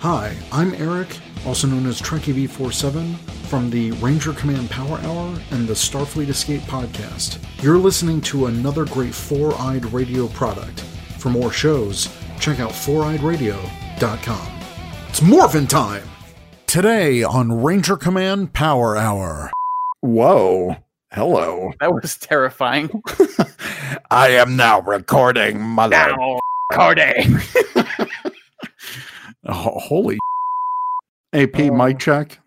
Hi, 0.00 0.36
I'm 0.52 0.74
Eric, 0.74 1.08
also 1.44 1.66
known 1.66 1.84
as 1.86 2.00
Trekkie 2.00 2.46
V47, 2.46 3.16
from 3.48 3.68
the 3.68 3.90
Ranger 3.92 4.32
Command 4.32 4.70
Power 4.70 4.98
Hour 4.98 5.36
and 5.50 5.66
the 5.66 5.74
Starfleet 5.74 6.28
Escape 6.28 6.60
podcast. 6.62 7.44
You're 7.62 7.78
listening 7.78 8.20
to 8.22 8.46
another 8.46 8.84
great 8.84 9.12
four 9.12 9.54
eyed 9.60 9.84
radio 9.92 10.28
product. 10.28 10.80
For 11.18 11.30
more 11.30 11.50
shows, 11.50 12.08
check 12.38 12.60
out 12.60 12.70
foureyedradio.com. 12.70 14.48
It's 15.08 15.20
morphin' 15.20 15.66
time! 15.66 16.04
Today 16.68 17.24
on 17.24 17.50
Ranger 17.50 17.96
Command 17.96 18.52
Power 18.52 18.96
Hour. 18.96 19.50
Whoa. 20.00 20.76
Hello. 21.10 21.72
That 21.80 21.92
was 21.92 22.16
terrifying. 22.18 23.02
I 24.12 24.28
am 24.30 24.56
now 24.56 24.80
recording, 24.80 25.60
mother. 25.60 25.96
Now, 25.96 26.38
recording. 26.70 27.38
Holy 29.74 30.18
AP 31.32 31.58
Oh. 31.60 31.70
mic 31.74 31.98
check. 31.98 32.38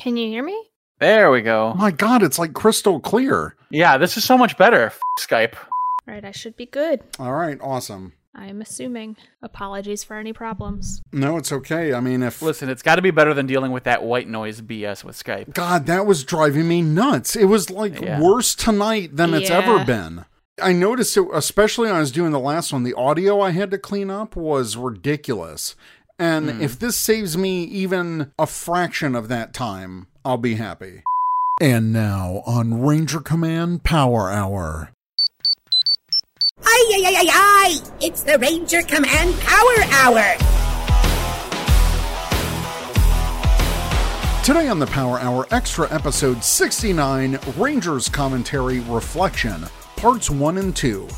Can 0.00 0.16
you 0.16 0.28
hear 0.28 0.42
me? 0.44 0.66
There 0.98 1.30
we 1.30 1.40
go. 1.42 1.74
My 1.74 1.90
God, 1.90 2.22
it's 2.22 2.38
like 2.38 2.52
crystal 2.52 3.00
clear. 3.00 3.56
Yeah, 3.70 3.96
this 3.98 4.16
is 4.16 4.24
so 4.24 4.36
much 4.36 4.56
better. 4.58 4.86
F- 4.86 5.00
Skype. 5.18 5.54
Right, 6.06 6.24
I 6.24 6.30
should 6.30 6.56
be 6.56 6.66
good. 6.66 7.00
All 7.18 7.32
right, 7.32 7.58
awesome. 7.62 8.12
I'm 8.34 8.60
assuming. 8.60 9.16
Apologies 9.42 10.04
for 10.04 10.16
any 10.16 10.32
problems. 10.32 11.02
No, 11.12 11.36
it's 11.36 11.52
okay. 11.52 11.92
I 11.92 12.00
mean, 12.00 12.22
if 12.22 12.42
Listen, 12.42 12.68
it's 12.68 12.82
got 12.82 12.96
to 12.96 13.02
be 13.02 13.10
better 13.10 13.34
than 13.34 13.46
dealing 13.46 13.72
with 13.72 13.84
that 13.84 14.02
white 14.04 14.28
noise 14.28 14.60
BS 14.60 15.02
with 15.04 15.22
Skype. 15.22 15.52
God, 15.54 15.86
that 15.86 16.06
was 16.06 16.24
driving 16.24 16.68
me 16.68 16.80
nuts. 16.82 17.34
It 17.36 17.46
was 17.46 17.70
like 17.70 18.00
Yeah. 18.00 18.20
worse 18.20 18.54
tonight 18.54 19.16
than 19.16 19.34
it's 19.34 19.50
ever 19.50 19.84
been. 19.84 20.24
I 20.62 20.72
noticed 20.72 21.16
it, 21.16 21.26
especially 21.32 21.86
when 21.88 21.96
I 21.96 22.00
was 22.00 22.12
doing 22.12 22.32
the 22.32 22.38
last 22.38 22.72
one, 22.72 22.82
the 22.82 22.94
audio 22.94 23.40
I 23.40 23.50
had 23.50 23.70
to 23.70 23.78
clean 23.78 24.10
up 24.10 24.36
was 24.36 24.76
ridiculous. 24.76 25.74
And 26.20 26.50
Hmm. 26.50 26.60
if 26.60 26.78
this 26.78 26.98
saves 26.98 27.38
me 27.38 27.64
even 27.64 28.30
a 28.38 28.46
fraction 28.46 29.14
of 29.16 29.28
that 29.28 29.54
time, 29.54 30.06
I'll 30.22 30.36
be 30.36 30.56
happy. 30.56 31.02
And 31.62 31.94
now 31.94 32.42
on 32.44 32.82
Ranger 32.82 33.20
Command 33.20 33.84
Power 33.84 34.30
Hour. 34.30 34.90
Ay, 36.62 36.84
ay, 36.94 37.02
ay, 37.06 37.16
ay, 37.20 37.28
ay! 37.32 37.78
It's 38.02 38.22
the 38.22 38.38
Ranger 38.38 38.82
Command 38.82 39.34
Power 39.40 39.82
Hour! 39.92 40.36
Today 44.44 44.68
on 44.68 44.78
the 44.78 44.88
Power 44.88 45.18
Hour 45.20 45.46
Extra 45.50 45.90
Episode 45.90 46.44
69 46.44 47.38
Rangers 47.56 48.10
Commentary 48.10 48.80
Reflection, 48.80 49.64
Parts 49.96 50.28
1 50.28 50.58
and 50.58 50.76
2, 50.76 51.08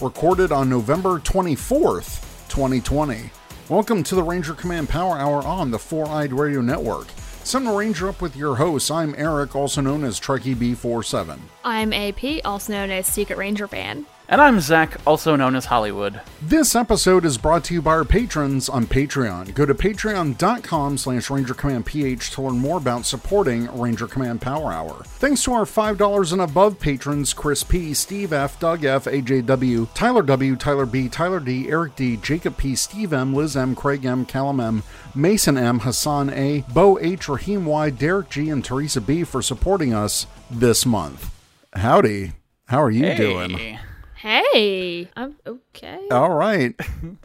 recorded 0.00 0.52
on 0.52 0.68
November 0.70 1.18
24th, 1.18 2.20
2020. 2.48 3.30
Welcome 3.72 4.02
to 4.02 4.14
the 4.14 4.22
Ranger 4.22 4.52
Command 4.52 4.90
Power 4.90 5.16
Hour 5.16 5.42
on 5.44 5.70
the 5.70 5.78
Four 5.78 6.06
Eyed 6.06 6.34
Radio 6.34 6.60
Network. 6.60 7.06
Some 7.42 7.66
Ranger 7.66 8.10
up 8.10 8.20
with 8.20 8.36
your 8.36 8.56
hosts. 8.56 8.90
I'm 8.90 9.14
Eric, 9.16 9.56
also 9.56 9.80
known 9.80 10.04
as 10.04 10.20
Trekkie 10.20 10.54
B47. 10.54 11.38
I'm 11.64 11.94
AP, 11.94 12.44
also 12.44 12.74
known 12.74 12.90
as 12.90 13.06
Secret 13.06 13.38
Ranger 13.38 13.66
Fan. 13.66 14.04
And 14.28 14.40
I'm 14.40 14.60
Zach, 14.60 14.96
also 15.06 15.36
known 15.36 15.54
as 15.56 15.66
Hollywood. 15.66 16.22
This 16.40 16.74
episode 16.74 17.26
is 17.26 17.36
brought 17.36 17.64
to 17.64 17.74
you 17.74 17.82
by 17.82 17.90
our 17.90 18.04
patrons 18.04 18.66
on 18.68 18.86
Patreon. 18.86 19.52
Go 19.54 19.66
to 19.66 19.74
patreon.com 19.74 20.96
slash 20.96 21.28
rangercommandph 21.28 22.30
to 22.34 22.40
learn 22.42 22.58
more 22.58 22.78
about 22.78 23.04
supporting 23.04 23.66
Ranger 23.78 24.06
Command 24.06 24.40
Power 24.40 24.72
Hour. 24.72 25.02
Thanks 25.04 25.44
to 25.44 25.52
our 25.52 25.64
$5 25.66 26.32
and 26.32 26.40
above 26.40 26.80
patrons 26.80 27.34
Chris 27.34 27.62
P, 27.62 27.92
Steve 27.92 28.32
F, 28.32 28.58
Doug 28.58 28.84
F, 28.86 29.04
AJW, 29.04 29.92
Tyler 29.92 30.22
W, 30.22 30.56
Tyler 30.56 30.86
B, 30.86 31.10
Tyler 31.10 31.40
D, 31.40 31.68
Eric 31.68 31.96
D, 31.96 32.16
Jacob 32.16 32.56
P, 32.56 32.74
Steve 32.74 33.12
M, 33.12 33.34
Liz 33.34 33.54
M, 33.54 33.74
Craig 33.74 34.06
M, 34.06 34.24
Callum 34.24 34.60
M, 34.60 34.82
Mason 35.14 35.58
M, 35.58 35.80
Hassan 35.80 36.30
A, 36.30 36.64
Bo 36.72 36.98
H, 37.00 37.28
Raheem 37.28 37.66
Y, 37.66 37.90
Derek 37.90 38.30
G, 38.30 38.48
and 38.48 38.64
Teresa 38.64 39.02
B 39.02 39.24
for 39.24 39.42
supporting 39.42 39.92
us 39.92 40.26
this 40.50 40.86
month. 40.86 41.30
Howdy. 41.74 42.32
How 42.68 42.80
are 42.82 42.90
you 42.90 43.04
Hey. 43.04 43.16
doing? 43.16 43.78
Hey! 44.22 45.08
I'm 45.16 45.34
okay. 45.44 45.98
All 46.12 46.30
right. 46.30 46.76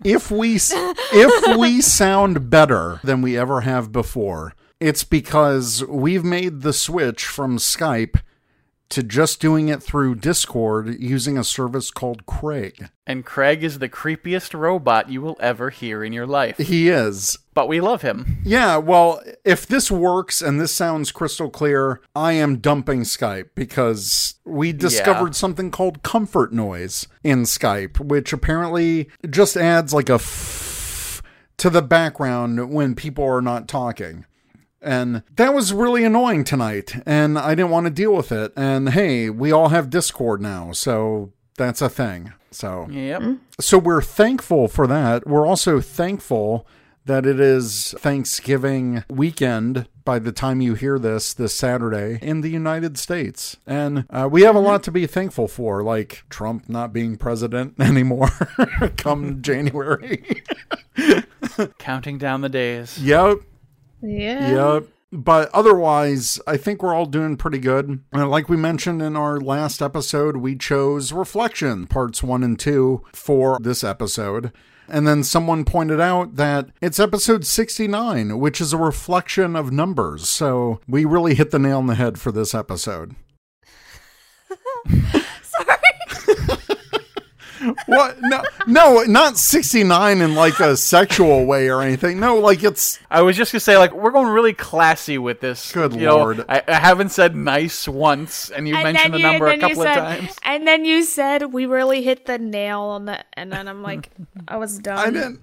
If 0.04 0.32
we 0.32 0.56
if 0.56 1.58
we 1.60 1.80
sound 1.82 2.50
better 2.50 3.00
than 3.04 3.22
we 3.22 3.38
ever 3.38 3.62
have 3.62 3.92
before, 3.92 4.56
it's 4.80 5.04
because 5.04 5.86
we've 5.86 6.24
made 6.24 6.62
the 6.62 6.74
switch 6.74 7.24
from 7.24 7.60
Skype 7.60 8.20
to 8.90 9.04
just 9.04 9.40
doing 9.42 9.68
it 9.68 9.84
through 9.84 10.16
Discord 10.16 11.00
using 11.00 11.38
a 11.38 11.44
service 11.44 11.92
called 11.92 12.26
Craig. 12.26 12.90
And 13.06 13.26
Craig 13.26 13.64
is 13.64 13.80
the 13.80 13.90
creepiest 13.90 14.58
robot 14.58 15.10
you 15.10 15.22
will 15.22 15.38
ever 15.40 15.70
hear 15.70 16.04
in 16.04 16.14
your 16.14 16.26
life. 16.28 16.58
He 16.58 16.90
is. 16.90 17.38
But 17.54 17.68
we 17.68 17.82
love 17.82 18.02
him. 18.02 18.38
Yeah, 18.44 18.78
well, 18.78 19.22
if 19.44 19.66
this 19.66 19.90
works 19.90 20.42
and 20.42 20.60
this 20.60 20.72
sounds 20.72 21.12
crystal 21.12 21.50
clear, 21.50 22.02
I 22.16 22.34
am 22.34 22.58
dumping 22.58 23.02
Skype 23.02 23.50
because 23.56 24.36
we 24.46 24.74
discovered 24.74 25.36
something 25.36 25.72
called 25.72 26.04
comfort 26.04 26.54
noise 26.54 27.08
in 27.24 27.44
Skype, 27.44 28.00
which 28.00 28.32
apparently 28.32 29.10
just 29.30 29.58
adds 29.58 29.94
like 29.94 30.10
a 30.10 30.16
f 30.16 31.22
to 31.58 31.70
the 31.70 31.82
background 31.82 32.72
when 32.72 32.94
people 32.94 33.24
are 33.24 33.42
not 33.42 33.68
talking. 33.68 34.26
And 34.88 35.22
that 35.36 35.54
was 35.54 35.74
really 35.74 36.04
annoying 36.06 36.44
tonight, 36.46 36.96
and 37.06 37.38
I 37.38 37.56
didn't 37.56 37.72
want 37.72 37.86
to 37.86 37.92
deal 37.92 38.14
with 38.16 38.32
it. 38.32 38.54
And 38.56 38.90
hey, 38.90 39.30
we 39.30 39.52
all 39.52 39.70
have 39.70 39.90
Discord 39.90 40.42
now, 40.42 40.72
so 40.72 41.32
that's 41.58 41.82
a 41.82 41.90
thing. 41.90 42.32
So 42.52 42.88
Yep. 42.90 43.22
so 43.60 43.78
we're 43.78 44.02
thankful 44.02 44.68
for 44.70 44.88
that. 44.88 45.28
We're 45.28 45.46
also 45.46 45.82
thankful 45.82 46.66
that 47.06 47.26
it 47.26 47.40
is 47.40 47.94
Thanksgiving 48.00 49.04
weekend 49.10 49.88
by 50.04 50.20
the 50.20 50.32
time 50.32 50.60
you 50.62 50.74
hear 50.74 50.98
this 51.00 51.34
this 51.34 51.54
Saturday 51.54 52.20
in 52.22 52.42
the 52.42 52.50
United 52.50 52.98
States. 52.98 53.58
And 53.68 54.06
uh, 54.10 54.28
we 54.32 54.42
have 54.44 54.56
a 54.56 54.60
lot 54.60 54.84
to 54.84 54.92
be 54.92 55.06
thankful 55.08 55.48
for, 55.48 55.84
like 55.84 56.24
Trump 56.30 56.68
not 56.70 56.92
being 56.94 57.18
president 57.18 57.76
anymore 57.80 58.30
come 58.98 59.42
January. 59.42 60.42
Counting 61.78 62.18
down 62.18 62.42
the 62.42 62.50
days. 62.50 62.98
yep. 63.02 63.38
Yeah. 64.02 64.74
Yep. 64.76 64.88
But 65.12 65.50
otherwise, 65.54 66.40
I 66.46 66.58
think 66.58 66.84
we're 66.84 66.94
all 66.94 67.06
doing 67.06 67.38
pretty 67.38 67.60
good. 67.60 68.04
And 68.12 68.30
like 68.30 68.50
we 68.50 68.58
mentioned 68.58 69.02
in 69.02 69.16
our 69.16 69.40
last 69.40 69.82
episode, 69.82 70.38
we 70.38 70.58
chose 70.58 71.14
Reflection, 71.14 71.88
parts 71.88 72.22
one 72.22 72.44
and 72.44 72.60
two, 72.60 73.04
for 73.14 73.58
this 73.62 73.84
episode. 73.84 74.52
And 74.90 75.08
then 75.08 75.24
someone 75.24 75.66
pointed 75.66 76.00
out 76.00 76.36
that 76.36 76.70
it's 76.82 77.00
episode 77.00 77.46
69, 77.46 78.38
which 78.40 78.60
is 78.62 78.74
a 78.74 78.78
reflection 78.78 79.56
of 79.56 79.72
numbers. 79.72 80.28
So 80.30 80.80
we 80.88 81.06
really 81.06 81.36
hit 81.36 81.52
the 81.52 81.60
nail 81.60 81.78
on 81.78 81.88
the 81.88 81.96
head 81.96 82.20
for 82.20 82.32
this 82.32 82.54
episode. 82.54 83.16
Sorry. 87.76 87.76
What? 87.88 88.18
No, 88.22 88.44
no, 88.68 89.04
not 89.04 89.38
69 89.38 90.22
in 90.22 90.36
like 90.36 90.60
a 90.60 90.76
sexual 90.78 91.46
way 91.46 91.70
or 91.70 91.82
anything. 91.82 92.20
No, 92.20 92.36
like 92.38 92.64
it's 92.64 93.00
I 93.12 93.22
was 93.22 93.36
just 93.38 93.52
gonna 93.52 93.60
say, 93.60 93.78
like, 93.78 93.94
we're 93.94 94.12
going 94.12 94.28
really 94.28 94.54
classy 94.54 95.18
with 95.18 95.40
this. 95.40 95.72
Good 95.72 95.94
You 95.94 96.08
know, 96.08 96.18
lord. 96.18 96.46
I, 96.50 96.64
I 96.68 96.74
haven't 96.76 97.10
said 97.10 97.36
nice 97.36 97.88
once, 97.88 98.50
and 98.50 98.68
you 98.68 98.74
mentioned 98.74 99.14
the 99.14 99.20
number 99.20 99.48
a 99.48 99.58
couple 99.58 99.84
you 99.84 99.90
of 99.90 99.96
times. 99.96 100.36
And 100.44 100.68
then 100.68 100.86
you 100.86 101.04
said 101.04 101.54
we 101.54 101.66
really 101.66 102.02
hit 102.02 102.26
the 102.26 102.38
nail 102.38 102.82
on 102.82 103.06
the. 103.06 103.24
And 103.34 103.52
then 103.52 103.68
I'm 103.68 103.84
like, 103.84 104.10
I 104.48 104.58
was 104.58 104.80
done. 104.80 104.98
I 104.98 105.10
didn't 105.12 105.42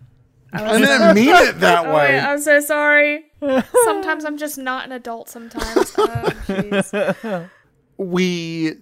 I 0.53 0.65
I 0.75 0.79
didn't 0.79 1.15
mean 1.15 1.35
it 1.35 1.61
that 1.61 1.85
Oh, 1.87 1.95
way. 1.95 2.13
wait, 2.15 2.21
I'm 2.21 2.41
so 2.41 2.61
sorry. 2.61 3.25
Sometimes 3.85 4.25
I'm 4.25 4.39
just 4.39 4.57
not 4.57 4.87
an 4.87 4.93
adult. 4.93 5.29
Sometimes. 5.29 5.93
Oh, 5.99 7.49
we 7.97 8.79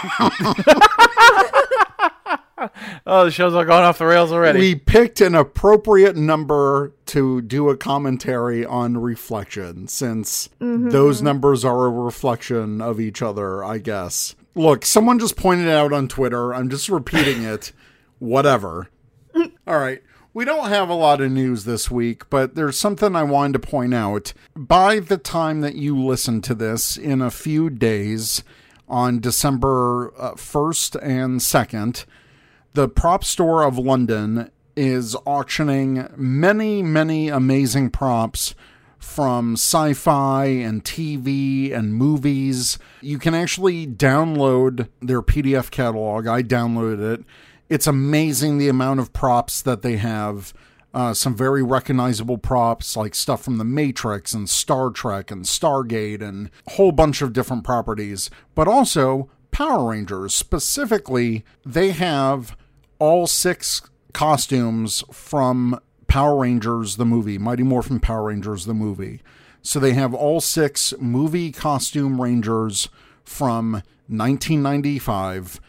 Oh, 3.06 3.24
the 3.24 3.30
show's 3.30 3.54
all 3.54 3.64
going 3.64 3.84
off 3.84 3.98
the 3.98 4.06
rails 4.06 4.32
already. 4.32 4.58
we 4.58 4.74
picked 4.74 5.22
an 5.22 5.34
appropriate 5.34 6.14
number 6.14 6.92
to 7.06 7.40
do 7.40 7.70
a 7.70 7.76
commentary 7.76 8.66
on 8.66 8.98
reflection 8.98 9.88
since 9.88 10.50
mm-hmm. 10.60 10.90
those 10.90 11.22
numbers 11.22 11.64
are 11.64 11.86
a 11.86 11.90
reflection 11.90 12.82
of 12.82 13.00
each 13.00 13.22
other 13.22 13.64
i 13.64 13.78
guess. 13.78 14.34
Look 14.54 14.84
someone 14.84 15.18
just 15.18 15.36
pointed 15.36 15.68
it 15.68 15.72
out 15.72 15.92
on 15.92 16.08
twitter. 16.08 16.54
I'm 16.54 16.68
just 16.68 16.88
repeating 16.88 17.44
it. 17.44 17.72
Whatever. 18.18 18.88
All 19.66 19.78
right. 19.78 20.02
We 20.32 20.44
don't 20.44 20.68
have 20.68 20.88
a 20.88 20.94
lot 20.94 21.20
of 21.20 21.32
news 21.32 21.64
this 21.64 21.90
week, 21.90 22.30
but 22.30 22.54
there's 22.54 22.78
something 22.78 23.16
I 23.16 23.24
wanted 23.24 23.54
to 23.54 23.68
point 23.68 23.94
out. 23.94 24.32
By 24.54 25.00
the 25.00 25.16
time 25.16 25.60
that 25.62 25.74
you 25.74 25.98
listen 25.98 26.40
to 26.42 26.54
this 26.54 26.96
in 26.96 27.20
a 27.20 27.32
few 27.32 27.68
days, 27.68 28.44
on 28.90 29.20
December 29.20 30.12
uh, 30.18 30.32
1st 30.32 30.96
and 31.02 31.40
2nd, 31.40 32.04
the 32.74 32.88
prop 32.88 33.24
store 33.24 33.62
of 33.62 33.78
London 33.78 34.50
is 34.76 35.16
auctioning 35.26 36.08
many, 36.16 36.82
many 36.82 37.28
amazing 37.28 37.90
props 37.90 38.54
from 38.98 39.54
sci 39.54 39.94
fi 39.94 40.44
and 40.44 40.84
TV 40.84 41.74
and 41.74 41.94
movies. 41.94 42.78
You 43.00 43.18
can 43.18 43.34
actually 43.34 43.86
download 43.86 44.88
their 45.00 45.22
PDF 45.22 45.70
catalog. 45.70 46.26
I 46.26 46.42
downloaded 46.42 47.14
it. 47.14 47.24
It's 47.68 47.86
amazing 47.86 48.58
the 48.58 48.68
amount 48.68 49.00
of 49.00 49.12
props 49.12 49.62
that 49.62 49.82
they 49.82 49.96
have. 49.96 50.52
Uh, 50.92 51.14
some 51.14 51.36
very 51.36 51.62
recognizable 51.62 52.38
props 52.38 52.96
like 52.96 53.14
stuff 53.14 53.42
from 53.42 53.58
The 53.58 53.64
Matrix 53.64 54.34
and 54.34 54.48
Star 54.48 54.90
Trek 54.90 55.30
and 55.30 55.44
Stargate 55.44 56.22
and 56.22 56.50
a 56.66 56.72
whole 56.72 56.92
bunch 56.92 57.22
of 57.22 57.32
different 57.32 57.64
properties, 57.64 58.30
but 58.54 58.68
also 58.68 59.28
Power 59.50 59.90
Rangers. 59.90 60.34
Specifically, 60.34 61.44
they 61.64 61.90
have 61.90 62.56
all 62.98 63.26
six 63.26 63.82
costumes 64.12 65.04
from 65.12 65.78
Power 66.06 66.40
Rangers 66.40 66.96
the 66.96 67.06
movie, 67.06 67.38
Mighty 67.38 67.62
Morphin 67.62 68.00
Power 68.00 68.24
Rangers 68.24 68.66
the 68.66 68.74
movie. 68.74 69.22
So 69.62 69.78
they 69.78 69.92
have 69.92 70.14
all 70.14 70.40
six 70.40 70.92
movie 70.98 71.52
costume 71.52 72.20
Rangers 72.20 72.88
from 73.24 73.72
1995 74.08 75.60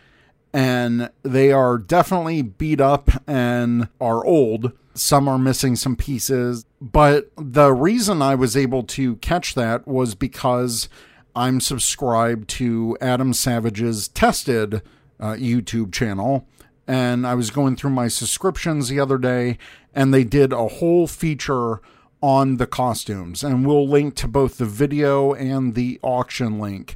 and 0.53 1.09
they 1.23 1.51
are 1.51 1.77
definitely 1.77 2.41
beat 2.41 2.81
up 2.81 3.09
and 3.27 3.87
are 3.99 4.25
old. 4.25 4.73
Some 4.93 5.27
are 5.27 5.37
missing 5.37 5.75
some 5.75 5.95
pieces, 5.95 6.65
but 6.81 7.31
the 7.37 7.71
reason 7.71 8.21
I 8.21 8.35
was 8.35 8.57
able 8.57 8.83
to 8.83 9.15
catch 9.17 9.55
that 9.55 9.87
was 9.87 10.15
because 10.15 10.89
I'm 11.35 11.61
subscribed 11.61 12.49
to 12.49 12.97
Adam 12.99 13.33
Savage's 13.33 14.09
Tested 14.09 14.81
uh, 15.19 15.33
YouTube 15.33 15.93
channel, 15.93 16.45
and 16.87 17.25
I 17.25 17.35
was 17.35 17.51
going 17.51 17.77
through 17.77 17.91
my 17.91 18.09
subscriptions 18.09 18.89
the 18.89 18.99
other 18.99 19.17
day, 19.17 19.57
and 19.93 20.13
they 20.13 20.25
did 20.25 20.51
a 20.51 20.67
whole 20.67 21.07
feature 21.07 21.79
on 22.21 22.57
the 22.57 22.67
costumes, 22.67 23.43
and 23.43 23.65
we'll 23.65 23.87
link 23.87 24.15
to 24.15 24.27
both 24.27 24.57
the 24.57 24.65
video 24.65 25.33
and 25.33 25.73
the 25.73 25.99
auction 26.03 26.59
link 26.59 26.95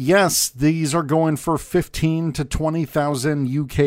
yes, 0.00 0.48
these 0.48 0.94
are 0.94 1.02
going 1.02 1.36
for 1.36 1.58
15 1.58 2.32
to 2.32 2.44
20,000 2.44 3.46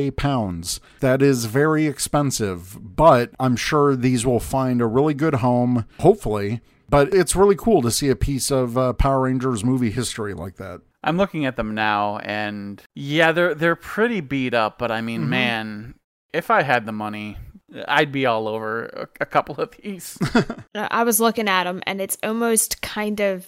UK 0.10 0.15
pounds. 0.15 0.80
That 1.00 1.21
is 1.21 1.45
very 1.45 1.88
expensive, 1.88 2.77
but 2.81 3.31
I'm 3.39 3.56
sure 3.56 3.95
these 3.95 4.25
will 4.25 4.39
find 4.39 4.81
a 4.81 4.86
really 4.86 5.13
good 5.13 5.36
home, 5.36 5.86
hopefully. 6.00 6.62
But 6.89 7.13
it's 7.13 7.36
really 7.36 7.56
cool 7.56 7.81
to 7.81 7.89
see 7.92 8.10
a 8.10 8.15
piece 8.15 8.51
of 8.51 8.77
uh, 8.77 8.94
Power 8.94 9.21
Rangers 9.21 9.63
movie 9.63 9.89
history 9.89 10.33
like 10.33 10.57
that. 10.57 10.81
I'm 11.04 11.18
looking 11.18 11.45
at 11.45 11.56
them 11.56 11.74
now, 11.74 12.19
and 12.19 12.81
yeah, 12.95 13.31
they're 13.31 13.56
they're 13.56 13.75
pretty 13.75 14.21
beat 14.21 14.54
up. 14.54 14.77
But 14.77 14.92
I 14.92 15.01
mean, 15.01 15.21
Mm-hmm. 15.21 15.30
man, 15.30 15.95
if 16.33 16.51
I 16.51 16.62
had 16.62 16.86
the 16.86 16.92
money, 16.92 17.38
I'd 17.88 18.12
be 18.12 18.25
all 18.27 18.48
over 18.48 18.86
a, 18.86 19.07
a 19.21 19.25
couple 19.25 19.56
of 19.56 19.71
these. 19.81 20.18
I 20.75 21.04
was 21.04 21.19
looking 21.19 21.48
at 21.50 21.63
them, 21.63 21.81
and 21.88 22.00
it's 22.00 22.18
almost 22.24 22.81
kind 22.83 23.19
of. 23.19 23.48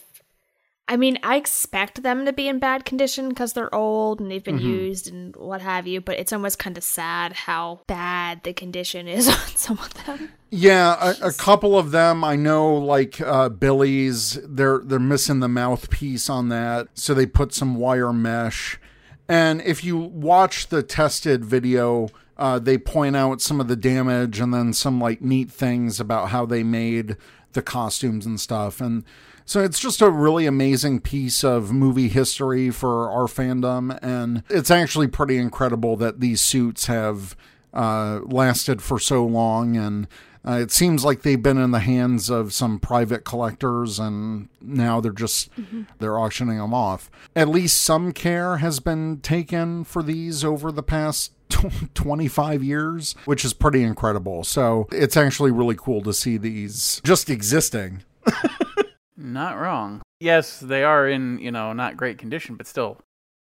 I 0.87 0.97
mean, 0.97 1.17
I 1.23 1.37
expect 1.37 2.03
them 2.03 2.25
to 2.25 2.33
be 2.33 2.47
in 2.47 2.59
bad 2.59 2.85
condition 2.85 3.29
because 3.29 3.53
they're 3.53 3.73
old 3.73 4.19
and 4.19 4.29
they've 4.29 4.43
been 4.43 4.59
used 4.59 5.11
and 5.11 5.35
what 5.35 5.61
have 5.61 5.87
you, 5.87 5.99
but 5.99 6.19
it's 6.19 6.31
almost 6.31 6.59
kind 6.59 6.77
of 6.77 6.83
sad 6.83 7.33
how 7.33 7.81
bad 7.87 8.43
the 8.43 8.53
condition 8.53 9.07
is 9.07 9.27
on 9.29 9.35
some 9.55 9.79
of 9.79 10.05
them. 10.05 10.31
Yeah, 10.51 10.95
a, 11.21 11.29
a 11.29 11.33
couple 11.33 11.75
of 11.75 11.89
them 11.89 12.23
I 12.23 12.35
know, 12.35 12.75
like 12.75 13.19
uh, 13.19 13.49
Billy's. 13.49 14.39
They're 14.43 14.79
they're 14.83 14.99
missing 14.99 15.39
the 15.39 15.47
mouthpiece 15.47 16.29
on 16.29 16.49
that, 16.49 16.89
so 16.93 17.15
they 17.15 17.25
put 17.25 17.53
some 17.53 17.75
wire 17.75 18.13
mesh. 18.13 18.79
And 19.27 19.61
if 19.61 19.83
you 19.83 19.97
watch 19.97 20.67
the 20.67 20.83
tested 20.83 21.43
video, 21.43 22.09
uh, 22.37 22.59
they 22.59 22.77
point 22.77 23.15
out 23.15 23.41
some 23.41 23.59
of 23.59 23.67
the 23.67 23.75
damage 23.75 24.39
and 24.39 24.53
then 24.53 24.71
some 24.71 25.01
like 25.01 25.19
neat 25.19 25.51
things 25.51 25.99
about 25.99 26.29
how 26.29 26.45
they 26.45 26.61
made 26.61 27.17
the 27.53 27.63
costumes 27.63 28.25
and 28.25 28.39
stuff. 28.39 28.79
And 28.79 29.03
so 29.45 29.61
it's 29.63 29.79
just 29.79 30.01
a 30.01 30.09
really 30.09 30.45
amazing 30.45 30.99
piece 31.01 31.43
of 31.43 31.71
movie 31.71 32.09
history 32.09 32.71
for 32.71 33.09
our 33.11 33.25
fandom, 33.27 33.97
and 34.01 34.43
it's 34.49 34.71
actually 34.71 35.07
pretty 35.07 35.37
incredible 35.37 35.95
that 35.97 36.19
these 36.19 36.41
suits 36.41 36.87
have 36.87 37.35
uh, 37.73 38.21
lasted 38.25 38.81
for 38.81 38.99
so 38.99 39.25
long 39.25 39.77
and. 39.77 40.07
Uh, 40.47 40.59
it 40.59 40.71
seems 40.71 41.03
like 41.03 41.23
they've 41.23 41.41
been 41.41 41.57
in 41.57 41.71
the 41.71 41.79
hands 41.79 42.29
of 42.29 42.53
some 42.53 42.77
private 42.77 43.25
collectors 43.25 43.97
and 43.97 44.47
now 44.61 45.01
they're 45.01 45.11
just 45.11 45.49
they're 45.97 46.19
auctioning 46.19 46.59
them 46.59 46.71
off. 46.71 47.09
At 47.35 47.47
least 47.47 47.81
some 47.81 48.11
care 48.11 48.57
has 48.57 48.79
been 48.79 49.21
taken 49.21 49.83
for 49.83 50.03
these 50.03 50.43
over 50.45 50.71
the 50.71 50.83
past 50.83 51.31
25 51.95 52.63
years 52.63 53.15
which 53.25 53.43
is 53.43 53.53
pretty 53.53 53.81
incredible. 53.81 54.43
So 54.43 54.87
it's 54.91 55.17
actually 55.17 55.49
really 55.49 55.73
cool 55.75 56.03
to 56.03 56.13
see 56.13 56.37
these 56.37 57.01
just 57.03 57.27
existing 57.31 58.03
not 59.17 59.57
wrong. 59.59 60.01
Yes, 60.19 60.59
they 60.59 60.83
are 60.83 61.07
in 61.07 61.39
you 61.39 61.51
know 61.51 61.73
not 61.73 61.97
great 61.97 62.17
condition, 62.17 62.55
but 62.55 62.67
still. 62.67 62.97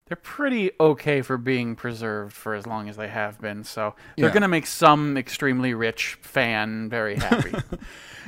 They're 0.07 0.17
pretty 0.17 0.71
okay 0.81 1.21
for 1.21 1.37
being 1.37 1.77
preserved 1.77 2.33
for 2.33 2.55
as 2.55 2.67
long 2.67 2.89
as 2.89 2.97
they 2.97 3.07
have 3.07 3.39
been, 3.39 3.63
so 3.63 3.95
they're 4.17 4.27
Yeah. 4.27 4.33
gonna 4.33 4.49
make 4.49 4.67
some 4.67 5.15
extremely 5.17 5.73
rich 5.73 6.17
fan 6.21 6.89
very 6.89 7.15
happy. 7.15 7.53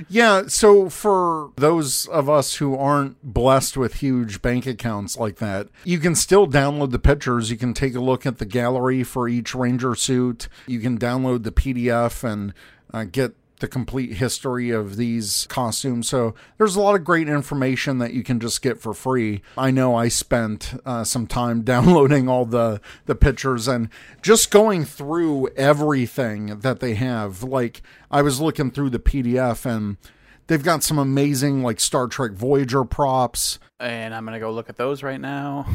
Yeah, 0.10 0.48
so 0.48 0.90
for 0.90 1.52
those 1.56 2.06
of 2.08 2.30
us 2.30 2.56
who 2.56 2.76
aren't 2.76 3.16
blessed 3.24 3.78
with 3.78 3.96
huge 3.96 4.42
bank 4.42 4.66
accounts 4.66 5.16
like 5.18 5.38
that, 5.38 5.70
you 5.86 6.00
can 6.00 6.16
still 6.16 6.48
download 6.48 6.92
the 6.92 7.00
pictures. 7.00 7.50
You 7.50 7.56
can 7.56 7.74
take 7.74 7.96
a 7.96 8.02
look 8.02 8.26
at 8.26 8.38
the 8.38 8.46
gallery 8.46 9.04
for 9.04 9.30
each 9.30 9.56
Ranger 9.56 9.96
suit. 9.96 10.50
You 10.68 10.82
can 10.82 10.98
download 10.98 11.44
the 11.44 11.54
PDF 11.54 12.26
and 12.30 12.54
uh, 12.94 13.06
get 13.06 13.36
the 13.66 13.72
complete 13.72 14.14
history 14.14 14.70
of 14.70 14.96
these 14.96 15.48
costumes. 15.50 16.08
So 16.08 16.36
there's 16.60 16.76
a 16.76 16.80
lot 16.80 16.94
of 16.94 17.04
great 17.04 17.28
information 17.28 17.98
that 17.98 18.14
you 18.14 18.22
can 18.22 18.40
just 18.40 18.62
get 18.62 18.80
for 18.80 18.94
free. 18.94 19.42
I 19.58 19.72
know 19.72 19.96
I 19.96 20.08
spent 20.08 20.80
uh, 20.86 21.04
some 21.04 21.26
time 21.26 21.62
downloading 21.64 22.30
all 22.30 22.46
the 22.46 22.80
the 23.08 23.16
pictures 23.16 23.68
and 23.68 23.90
just 24.22 24.52
going 24.52 24.86
through 24.86 25.48
everything 25.56 26.60
that 26.60 26.80
they 26.80 26.94
have. 26.94 27.42
Like 27.42 27.82
I 28.12 28.22
was 28.22 28.40
looking 28.40 28.70
through 28.70 28.92
the 28.92 29.00
PDF 29.00 29.66
and 29.66 29.98
they've 30.46 30.64
got 30.64 30.84
some 30.84 31.00
amazing 31.00 31.64
like 31.64 31.80
Star 31.80 32.06
Trek 32.06 32.34
Voyager 32.34 32.84
props. 32.86 33.58
and 33.80 34.14
I'm 34.14 34.26
gonna 34.26 34.40
go 34.40 34.52
look 34.52 34.70
at 34.70 34.78
those 34.78 35.02
right 35.02 35.20
now. 35.20 35.66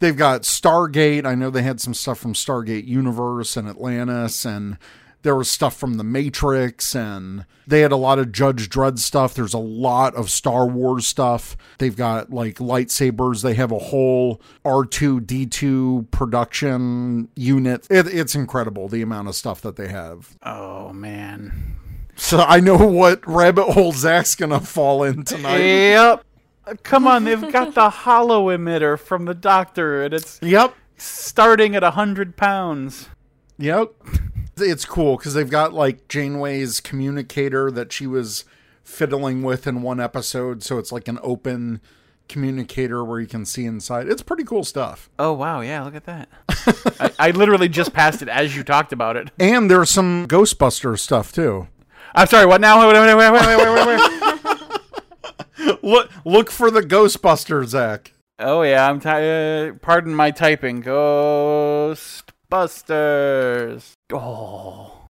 They've 0.00 0.16
got 0.16 0.42
Stargate. 0.42 1.24
I 1.24 1.34
know 1.34 1.48
they 1.48 1.62
had 1.62 1.80
some 1.80 1.94
stuff 1.94 2.18
from 2.18 2.34
Stargate 2.34 2.86
Universe 2.86 3.56
and 3.56 3.68
Atlantis, 3.68 4.44
and 4.44 4.76
there 5.22 5.36
was 5.36 5.50
stuff 5.50 5.76
from 5.76 5.94
The 5.94 6.04
Matrix, 6.04 6.94
and 6.96 7.46
they 7.66 7.80
had 7.80 7.92
a 7.92 7.96
lot 7.96 8.18
of 8.18 8.32
Judge 8.32 8.68
Dredd 8.68 8.98
stuff. 8.98 9.34
There's 9.34 9.54
a 9.54 9.58
lot 9.58 10.14
of 10.14 10.30
Star 10.30 10.66
Wars 10.66 11.06
stuff. 11.06 11.56
They've 11.78 11.96
got 11.96 12.30
like 12.32 12.56
lightsabers. 12.56 13.42
They 13.42 13.54
have 13.54 13.70
a 13.72 13.78
whole 13.78 14.40
R2D2 14.64 16.10
production 16.10 17.28
unit. 17.36 17.86
It, 17.90 18.06
it's 18.08 18.34
incredible 18.34 18.88
the 18.88 19.02
amount 19.02 19.28
of 19.28 19.34
stuff 19.34 19.60
that 19.62 19.76
they 19.76 19.88
have. 19.88 20.36
Oh 20.42 20.92
man. 20.92 21.76
So 22.16 22.38
I 22.40 22.60
know 22.60 22.76
what 22.76 23.26
rabbit 23.26 23.72
hole 23.72 23.92
Zach's 23.92 24.34
gonna 24.34 24.60
fall 24.60 25.02
in 25.04 25.24
tonight. 25.24 25.58
Yep. 25.58 26.24
Come 26.84 27.06
on, 27.06 27.24
they've 27.24 27.50
got 27.52 27.74
the 27.74 27.90
holo 27.90 28.46
emitter 28.56 28.98
from 28.98 29.24
the 29.24 29.34
doctor, 29.34 30.02
and 30.04 30.14
it's 30.14 30.38
Yep. 30.42 30.74
starting 30.96 31.74
at 31.74 31.82
a 31.82 31.92
hundred 31.92 32.36
pounds. 32.36 33.08
Yep. 33.58 33.92
It's 34.56 34.84
cool 34.84 35.16
because 35.16 35.34
they've 35.34 35.48
got 35.48 35.72
like 35.72 36.08
Janeway's 36.08 36.80
communicator 36.80 37.70
that 37.70 37.92
she 37.92 38.06
was 38.06 38.44
fiddling 38.84 39.42
with 39.42 39.66
in 39.66 39.82
one 39.82 40.00
episode. 40.00 40.62
So 40.62 40.78
it's 40.78 40.92
like 40.92 41.08
an 41.08 41.18
open 41.22 41.80
communicator 42.28 43.04
where 43.04 43.20
you 43.20 43.26
can 43.26 43.44
see 43.44 43.64
inside. 43.64 44.08
It's 44.08 44.22
pretty 44.22 44.44
cool 44.44 44.64
stuff. 44.64 45.10
Oh 45.18 45.32
wow, 45.32 45.60
yeah, 45.60 45.82
look 45.82 45.94
at 45.94 46.04
that. 46.04 46.28
I, 47.00 47.12
I 47.18 47.30
literally 47.30 47.68
just 47.68 47.92
passed 47.92 48.22
it 48.22 48.28
as 48.28 48.56
you 48.56 48.62
talked 48.62 48.92
about 48.92 49.16
it. 49.16 49.30
And 49.38 49.70
there's 49.70 49.90
some 49.90 50.26
Ghostbuster 50.26 50.98
stuff 50.98 51.32
too. 51.32 51.68
I'm 52.14 52.26
sorry. 52.26 52.46
What 52.46 52.60
now? 52.60 52.86
Wait, 52.86 52.92
wait, 52.92 53.14
wait, 53.14 53.30
wait, 53.32 53.56
wait, 53.56 53.86
wait, 53.86 53.86
wait. 53.86 55.78
Look, 55.82 56.10
look 56.24 56.50
for 56.50 56.70
the 56.70 56.80
Ghostbuster, 56.80 57.64
Zach. 57.64 58.12
Oh 58.38 58.62
yeah, 58.62 58.88
I'm. 58.88 58.98
Ty- 58.98 59.68
uh, 59.68 59.72
pardon 59.80 60.14
my 60.14 60.30
typing. 60.32 60.82
Ghostbusters. 62.52 63.92
Oh, 64.12 65.06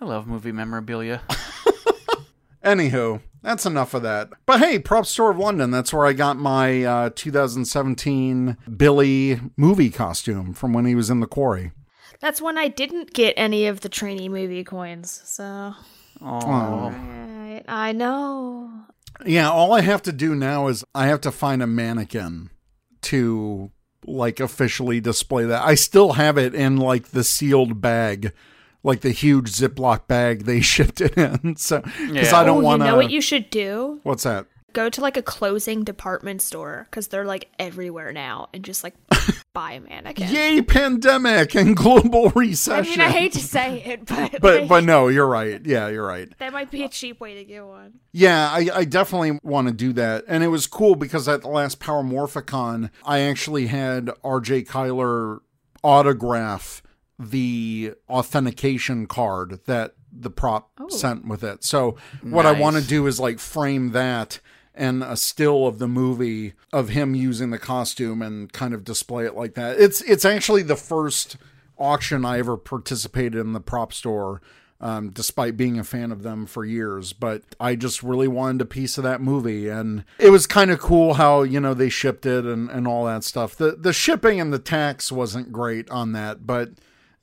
I 0.00 0.04
love 0.06 0.26
movie 0.26 0.52
memorabilia. 0.52 1.20
Anywho, 2.64 3.20
that's 3.42 3.66
enough 3.66 3.92
of 3.92 4.02
that. 4.02 4.30
But 4.46 4.60
hey, 4.60 4.78
Prop 4.78 5.04
Store 5.04 5.30
of 5.30 5.38
London, 5.38 5.70
that's 5.70 5.92
where 5.92 6.06
I 6.06 6.14
got 6.14 6.38
my 6.38 6.82
uh, 6.82 7.10
2017 7.14 8.56
Billy 8.74 9.40
movie 9.56 9.90
costume 9.90 10.54
from 10.54 10.72
when 10.72 10.86
he 10.86 10.94
was 10.94 11.10
in 11.10 11.20
the 11.20 11.26
quarry. 11.26 11.72
That's 12.20 12.40
when 12.40 12.56
I 12.56 12.68
didn't 12.68 13.12
get 13.12 13.34
any 13.36 13.66
of 13.66 13.80
the 13.80 13.88
trainee 13.90 14.30
movie 14.30 14.64
coins, 14.64 15.20
so. 15.24 15.74
Oh, 16.22 16.90
Right, 16.90 17.64
I 17.68 17.92
know. 17.92 18.70
Yeah, 19.26 19.50
all 19.50 19.74
I 19.74 19.82
have 19.82 20.00
to 20.02 20.12
do 20.12 20.34
now 20.34 20.68
is 20.68 20.84
I 20.94 21.08
have 21.08 21.20
to 21.22 21.32
find 21.32 21.62
a 21.62 21.66
mannequin 21.66 22.48
to 23.02 23.72
like 24.04 24.40
officially 24.40 25.00
display 25.00 25.44
that. 25.44 25.62
I 25.62 25.74
still 25.74 26.14
have 26.14 26.36
it 26.38 26.54
in 26.54 26.76
like 26.76 27.08
the 27.08 27.24
sealed 27.24 27.80
bag, 27.80 28.32
like 28.82 29.00
the 29.00 29.10
huge 29.12 29.50
Ziploc 29.50 30.06
bag 30.06 30.44
they 30.44 30.60
shipped 30.72 31.00
it 31.00 31.16
in. 31.16 31.56
So 31.56 31.80
because 31.80 32.30
Yeah. 32.32 32.36
I 32.36 32.44
don't 32.44 32.58
oh, 32.62 32.64
want 32.64 32.80
you 32.80 32.86
to. 32.86 32.90
know 32.92 32.96
what 32.96 33.10
you 33.10 33.20
should 33.20 33.50
do? 33.50 34.00
What's 34.02 34.24
that? 34.24 34.46
Go 34.72 34.88
to 34.88 35.00
like 35.00 35.16
a 35.16 35.22
closing 35.22 35.84
department 35.84 36.42
store 36.42 36.86
because 36.90 37.08
they're 37.08 37.24
like 37.24 37.50
everywhere 37.58 38.12
now 38.12 38.48
and 38.52 38.64
just 38.64 38.84
like 38.84 38.94
buy 39.52 39.72
a 39.72 39.80
mannequin. 39.80 40.28
Yay, 40.30 40.62
pandemic 40.62 41.54
and 41.54 41.76
global 41.76 42.30
recession. 42.30 43.00
I 43.00 43.06
mean, 43.06 43.14
I 43.14 43.18
hate 43.18 43.32
to 43.32 43.40
say 43.40 43.82
it, 43.82 44.06
but 44.06 44.40
but 44.40 44.60
like, 44.60 44.68
but 44.68 44.84
no, 44.84 45.08
you're 45.08 45.26
right. 45.26 45.64
Yeah, 45.64 45.88
you're 45.88 46.06
right. 46.06 46.28
that 46.38 46.52
might 46.52 46.70
be 46.70 46.82
a 46.82 46.88
cheap 46.88 47.20
way 47.20 47.34
to 47.34 47.44
get 47.44 47.64
one. 47.64 47.94
Yeah, 48.12 48.48
I, 48.50 48.68
I 48.74 48.84
definitely 48.84 49.38
want 49.42 49.68
to 49.68 49.74
do 49.74 49.92
that. 49.94 50.24
And 50.28 50.42
it 50.42 50.48
was 50.48 50.66
cool 50.66 50.94
because 50.94 51.28
at 51.28 51.42
the 51.42 51.48
last 51.48 51.80
Power 51.80 52.02
Morphicon, 52.02 52.90
I 53.04 53.20
actually 53.20 53.66
had 53.66 54.06
RJ 54.24 54.68
Cyler 54.68 55.40
autograph 55.82 56.82
the 57.18 57.94
authentication 58.08 59.06
card 59.06 59.60
that 59.66 59.94
the 60.12 60.30
prop 60.30 60.70
oh. 60.78 60.88
sent 60.88 61.26
with 61.26 61.42
it. 61.42 61.64
So 61.64 61.96
what 62.22 62.46
I 62.46 62.52
want 62.52 62.76
to 62.76 62.82
do 62.82 63.06
is 63.06 63.18
like 63.18 63.38
frame 63.38 63.92
that 63.92 64.40
and 64.74 65.02
a 65.02 65.16
still 65.16 65.66
of 65.66 65.78
the 65.78 65.88
movie 65.88 66.54
of 66.72 66.90
him 66.90 67.14
using 67.14 67.50
the 67.50 67.58
costume 67.58 68.22
and 68.22 68.52
kind 68.52 68.74
of 68.74 68.84
display 68.84 69.24
it 69.26 69.36
like 69.36 69.54
that. 69.54 69.78
It's 69.78 70.00
it's 70.02 70.24
actually 70.24 70.62
the 70.62 70.76
first 70.76 71.36
auction 71.78 72.24
I 72.24 72.38
ever 72.38 72.56
participated 72.56 73.36
in 73.36 73.52
the 73.52 73.60
prop 73.60 73.92
store. 73.92 74.40
Um, 74.80 75.10
despite 75.10 75.56
being 75.56 75.78
a 75.78 75.84
fan 75.84 76.10
of 76.10 76.24
them 76.24 76.44
for 76.44 76.64
years, 76.64 77.12
but 77.12 77.44
I 77.60 77.76
just 77.76 78.02
really 78.02 78.26
wanted 78.26 78.62
a 78.62 78.64
piece 78.64 78.98
of 78.98 79.04
that 79.04 79.20
movie, 79.20 79.68
and 79.68 80.02
it 80.18 80.30
was 80.30 80.48
kind 80.48 80.72
of 80.72 80.80
cool 80.80 81.14
how 81.14 81.42
you 81.42 81.60
know 81.60 81.72
they 81.72 81.88
shipped 81.88 82.26
it 82.26 82.44
and, 82.44 82.68
and 82.68 82.88
all 82.88 83.04
that 83.04 83.22
stuff. 83.22 83.54
The 83.54 83.76
the 83.76 83.92
shipping 83.92 84.40
and 84.40 84.52
the 84.52 84.58
tax 84.58 85.12
wasn't 85.12 85.52
great 85.52 85.88
on 85.88 86.10
that, 86.14 86.48
but 86.48 86.70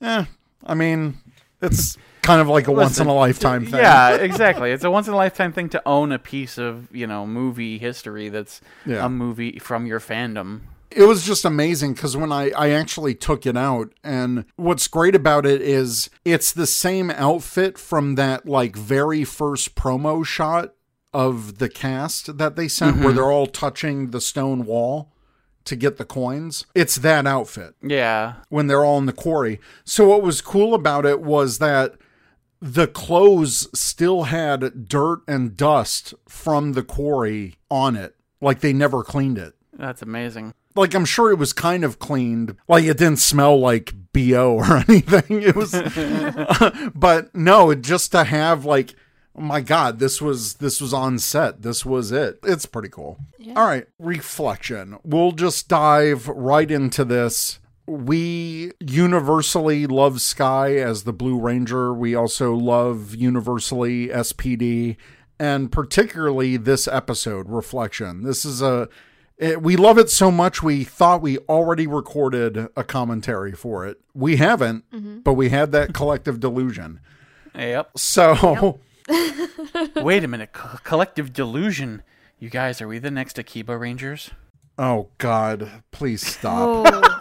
eh, 0.00 0.24
I 0.64 0.74
mean, 0.74 1.18
it's 1.62 1.96
kind 2.22 2.40
of 2.40 2.48
like 2.48 2.68
a 2.68 2.72
once 2.72 2.98
in 3.00 3.06
a 3.06 3.14
lifetime 3.14 3.64
thing. 3.64 3.80
Yeah, 3.80 4.14
exactly. 4.16 4.70
It's 4.72 4.84
a 4.84 4.90
once 4.90 5.08
in 5.08 5.14
a 5.14 5.16
lifetime 5.16 5.52
thing 5.52 5.68
to 5.70 5.82
own 5.86 6.12
a 6.12 6.18
piece 6.18 6.58
of, 6.58 6.88
you 6.94 7.06
know, 7.06 7.26
movie 7.26 7.78
history 7.78 8.28
that's 8.28 8.60
Yeah. 8.86 9.04
a 9.04 9.08
movie 9.08 9.58
from 9.58 9.86
your 9.86 10.00
fandom. 10.00 10.60
it 10.90 11.04
was 11.04 11.24
just 11.24 11.44
amazing 11.44 11.94
because 11.94 12.16
when 12.16 12.32
I, 12.32 12.50
I 12.50 12.70
actually 12.70 13.14
took 13.14 13.46
it 13.46 13.56
out 13.56 13.92
and 14.02 14.44
what's 14.56 14.88
great 14.88 15.14
about 15.14 15.46
it 15.46 15.62
is 15.62 16.10
it's 16.24 16.52
the 16.52 16.66
same 16.66 17.12
outfit 17.12 17.78
from 17.78 18.16
that 18.16 18.44
like 18.44 18.74
very 18.74 19.22
first 19.22 19.76
promo 19.76 20.26
shot 20.26 20.74
of 21.14 21.58
the 21.58 21.68
cast 21.68 22.38
that 22.38 22.56
they 22.56 22.66
sent 22.66 22.96
where 22.96 23.06
mm-hmm. 23.06 23.16
they're 23.16 23.30
all 23.30 23.46
touching 23.46 24.10
the 24.10 24.20
stone 24.20 24.64
wall 24.64 25.12
to 25.64 25.76
get 25.76 25.96
the 25.98 26.04
coins 26.04 26.64
it's 26.74 26.96
that 26.96 27.26
outfit 27.26 27.74
Yeah. 27.82 28.34
when 28.48 28.66
they're 28.66 28.84
all 28.84 28.98
in 28.98 29.06
the 29.06 29.12
quarry 29.12 29.60
so 29.84 30.08
what 30.08 30.22
was 30.22 30.40
cool 30.40 30.74
about 30.74 31.04
it 31.06 31.20
was 31.20 31.58
that 31.58 31.94
the 32.62 32.86
clothes 32.86 33.68
still 33.78 34.24
had 34.24 34.86
dirt 34.88 35.20
and 35.26 35.56
dust 35.56 36.12
from 36.28 36.72
the 36.72 36.82
quarry 36.82 37.56
on 37.70 37.96
it 37.96 38.14
like 38.40 38.60
they 38.60 38.72
never 38.72 39.02
cleaned 39.02 39.38
it 39.38 39.54
That's 39.76 40.02
amazing. 40.02 40.52
like 40.76 40.94
I'm 40.94 41.04
sure 41.06 41.30
it 41.30 41.38
was 41.38 41.52
kind 41.52 41.84
of 41.84 41.98
cleaned. 41.98 42.56
Like 42.68 42.84
it 42.84 42.96
didn't 42.98 43.18
smell 43.18 43.58
like 43.58 43.92
BO 44.12 44.54
or 44.54 44.76
anything. 44.88 45.42
It 45.42 45.54
was 45.56 45.72
but 46.94 47.34
no, 47.34 47.74
just 47.74 48.12
to 48.12 48.24
have 48.24 48.64
like 48.64 48.94
oh 49.36 49.40
my 49.40 49.60
god, 49.60 49.98
this 49.98 50.20
was 50.20 50.54
this 50.54 50.80
was 50.80 50.92
on 50.92 51.18
set. 51.18 51.62
This 51.62 51.84
was 51.84 52.12
it. 52.12 52.38
It's 52.42 52.66
pretty 52.66 52.88
cool. 52.88 53.18
All 53.56 53.66
right, 53.66 53.86
reflection. 53.98 54.98
We'll 55.04 55.32
just 55.32 55.68
dive 55.68 56.28
right 56.28 56.70
into 56.70 57.04
this. 57.04 57.58
We 57.86 58.72
universally 58.78 59.86
love 59.86 60.20
Sky 60.20 60.76
as 60.76 61.02
the 61.02 61.12
Blue 61.12 61.38
Ranger. 61.38 61.92
We 61.92 62.14
also 62.14 62.54
love 62.54 63.14
universally 63.14 64.08
SPD 64.08 64.96
and 65.40 65.72
particularly 65.72 66.58
this 66.58 66.86
episode, 66.86 67.48
Reflection. 67.48 68.22
This 68.22 68.44
is 68.44 68.60
a 68.60 68.88
it, 69.38 69.62
we 69.62 69.74
love 69.74 69.96
it 69.96 70.10
so 70.10 70.30
much 70.30 70.62
we 70.62 70.84
thought 70.84 71.22
we 71.22 71.38
already 71.38 71.86
recorded 71.86 72.68
a 72.76 72.84
commentary 72.84 73.52
for 73.52 73.86
it. 73.86 73.98
We 74.12 74.36
haven't, 74.36 74.88
mm-hmm. 74.90 75.20
but 75.20 75.32
we 75.32 75.48
had 75.48 75.72
that 75.72 75.94
collective 75.94 76.40
delusion. 76.40 77.00
Yep. 77.54 77.98
So 77.98 78.80
Wait 79.96 80.24
a 80.24 80.28
minute. 80.28 80.52
Co- 80.52 80.78
collective 80.84 81.32
delusion. 81.32 82.02
You 82.38 82.50
guys, 82.50 82.80
are 82.80 82.88
we 82.88 82.98
the 82.98 83.10
next 83.10 83.38
Akiba 83.38 83.76
Rangers? 83.76 84.30
Oh 84.78 85.08
God, 85.18 85.82
please 85.90 86.26
stop. 86.26 86.86
Oh. 86.88 87.16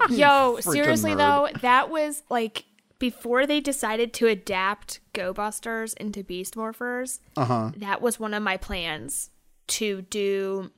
Yo, 0.10 0.58
seriously 0.60 1.12
nerd. 1.12 1.18
though, 1.52 1.60
that 1.60 1.88
was 1.88 2.22
like 2.28 2.64
before 2.98 3.46
they 3.46 3.60
decided 3.60 4.12
to 4.14 4.26
adapt 4.26 5.00
Go 5.12 5.32
Busters 5.32 5.94
into 5.94 6.22
Beast 6.24 6.54
Morphers. 6.54 7.20
Uh-huh. 7.36 7.70
That 7.76 8.02
was 8.02 8.18
one 8.18 8.34
of 8.34 8.42
my 8.42 8.56
plans 8.56 9.30
to 9.68 10.02
do 10.02 10.70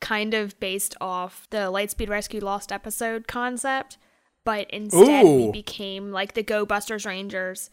kind 0.00 0.34
of 0.34 0.58
based 0.60 0.94
off 1.00 1.46
the 1.50 1.70
Lightspeed 1.72 2.08
Rescue 2.08 2.40
Lost 2.40 2.70
episode 2.70 3.26
concept, 3.26 3.98
but 4.44 4.70
instead 4.70 5.24
Ooh. 5.24 5.46
we 5.46 5.52
became 5.52 6.12
like 6.12 6.34
the 6.34 6.42
Go 6.42 6.64
Busters 6.64 7.06
Rangers 7.06 7.70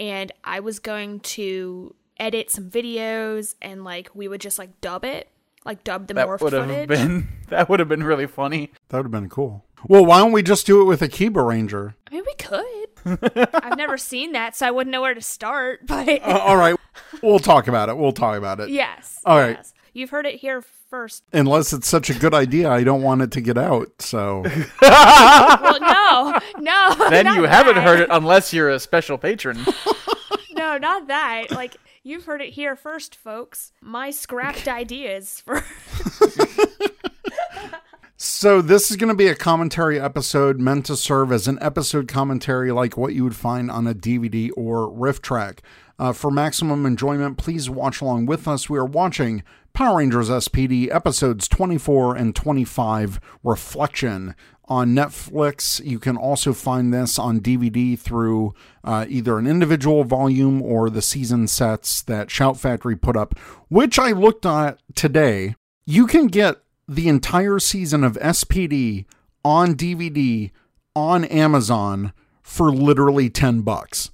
and 0.00 0.32
I 0.42 0.58
was 0.60 0.80
going 0.80 1.20
to 1.20 1.94
edit 2.18 2.50
some 2.50 2.68
videos 2.70 3.54
and 3.62 3.84
like 3.84 4.10
we 4.14 4.26
would 4.26 4.40
just 4.40 4.58
like 4.58 4.80
dub 4.80 5.04
it, 5.04 5.28
like 5.64 5.84
dub 5.84 6.08
the 6.08 6.14
That 6.14 6.26
morph 6.26 6.40
would 6.40 6.52
have 6.54 6.88
been 6.88 7.28
that 7.50 7.68
would 7.68 7.78
have 7.78 7.88
been 7.88 8.02
really 8.02 8.26
funny. 8.26 8.72
That 8.88 8.96
would 8.98 9.04
have 9.04 9.12
been 9.12 9.28
cool. 9.28 9.64
Well, 9.86 10.04
why 10.04 10.18
don't 10.18 10.32
we 10.32 10.42
just 10.42 10.66
do 10.66 10.80
it 10.80 10.84
with 10.84 11.00
Akiba 11.02 11.42
Ranger? 11.42 11.94
I 12.10 12.14
mean, 12.14 12.24
we 12.26 12.34
could. 12.34 13.48
I've 13.54 13.78
never 13.78 13.96
seen 13.96 14.32
that, 14.32 14.54
so 14.54 14.66
I 14.66 14.70
wouldn't 14.70 14.92
know 14.92 15.00
where 15.00 15.14
to 15.14 15.22
start. 15.22 15.86
But 15.86 16.08
Uh, 16.22 16.38
all 16.38 16.56
right, 16.56 16.76
we'll 17.22 17.38
talk 17.38 17.66
about 17.68 17.88
it. 17.88 17.96
We'll 17.96 18.12
talk 18.12 18.36
about 18.36 18.60
it. 18.60 18.68
yes, 18.70 19.20
All 19.24 19.38
right. 19.38 19.56
yes. 19.56 19.72
You've 19.92 20.10
heard 20.10 20.26
it 20.26 20.36
here 20.36 20.62
first. 20.88 21.24
Unless 21.32 21.72
it's 21.72 21.88
such 21.88 22.10
a 22.10 22.14
good 22.14 22.34
idea, 22.34 22.70
I 22.70 22.84
don't 22.84 23.02
want 23.02 23.22
it 23.22 23.30
to 23.32 23.40
get 23.40 23.58
out. 23.58 23.88
So 24.00 24.42
Well, 24.80 25.80
no, 25.80 26.38
no. 26.58 26.94
Then 27.10 27.24
not 27.26 27.36
you 27.36 27.44
haven't 27.44 27.74
that. 27.76 27.84
heard 27.84 28.00
it 28.00 28.08
unless 28.10 28.52
you're 28.52 28.70
a 28.70 28.78
special 28.80 29.18
patron. 29.18 29.58
No, 30.52 30.76
not 30.76 31.06
that. 31.08 31.50
Like 31.52 31.76
you've 32.02 32.26
heard 32.26 32.42
it 32.42 32.50
here 32.52 32.76
first, 32.76 33.16
folks. 33.16 33.72
My 33.80 34.10
scrapped 34.10 34.68
ideas 34.68 35.40
for. 35.44 35.64
So 38.22 38.60
this 38.60 38.90
is 38.90 38.98
going 38.98 39.08
to 39.08 39.14
be 39.14 39.28
a 39.28 39.34
commentary 39.34 39.98
episode 39.98 40.60
meant 40.60 40.84
to 40.86 40.96
serve 40.96 41.32
as 41.32 41.48
an 41.48 41.58
episode 41.62 42.06
commentary 42.08 42.70
like 42.70 42.96
what 42.98 43.14
you 43.14 43.24
would 43.24 43.34
find 43.36 43.70
on 43.70 43.86
a 43.86 43.94
DVD 43.94 44.50
or 44.56 44.90
riff 44.92 45.22
track. 45.22 45.62
Uh, 45.98 46.12
for 46.12 46.30
maximum 46.30 46.84
enjoyment, 46.84 47.38
please 47.38 47.70
watch 47.70 48.02
along 48.02 48.26
with 48.26 48.46
us. 48.46 48.68
We 48.68 48.78
are 48.78 48.84
watching 48.84 49.42
Power 49.72 49.98
Rangers 49.98 50.28
SPD 50.28 50.92
episodes 50.94 51.48
24 51.48 52.16
and 52.16 52.34
25 52.34 53.20
Reflection 53.42 54.34
on 54.66 54.94
Netflix. 54.94 55.84
You 55.84 55.98
can 55.98 56.16
also 56.16 56.52
find 56.52 56.94
this 56.94 57.18
on 57.18 57.40
DVD 57.40 57.98
through 57.98 58.54
uh, 58.84 59.06
either 59.08 59.38
an 59.38 59.46
individual 59.46 60.04
volume 60.04 60.62
or 60.62 60.88
the 60.88 61.02
season 61.02 61.46
sets 61.48 62.02
that 62.02 62.30
Shout 62.30 62.58
Factory 62.58 62.96
put 62.96 63.16
up, 63.16 63.38
which 63.68 63.98
I 63.98 64.12
looked 64.12 64.46
at 64.46 64.78
today. 64.94 65.56
You 65.86 66.06
can 66.06 66.28
get 66.28 66.58
the 66.86 67.08
entire 67.08 67.58
season 67.58 68.04
of 68.04 68.14
SPD 68.14 69.06
on 69.44 69.74
DVD 69.74 70.50
on 70.94 71.24
Amazon 71.24 72.12
for 72.42 72.70
literally 72.70 73.30
10 73.30 73.62
bucks. 73.62 74.10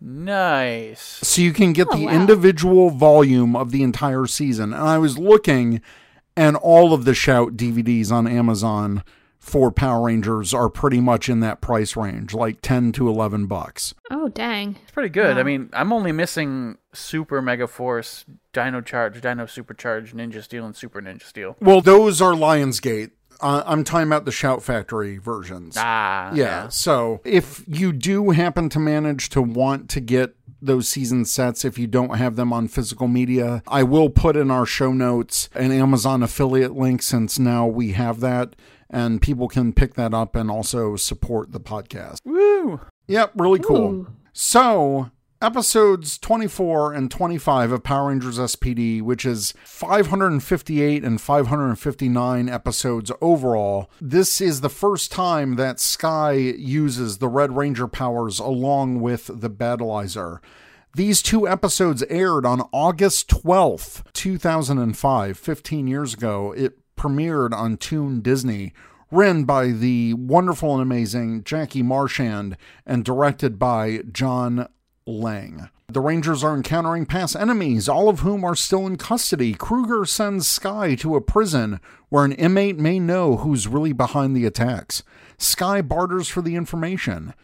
Nice. 0.00 1.00
So 1.22 1.42
you 1.42 1.52
can 1.52 1.72
get 1.72 1.88
Oh, 1.90 1.96
the 1.96 2.06
wow. 2.06 2.12
individual 2.12 2.90
volume 2.90 3.56
of 3.56 3.70
the 3.70 3.82
entire 3.82 4.26
season. 4.26 4.72
And 4.72 4.82
I 4.82 4.98
was 4.98 5.18
looking 5.18 5.80
and 6.36 6.56
all 6.56 6.92
of 6.92 7.04
the 7.04 7.14
Shout 7.14 7.56
DVDs 7.56 8.10
on 8.10 8.26
Amazon 8.26 9.04
for 9.38 9.70
Power 9.70 10.06
Rangers 10.06 10.54
are 10.54 10.68
pretty 10.70 11.00
much 11.00 11.28
in 11.28 11.40
that 11.40 11.60
price 11.60 11.96
range, 11.96 12.32
like 12.34 12.60
10 12.62 12.92
to 12.92 13.08
11 13.08 13.46
bucks. 13.46 13.94
Oh 14.10 14.28
dang! 14.28 14.76
It's 14.82 14.90
pretty 14.90 15.10
good. 15.10 15.36
I 15.36 15.42
mean, 15.42 15.68
I'm 15.74 15.92
only 15.92 16.12
missing 16.12 16.78
Super 16.94 17.42
Mega 17.42 17.66
Force, 17.68 18.24
Dino 18.54 18.80
Charge, 18.80 19.20
Dino 19.20 19.44
Supercharge, 19.44 20.14
Ninja 20.14 20.42
Steel, 20.42 20.64
and 20.64 20.74
Super 20.74 21.02
Ninja 21.02 21.24
Steel. 21.24 21.56
Well, 21.60 21.82
those 21.82 22.22
are 22.22 22.32
Lionsgate. 22.32 23.10
Uh, 23.40 23.62
I'm 23.66 23.84
talking 23.84 24.06
about 24.06 24.24
the 24.24 24.32
Shout 24.32 24.62
Factory 24.62 25.18
versions. 25.18 25.76
Ah, 25.78 26.32
yeah. 26.34 26.68
So 26.68 27.20
if 27.24 27.64
you 27.66 27.92
do 27.92 28.30
happen 28.30 28.68
to 28.70 28.78
manage 28.78 29.28
to 29.30 29.42
want 29.42 29.88
to 29.90 30.00
get 30.00 30.34
those 30.60 30.88
season 30.88 31.24
sets, 31.24 31.64
if 31.64 31.78
you 31.78 31.86
don't 31.86 32.16
have 32.16 32.36
them 32.36 32.52
on 32.52 32.68
physical 32.68 33.08
media, 33.08 33.62
I 33.68 33.82
will 33.82 34.08
put 34.08 34.36
in 34.36 34.50
our 34.50 34.66
show 34.66 34.92
notes 34.92 35.48
an 35.54 35.72
Amazon 35.72 36.22
affiliate 36.22 36.74
link 36.74 37.02
since 37.02 37.38
now 37.38 37.66
we 37.66 37.92
have 37.92 38.20
that 38.20 38.56
and 38.90 39.20
people 39.20 39.48
can 39.48 39.72
pick 39.72 39.94
that 39.94 40.14
up 40.14 40.36
and 40.36 40.50
also 40.50 40.96
support 40.96 41.52
the 41.52 41.60
podcast. 41.60 42.18
Woo! 42.24 42.80
Yep, 43.08 43.32
really 43.34 43.58
cool. 43.58 43.92
Ooh. 43.92 44.06
So, 44.32 45.10
episodes 45.44 46.16
24 46.16 46.94
and 46.94 47.10
25 47.10 47.70
of 47.70 47.82
Power 47.84 48.08
Rangers 48.08 48.38
SPD, 48.38 49.02
which 49.02 49.26
is 49.26 49.52
558 49.64 51.04
and 51.04 51.20
559 51.20 52.48
episodes 52.48 53.12
overall. 53.20 53.90
This 54.00 54.40
is 54.40 54.62
the 54.62 54.70
first 54.70 55.12
time 55.12 55.56
that 55.56 55.80
Sky 55.80 56.32
uses 56.32 57.18
the 57.18 57.28
Red 57.28 57.54
Ranger 57.54 57.86
powers 57.86 58.38
along 58.38 59.02
with 59.02 59.30
the 59.30 59.50
Battlizer. 59.50 60.38
These 60.94 61.20
two 61.20 61.46
episodes 61.46 62.02
aired 62.04 62.46
on 62.46 62.66
August 62.72 63.28
12th, 63.28 64.10
2005, 64.14 65.38
15 65.38 65.86
years 65.86 66.14
ago. 66.14 66.52
It 66.52 66.78
premiered 66.96 67.52
on 67.52 67.76
Toon 67.76 68.22
Disney, 68.22 68.72
written 69.10 69.44
by 69.44 69.66
the 69.66 70.14
wonderful 70.14 70.72
and 70.72 70.80
amazing 70.80 71.44
Jackie 71.44 71.82
Marchand 71.82 72.56
and 72.86 73.04
directed 73.04 73.58
by 73.58 74.00
John 74.10 74.68
Laing. 75.06 75.68
The 75.88 76.00
Rangers 76.00 76.42
are 76.42 76.54
encountering 76.54 77.04
past 77.04 77.36
enemies, 77.36 77.88
all 77.88 78.08
of 78.08 78.20
whom 78.20 78.42
are 78.42 78.54
still 78.54 78.86
in 78.86 78.96
custody. 78.96 79.54
Kruger 79.54 80.04
sends 80.06 80.48
Sky 80.48 80.94
to 80.96 81.14
a 81.14 81.20
prison 81.20 81.78
where 82.08 82.24
an 82.24 82.32
inmate 82.32 82.78
may 82.78 82.98
know 82.98 83.36
who's 83.36 83.68
really 83.68 83.92
behind 83.92 84.34
the 84.34 84.46
attacks. 84.46 85.02
Sky 85.36 85.82
barters 85.82 86.28
for 86.28 86.40
the 86.40 86.56
information, 86.56 87.34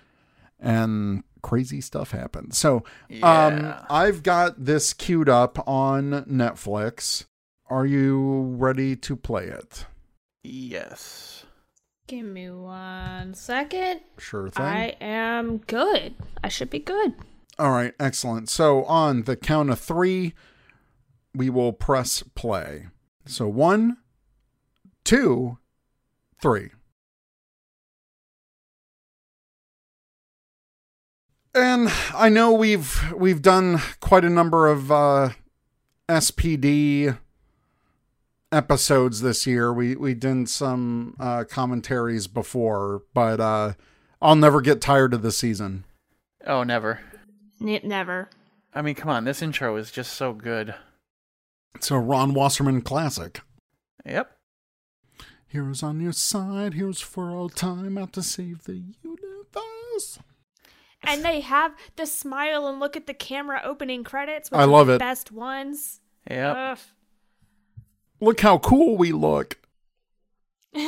and 0.58 1.22
crazy 1.42 1.80
stuff 1.80 2.12
happens. 2.12 2.56
So, 2.56 2.82
um, 3.22 3.74
I've 3.90 4.22
got 4.22 4.64
this 4.64 4.94
queued 4.94 5.28
up 5.28 5.66
on 5.68 6.24
Netflix. 6.24 7.26
Are 7.68 7.86
you 7.86 8.54
ready 8.58 8.96
to 8.96 9.16
play 9.16 9.46
it? 9.46 9.84
Yes. 10.42 11.44
Give 12.06 12.24
me 12.24 12.50
one 12.50 13.34
second. 13.34 14.00
Sure 14.18 14.48
thing. 14.48 14.64
I 14.64 14.96
am 15.00 15.58
good. 15.58 16.14
I 16.42 16.48
should 16.48 16.70
be 16.70 16.80
good. 16.80 17.14
All 17.60 17.72
right, 17.72 17.92
excellent. 18.00 18.48
So 18.48 18.84
on 18.84 19.24
the 19.24 19.36
count 19.36 19.68
of 19.68 19.78
three, 19.78 20.32
we 21.34 21.50
will 21.50 21.74
press 21.74 22.22
play. 22.34 22.86
So 23.26 23.48
one, 23.48 23.98
two, 25.04 25.58
three. 26.40 26.70
And 31.54 31.92
I 32.14 32.30
know 32.30 32.50
we've 32.50 33.12
we've 33.12 33.42
done 33.42 33.82
quite 34.00 34.24
a 34.24 34.30
number 34.30 34.66
of 34.66 34.90
uh, 34.90 35.30
SPD 36.08 37.18
episodes 38.50 39.20
this 39.20 39.46
year. 39.46 39.70
We 39.70 39.96
we 39.96 40.14
did 40.14 40.48
some 40.48 41.14
uh, 41.20 41.44
commentaries 41.44 42.26
before, 42.26 43.02
but 43.12 43.38
uh, 43.38 43.74
I'll 44.22 44.34
never 44.34 44.62
get 44.62 44.80
tired 44.80 45.12
of 45.12 45.20
the 45.20 45.30
season. 45.30 45.84
Oh, 46.46 46.62
never. 46.62 47.00
N- 47.60 47.80
never. 47.84 48.28
I 48.74 48.82
mean, 48.82 48.94
come 48.94 49.10
on. 49.10 49.24
This 49.24 49.42
intro 49.42 49.76
is 49.76 49.90
just 49.90 50.12
so 50.14 50.32
good. 50.32 50.74
It's 51.74 51.90
a 51.90 51.98
Ron 51.98 52.34
Wasserman 52.34 52.82
classic. 52.82 53.40
Yep. 54.04 54.30
Heroes 55.48 55.82
on 55.82 56.00
your 56.00 56.12
side, 56.12 56.74
heroes 56.74 57.00
for 57.00 57.30
all 57.30 57.48
time, 57.48 57.98
out 57.98 58.12
to 58.14 58.22
save 58.22 58.64
the 58.64 58.82
universe. 59.02 60.18
And 61.02 61.24
they 61.24 61.40
have 61.40 61.74
the 61.96 62.06
smile 62.06 62.68
and 62.68 62.78
look 62.78 62.96
at 62.96 63.06
the 63.06 63.14
camera 63.14 63.60
opening 63.64 64.04
credits. 64.04 64.50
Which 64.50 64.58
I 64.58 64.62
are 64.62 64.66
love 64.66 64.86
the 64.86 64.94
it. 64.94 64.98
Best 64.98 65.32
ones. 65.32 66.00
Yep. 66.30 66.56
Ugh. 66.56 66.78
Look 68.20 68.40
how 68.40 68.58
cool 68.58 68.96
we 68.96 69.12
look. 69.12 69.58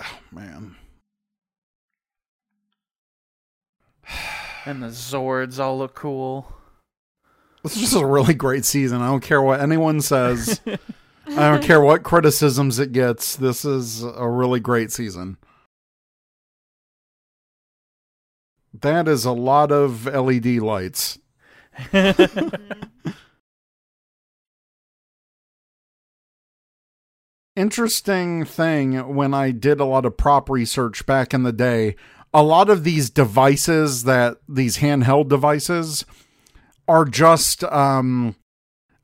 Oh 0.00 0.18
man. 0.30 0.76
And 4.68 4.82
the 4.82 4.88
Zords 4.88 5.58
all 5.58 5.78
look 5.78 5.94
cool. 5.94 6.52
This 7.62 7.74
is 7.76 7.80
just 7.80 7.96
a 7.96 8.04
really 8.04 8.34
great 8.34 8.66
season. 8.66 9.00
I 9.00 9.06
don't 9.06 9.22
care 9.22 9.40
what 9.40 9.60
anyone 9.60 10.02
says. 10.02 10.60
I 11.26 11.48
don't 11.50 11.62
care 11.62 11.80
what 11.80 12.02
criticisms 12.02 12.78
it 12.78 12.92
gets. 12.92 13.34
This 13.34 13.64
is 13.64 14.02
a 14.02 14.28
really 14.28 14.60
great 14.60 14.92
season. 14.92 15.38
That 18.78 19.08
is 19.08 19.24
a 19.24 19.32
lot 19.32 19.72
of 19.72 20.04
LED 20.04 20.58
lights. 20.58 21.18
Interesting 27.56 28.44
thing 28.44 29.16
when 29.16 29.32
I 29.32 29.50
did 29.50 29.80
a 29.80 29.86
lot 29.86 30.04
of 30.04 30.18
prop 30.18 30.50
research 30.50 31.06
back 31.06 31.32
in 31.32 31.42
the 31.42 31.52
day, 31.52 31.96
a 32.34 32.42
lot 32.42 32.68
of 32.70 32.84
these 32.84 33.10
devices 33.10 34.04
that 34.04 34.38
these 34.48 34.78
handheld 34.78 35.28
devices 35.28 36.04
are 36.86 37.04
just 37.04 37.64
um 37.64 38.34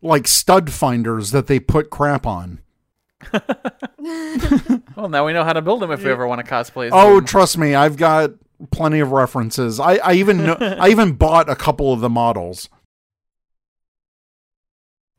like 0.02 0.28
stud 0.28 0.70
finders 0.70 1.30
that 1.30 1.46
they 1.46 1.58
put 1.58 1.90
crap 1.90 2.26
on. 2.26 2.60
Well, 4.96 5.08
now 5.08 5.24
we 5.26 5.32
know 5.32 5.44
how 5.44 5.54
to 5.54 5.62
build 5.62 5.80
them 5.80 5.90
if 5.90 6.04
we 6.04 6.10
ever 6.10 6.26
want 6.26 6.44
to 6.44 6.50
cosplay. 6.50 6.90
Oh, 6.92 7.16
them. 7.16 7.24
trust 7.24 7.58
me, 7.58 7.74
I've 7.74 7.96
got 7.96 8.30
plenty 8.70 9.00
of 9.00 9.12
references. 9.12 9.80
I, 9.80 9.94
I 9.96 10.12
even 10.14 10.44
know, 10.44 10.56
I 10.60 10.90
even 10.90 11.14
bought 11.14 11.48
a 11.48 11.56
couple 11.56 11.92
of 11.92 12.00
the 12.00 12.10
models. 12.10 12.68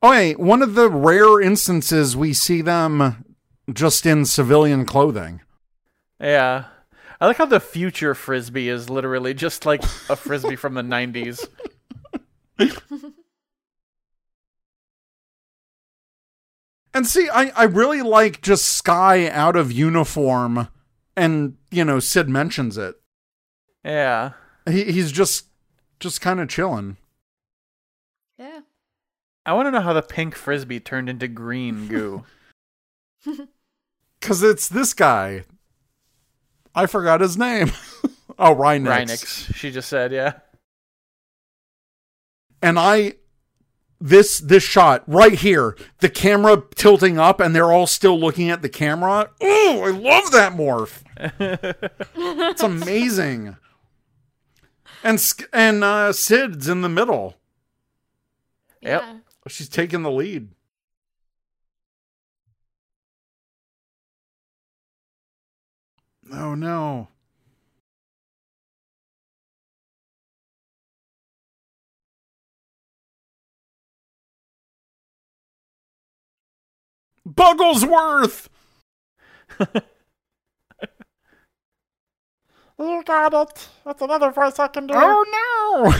Oh, 0.01 0.11
hey, 0.11 0.33
one 0.33 0.61
of 0.61 0.75
the 0.75 0.89
rare 0.89 1.41
instances 1.41 2.15
we 2.15 2.31
see 2.31 2.61
them 2.61 3.25
just 3.73 4.05
in 4.05 4.25
civilian 4.25 4.85
clothing. 4.85 5.41
yeah. 6.19 6.65
I 7.19 7.27
like 7.27 7.37
how 7.37 7.45
the 7.45 7.59
future 7.59 8.13
frisbee 8.13 8.69
is 8.69 8.89
literally 8.89 9.33
just 9.33 9.65
like 9.65 9.83
a 10.09 10.15
frisbee 10.15 10.55
from 10.55 10.73
the 10.73 10.81
'90s. 10.81 11.47
And 16.95 17.05
see, 17.05 17.27
I, 17.27 17.51
I 17.57 17.65
really 17.65 18.01
like 18.01 18.41
just 18.41 18.65
Sky 18.67 19.29
out 19.29 19.57
of 19.57 19.69
uniform, 19.69 20.69
and 21.17 21.57
you 21.69 21.83
know 21.83 21.99
Sid 21.99 22.29
mentions 22.29 22.77
it. 22.77 22.95
Yeah. 23.83 24.31
He, 24.65 24.85
he's 24.85 25.11
just 25.11 25.47
just 25.99 26.21
kind 26.21 26.39
of 26.39 26.47
chilling. 26.47 26.95
yeah. 28.39 28.61
I 29.45 29.53
want 29.53 29.67
to 29.67 29.71
know 29.71 29.81
how 29.81 29.91
the 29.91 30.01
pink 30.01 30.35
frisbee 30.35 30.79
turned 30.79 31.09
into 31.09 31.27
green 31.27 31.89
goo. 31.89 32.23
Cause 34.21 34.41
it's 34.41 34.69
this 34.69 34.93
guy. 34.93 35.43
I 36.75 36.85
forgot 36.85 37.21
his 37.21 37.37
name. 37.37 37.71
oh, 38.39 38.53
Rhinix. 38.53 39.07
Rhinix, 39.07 39.55
she 39.55 39.71
just 39.71 39.89
said, 39.89 40.11
yeah. 40.11 40.33
And 42.61 42.77
I 42.77 43.13
this 43.99 44.39
this 44.39 44.63
shot 44.63 45.03
right 45.07 45.33
here, 45.33 45.77
the 45.99 46.09
camera 46.09 46.63
tilting 46.75 47.17
up 47.17 47.39
and 47.39 47.55
they're 47.55 47.71
all 47.71 47.87
still 47.87 48.19
looking 48.19 48.49
at 48.49 48.61
the 48.61 48.69
camera. 48.69 49.29
Oh, 49.41 49.83
I 49.83 49.91
love 49.91 50.31
that 50.31 50.53
morph. 50.53 51.01
it's 52.51 52.63
amazing. 52.63 53.55
And 55.03 55.33
and 55.53 55.83
uh 55.83 56.11
Sid's 56.11 56.67
in 56.67 56.81
the 56.81 56.89
middle. 56.89 57.35
Yep. 58.81 59.01
Yeah. 59.01 59.17
She's 59.47 59.69
taking 59.69 60.01
the 60.01 60.11
lead. 60.11 60.49
Oh 66.31 66.55
no. 66.55 67.07
Bugglesworth! 77.25 78.49
You 82.77 83.03
got 83.05 83.33
it. 83.33 83.69
That's 83.85 84.01
another 84.01 84.31
voice 84.31 84.59
I 84.59 84.67
can 84.67 84.87
do. 84.87 84.93
Oh 84.97 85.93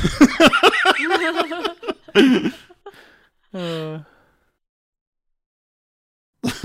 no! 2.13 2.51
Uh, 3.53 3.99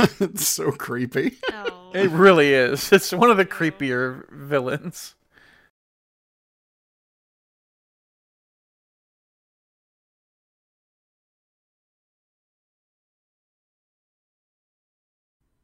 it's 0.20 0.48
so 0.48 0.72
creepy. 0.72 1.36
Oh. 1.52 1.90
it 1.94 2.10
really 2.10 2.52
is. 2.54 2.90
It's 2.92 3.12
one 3.12 3.30
of 3.30 3.36
the 3.36 3.44
creepier 3.44 4.28
villains. 4.30 5.14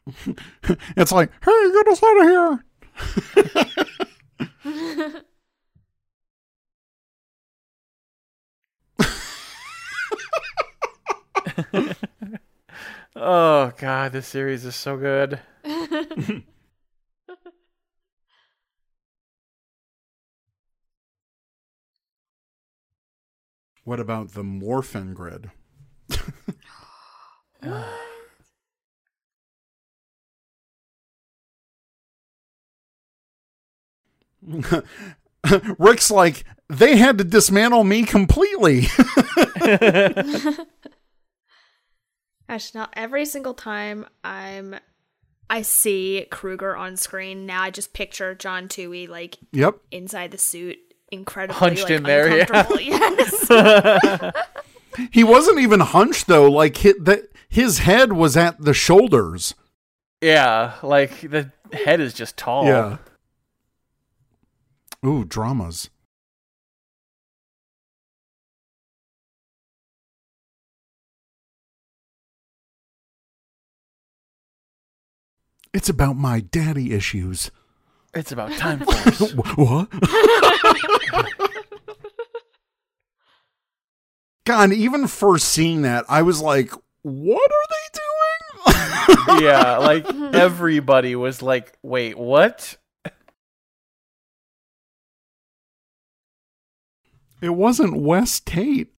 It's 0.97 1.13
like, 1.13 1.31
hey, 1.45 1.71
get 1.73 1.89
us 1.89 2.03
out 2.03 2.21
of 2.21 2.29
here. 2.29 2.65
Oh 13.17 13.73
god, 13.79 14.13
this 14.13 14.29
series 14.29 14.65
is 14.65 14.77
so 14.77 14.97
good. 14.97 15.41
What 23.85 24.01
about 24.01 24.33
the 24.33 24.45
morphin 24.45 25.15
grid? 25.15 25.51
Rick's 35.79 36.11
like, 36.11 36.45
they 36.69 36.97
had 36.97 37.19
to 37.19 37.25
dismantle 37.25 37.85
me 37.85 38.05
completely. 38.05 38.87
Actually, 42.49 42.81
now 42.81 42.89
every 42.95 43.25
single 43.25 43.55
time 43.55 44.07
I'm 44.23 44.77
I 45.49 45.63
see 45.63 46.27
Kruger 46.31 46.77
on 46.77 46.97
screen, 46.97 47.47
now 47.47 47.63
I 47.63 47.71
just 47.71 47.93
picture 47.93 48.35
John 48.35 48.69
Tui 48.69 49.07
like 49.07 49.39
yep. 49.53 49.77
inside 49.91 50.31
the 50.31 50.39
suit, 50.39 50.79
incredibly 51.11 51.59
Hunched 51.59 51.85
like, 51.85 51.93
in 51.93 52.03
there, 52.03 52.39
yeah. 52.39 52.67
Yes. 52.81 54.33
He 55.11 55.23
wasn't 55.23 55.59
even 55.59 55.81
hunched 55.81 56.27
though. 56.27 56.51
Like 56.51 56.79
his, 56.79 56.95
that, 57.01 57.29
his 57.51 57.81
head 57.81 58.15
was 58.15 58.35
at 58.35 58.59
the 58.59 58.73
shoulders. 58.73 59.55
yeah, 60.23 60.75
like 60.83 61.21
the 61.21 61.53
head 61.73 62.01
is 62.01 62.15
just 62.15 62.39
tall. 62.39 62.65
Yeah. 62.65 62.97
Ooh, 65.05 65.25
dramas. 65.25 65.91
It's 75.77 75.91
about 75.91 76.17
my 76.17 76.41
daddy 76.41 76.95
issues. 76.95 77.51
It's 78.15 78.33
about 78.33 78.51
time 78.53 78.79
force. 78.87 79.35
What? 79.35 79.91
God, 84.47 84.73
even 84.73 85.07
first 85.07 85.51
seeing 85.51 85.83
that, 85.83 86.07
I 86.09 86.23
was 86.23 86.41
like, 86.41 86.73
what 87.03 87.51
are 87.53 87.67
they 87.69 87.75
doing? 87.93 89.43
yeah, 89.45 89.77
like 89.77 90.07
everybody 90.35 91.15
was 91.15 91.43
like, 91.43 91.77
"Wait, 91.83 92.17
what?" 92.17 92.79
it 97.43 97.51
wasn't 97.51 98.01
Wes 98.01 98.41
Tate. 98.41 98.95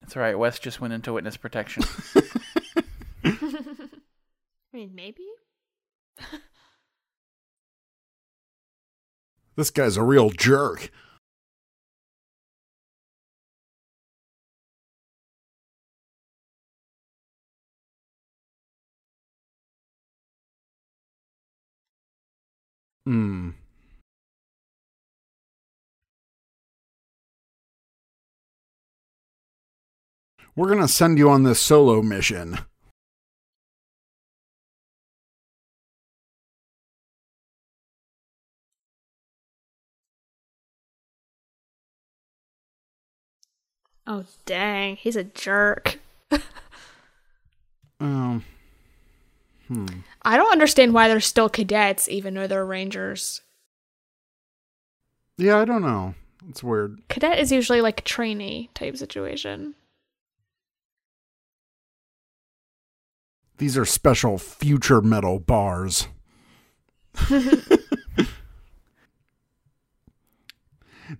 That's 0.00 0.16
right. 0.16 0.38
Wes 0.38 0.58
just 0.58 0.80
went 0.80 0.94
into 0.94 1.12
witness 1.12 1.36
protection. 1.36 1.82
I 3.24 3.36
mean, 4.72 4.94
maybe. 4.94 5.26
This 9.54 9.70
guy's 9.70 9.98
a 9.98 10.02
real 10.02 10.30
jerk. 10.30 10.90
Hmm. 23.04 23.50
We're 30.54 30.68
going 30.68 30.80
to 30.80 30.88
send 30.88 31.18
you 31.18 31.28
on 31.28 31.42
this 31.42 31.60
solo 31.60 32.00
mission. 32.00 32.58
Oh 44.06 44.24
dang, 44.46 44.96
he's 44.96 45.16
a 45.16 45.24
jerk. 45.24 45.98
Um. 48.02 48.44
Hmm. 49.68 49.86
I 50.22 50.36
don't 50.36 50.50
understand 50.50 50.92
why 50.92 51.06
they're 51.06 51.20
still 51.20 51.48
cadets, 51.48 52.08
even 52.08 52.34
though 52.34 52.48
they're 52.48 52.66
rangers. 52.66 53.42
Yeah, 55.38 55.58
I 55.60 55.64
don't 55.64 55.82
know. 55.82 56.14
It's 56.48 56.64
weird. 56.64 57.00
Cadet 57.08 57.38
is 57.38 57.52
usually 57.52 57.80
like 57.80 58.00
a 58.00 58.02
trainee 58.02 58.70
type 58.74 58.96
situation. 58.96 59.74
These 63.58 63.78
are 63.78 63.84
special 63.84 64.36
future 64.36 65.00
metal 65.00 65.38
bars. 65.38 66.08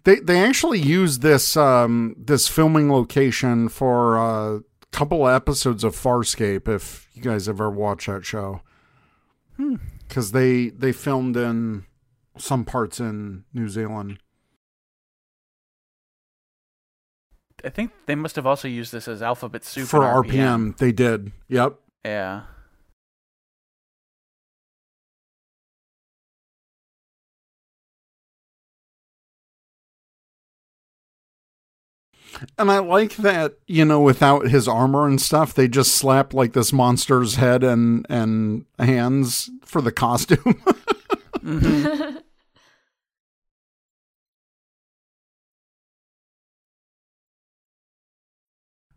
they 0.04 0.16
they 0.16 0.42
actually 0.42 0.80
used 0.80 1.22
this 1.22 1.56
um 1.56 2.14
this 2.18 2.48
filming 2.48 2.90
location 2.90 3.68
for 3.68 4.16
a 4.16 4.60
couple 4.90 5.26
of 5.26 5.34
episodes 5.34 5.84
of 5.84 5.94
Farscape 5.96 6.68
if 6.68 7.08
you 7.14 7.22
guys 7.22 7.48
ever 7.48 7.70
watch 7.70 8.06
that 8.06 8.24
show. 8.24 8.60
Cuz 10.08 10.32
they 10.32 10.68
they 10.70 10.92
filmed 10.92 11.36
in 11.36 11.86
some 12.38 12.64
parts 12.64 13.00
in 13.00 13.44
New 13.52 13.68
Zealand. 13.68 14.18
I 17.64 17.68
think 17.68 17.92
they 18.06 18.14
must 18.14 18.36
have 18.36 18.46
also 18.46 18.66
used 18.66 18.92
this 18.92 19.06
as 19.06 19.22
alphabet 19.22 19.64
soup 19.64 19.88
for 19.88 20.02
in 20.04 20.24
RPM. 20.24 20.76
They 20.78 20.90
did. 20.92 21.32
Yep. 21.48 21.76
Yeah. 22.04 22.42
And 32.58 32.70
I 32.70 32.78
like 32.78 33.16
that, 33.16 33.54
you 33.66 33.84
know, 33.84 34.00
without 34.00 34.48
his 34.48 34.68
armor 34.68 35.06
and 35.06 35.20
stuff, 35.20 35.54
they 35.54 35.68
just 35.68 35.94
slapped 35.94 36.34
like 36.34 36.52
this 36.52 36.72
monster's 36.72 37.36
head 37.36 37.62
and 37.62 38.06
and 38.08 38.64
hands 38.78 39.50
for 39.64 39.80
the 39.80 39.92
costume. 39.92 40.62
Mm-hmm. 41.42 42.18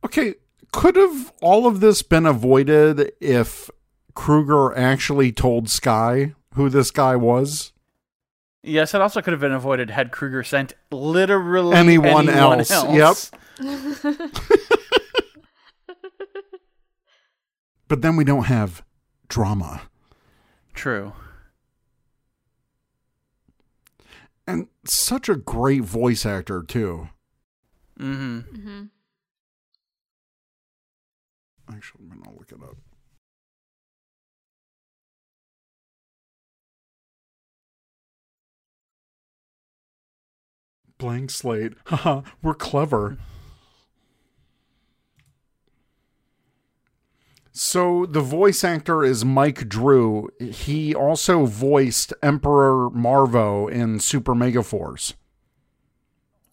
okay, 0.06 0.36
could 0.72 0.96
have 0.96 1.34
all 1.42 1.66
of 1.66 1.80
this 1.80 2.04
been 2.04 2.28
avoided 2.28 3.12
if 3.20 3.72
Kruger 4.14 4.78
actually 4.78 5.32
told 5.32 5.70
Sky 5.72 6.34
who 6.54 6.70
this 6.70 6.92
guy 6.92 7.16
was? 7.16 7.72
Yes, 8.66 8.94
it 8.94 9.02
also 9.02 9.22
could 9.22 9.32
have 9.32 9.42
been 9.42 9.52
avoided 9.52 9.92
had 9.92 10.12
Kruger 10.12 10.44
sent 10.44 10.74
literally 10.92 11.76
Anyone 11.76 12.30
else. 12.30 12.72
else. 12.72 13.32
But 17.88 18.02
then 18.02 18.16
we 18.16 18.24
don't 18.24 18.46
have 18.46 18.84
drama. 19.28 19.84
True. 20.74 21.14
And 24.48 24.68
such 24.86 25.30
a 25.30 25.36
great 25.36 25.84
voice 25.84 26.26
actor 26.26 26.64
too. 26.64 27.10
Mm-hmm. 28.00 28.40
mm-hmm. 28.40 28.84
Actually, 31.74 32.06
I'm 32.12 32.22
gonna 32.22 32.38
look 32.38 32.52
it 32.52 32.62
up. 32.62 32.78
Blank 40.98 41.32
slate. 41.32 41.74
Haha, 41.86 42.22
we're 42.42 42.54
clever. 42.54 43.18
So 47.52 48.06
the 48.06 48.22
voice 48.22 48.66
actor 48.66 49.04
is 49.04 49.24
Mike 49.24 49.70
Drew. 49.70 50.30
He 50.40 50.94
also 50.94 51.46
voiced 51.46 52.14
Emperor 52.22 52.90
Mavro 52.90 53.72
in 53.72 54.00
Super 54.00 54.36
Mega 54.36 54.62
Force. 54.62 55.14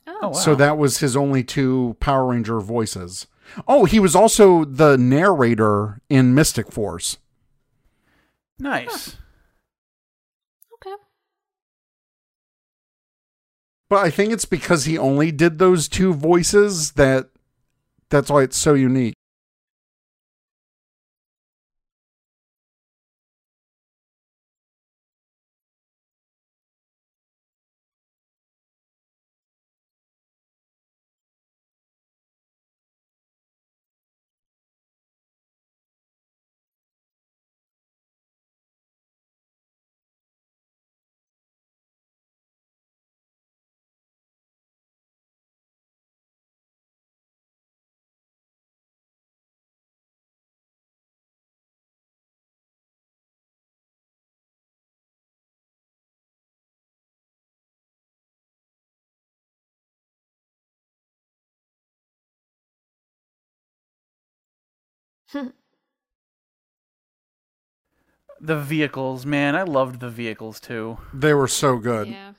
Oh, 0.06 0.28
wow. 0.28 0.32
So 0.32 0.54
that 0.54 0.78
was 0.78 0.98
his 0.98 1.16
only 1.16 1.42
two 1.42 1.96
Power 1.98 2.26
Ranger 2.26 2.60
voices. 2.60 3.26
Oh, 3.66 3.84
he 3.84 3.98
was 3.98 4.14
also 4.14 4.64
the 4.64 4.96
narrator 4.96 6.00
in 6.08 6.36
Mystic 6.36 6.70
Force. 6.70 7.18
Nice. 8.60 9.08
okay. 9.08 9.18
But 13.92 14.06
I 14.06 14.10
think 14.10 14.32
it's 14.32 14.46
because 14.46 14.86
he 14.86 14.96
only 14.96 15.30
did 15.30 15.58
those 15.58 15.86
two 15.86 16.14
voices 16.14 16.92
that 16.92 17.28
that's 18.08 18.30
why 18.30 18.42
it's 18.42 18.56
so 18.56 18.72
unique. 18.72 19.12
The 68.44 68.58
vehicles, 68.58 69.24
man, 69.24 69.54
I 69.54 69.62
loved 69.62 70.00
the 70.00 70.10
vehicles 70.10 70.58
too. 70.58 70.98
They 71.14 71.32
were 71.32 71.46
so 71.46 71.76
good. 71.78 72.08
Yeah. 72.08 72.32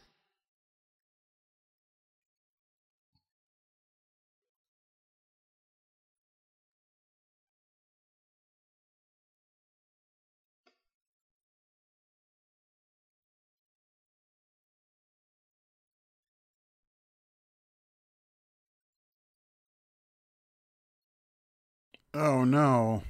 Oh 22.13 22.43
no. 22.43 23.03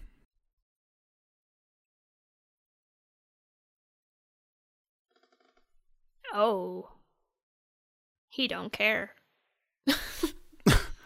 Oh. 6.34 6.90
He 8.30 8.48
don't 8.48 8.72
care. 8.72 9.12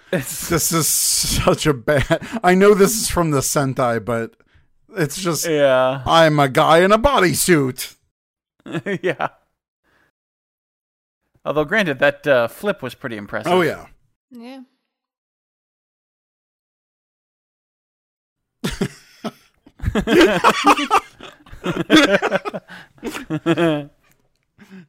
This 0.10 0.72
is 0.72 0.88
such 0.88 1.66
a 1.66 1.74
bad. 1.74 2.26
I 2.42 2.56
know 2.56 2.74
this 2.74 2.96
is 2.96 3.10
from 3.10 3.32
the 3.32 3.40
Sentai, 3.42 4.04
but 4.04 4.36
it's 4.96 5.22
just 5.22 5.46
yeah, 5.46 6.02
I'm 6.06 6.40
a 6.40 6.48
guy 6.48 6.80
in 6.80 6.94
a 6.94 6.98
bodysuit. 6.98 7.96
yeah. 9.04 9.28
Although, 11.44 11.66
granted, 11.66 12.00
that 12.00 12.26
uh, 12.26 12.48
flip 12.48 12.82
was 12.82 12.96
pretty 12.96 13.18
impressive. 13.18 13.52
Oh 13.52 13.62
yeah. 13.62 13.88
Yeah. 14.32 14.62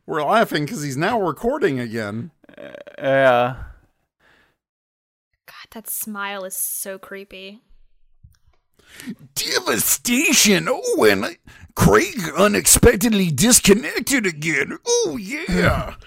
We're 0.07 0.25
laughing 0.25 0.65
because 0.65 0.83
he's 0.83 0.97
now 0.97 1.21
recording 1.21 1.79
again. 1.79 2.31
Uh, 2.57 2.71
yeah. 2.99 3.57
God, 5.47 5.67
that 5.73 5.89
smile 5.89 6.45
is 6.45 6.57
so 6.57 6.99
creepy. 6.99 7.61
Devastation. 9.35 10.69
Oh, 10.71 11.05
and 11.05 11.37
Craig 11.75 12.19
unexpectedly 12.37 13.31
disconnected 13.31 14.27
again. 14.27 14.79
Oh 14.87 15.19
yeah. 15.21 15.95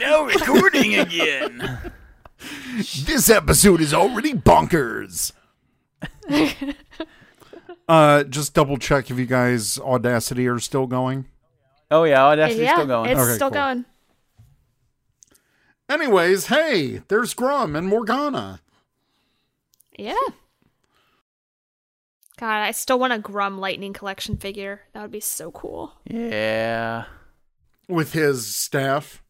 Now 0.00 0.24
recording 0.24 0.96
again. 0.96 1.92
this 3.04 3.30
episode 3.30 3.80
is 3.80 3.94
already 3.94 4.34
bonkers. 4.34 5.30
Uh, 7.88 8.22
just 8.24 8.54
double 8.54 8.78
check 8.78 9.10
if 9.10 9.18
you 9.18 9.26
guys 9.26 9.78
Audacity 9.78 10.46
are 10.46 10.58
still 10.60 10.86
going. 10.86 11.26
Oh 11.90 12.04
yeah, 12.04 12.20
Audacity's 12.20 12.58
yeah, 12.58 12.74
still 12.74 12.86
going. 12.86 13.10
it's 13.10 13.20
Okay, 13.20 13.34
still 13.34 13.50
cool. 13.50 13.54
going. 13.60 13.84
Anyways, 15.90 16.46
hey, 16.46 17.02
there's 17.08 17.34
Gruumm 17.34 17.76
and 17.76 17.88
Morgana. 17.88 18.60
Yeah. 19.98 20.14
God, 22.38 22.62
I 22.62 22.70
still 22.70 22.98
want 22.98 23.12
a 23.12 23.18
Gruumm 23.18 23.58
Lightning 23.58 23.92
Collection 23.92 24.36
figure. 24.36 24.82
That 24.94 25.02
would 25.02 25.10
be 25.10 25.20
so 25.20 25.50
cool. 25.50 25.92
Yeah. 26.04 27.04
with 27.88 28.14
his 28.14 28.46
staff. 28.46 29.22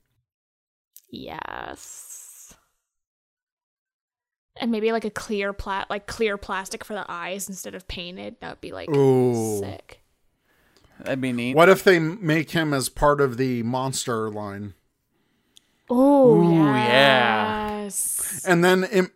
Yes. 1.11 2.02
And 4.63 4.71
maybe 4.71 4.93
like 4.93 5.05
a 5.05 5.11
clear 5.11 5.53
plat 5.53 5.91
like 5.91 6.07
clear 6.07 6.39
plastic 6.39 6.85
for 6.85 6.95
the 6.95 7.05
eyes 7.09 7.49
instead 7.49 7.75
of 7.75 7.89
painted. 7.89 8.37
That 8.41 8.51
would 8.51 8.61
be 8.61 8.71
like 8.71 8.89
Ooh. 8.95 9.59
sick. 9.59 10.01
That'd 11.01 11.21
be 11.21 11.33
neat. 11.33 11.57
What 11.57 11.69
if 11.69 11.83
they 11.83 11.99
make 11.99 12.53
him 12.53 12.73
as 12.73 12.89
part 12.89 13.21
of 13.21 13.39
the 13.39 13.65
monster 13.65 14.31
line? 14.31 14.75
Oh, 15.91 16.37
Ooh, 16.37 16.65
yeah. 16.65 17.83
yes. 17.83 18.45
And 18.47 18.65
then 18.65 18.85
it, 18.85 19.11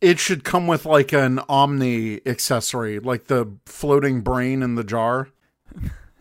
it 0.00 0.20
should 0.20 0.44
come 0.44 0.68
with 0.68 0.86
like 0.86 1.12
an 1.12 1.40
Omni 1.48 2.24
accessory, 2.24 3.00
like 3.00 3.24
the 3.24 3.56
floating 3.66 4.20
brain 4.20 4.62
in 4.62 4.76
the 4.76 4.84
jar. 4.84 5.30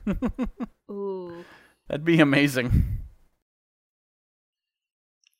Ooh. 0.92 1.46
That'd 1.88 2.04
be 2.04 2.20
amazing. 2.20 3.00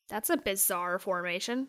That's 0.08 0.30
a 0.30 0.36
bizarre 0.36 1.00
formation. 1.00 1.66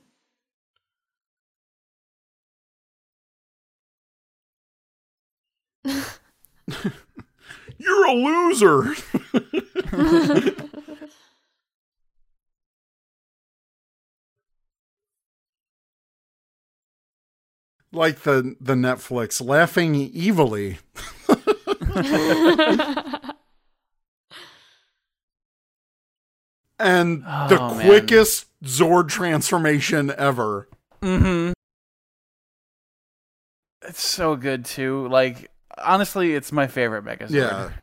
You're 7.77 8.07
a 8.07 8.13
loser. 8.13 8.95
like 17.91 18.21
the 18.21 18.55
the 18.59 18.73
Netflix 18.73 19.45
laughing 19.45 20.11
evilly. 20.15 20.79
And 26.77 27.23
the 27.23 27.57
Oh, 27.59 27.75
man. 27.75 27.87
quickest 27.87 28.47
Zord 28.63 29.07
transformation 29.07 30.11
ever. 30.17 30.67
Mm-hmm. 31.01 31.53
It's 33.87 34.01
so 34.05 34.35
good 34.35 34.65
too. 34.65 35.07
Like 35.07 35.49
honestly, 35.77 36.33
it's 36.35 36.51
my 36.51 36.67
favorite 36.67 37.03
Megazord. 37.03 37.31
Yeah. 37.31 37.69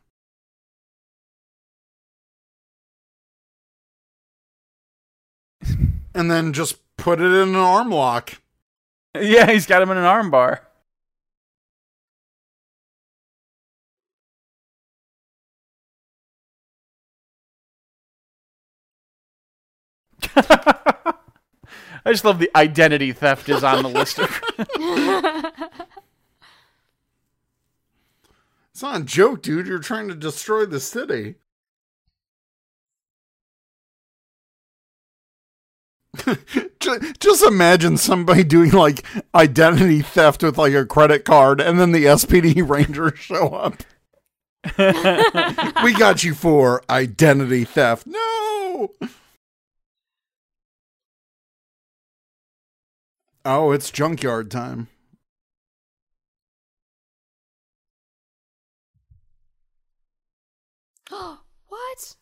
And 6.14 6.30
then 6.30 6.52
just 6.52 6.76
put 6.98 7.22
it 7.22 7.24
in 7.24 7.48
an 7.48 7.54
arm 7.54 7.90
lock. 7.90 8.42
Yeah, 9.14 9.50
he's 9.50 9.64
got 9.64 9.80
him 9.80 9.90
in 9.90 9.96
an 9.96 10.04
armbar. 10.04 10.58
I 22.04 22.10
just 22.10 22.24
love 22.24 22.38
the 22.38 22.50
identity 22.56 23.12
theft 23.12 23.48
is 23.48 23.62
on 23.64 23.82
the 23.82 23.88
list. 23.88 24.18
It's 28.82 28.90
not 28.90 29.02
a 29.02 29.04
joke, 29.04 29.42
dude. 29.42 29.68
You're 29.68 29.78
trying 29.78 30.08
to 30.08 30.14
destroy 30.16 30.66
the 30.66 30.80
city. 30.80 31.36
Just 37.20 37.44
imagine 37.44 37.96
somebody 37.96 38.42
doing 38.42 38.72
like 38.72 39.04
identity 39.36 40.02
theft 40.02 40.42
with 40.42 40.58
like 40.58 40.74
a 40.74 40.84
credit 40.84 41.24
card 41.24 41.60
and 41.60 41.78
then 41.78 41.92
the 41.92 42.06
SPD 42.06 42.68
Rangers 42.68 43.20
show 43.20 43.50
up. 43.50 43.84
we 45.84 45.94
got 45.94 46.24
you 46.24 46.34
for 46.34 46.82
identity 46.90 47.62
theft. 47.62 48.08
No. 48.08 48.90
Oh, 53.44 53.70
it's 53.70 53.92
junkyard 53.92 54.50
time. 54.50 54.88
what? 61.68 62.16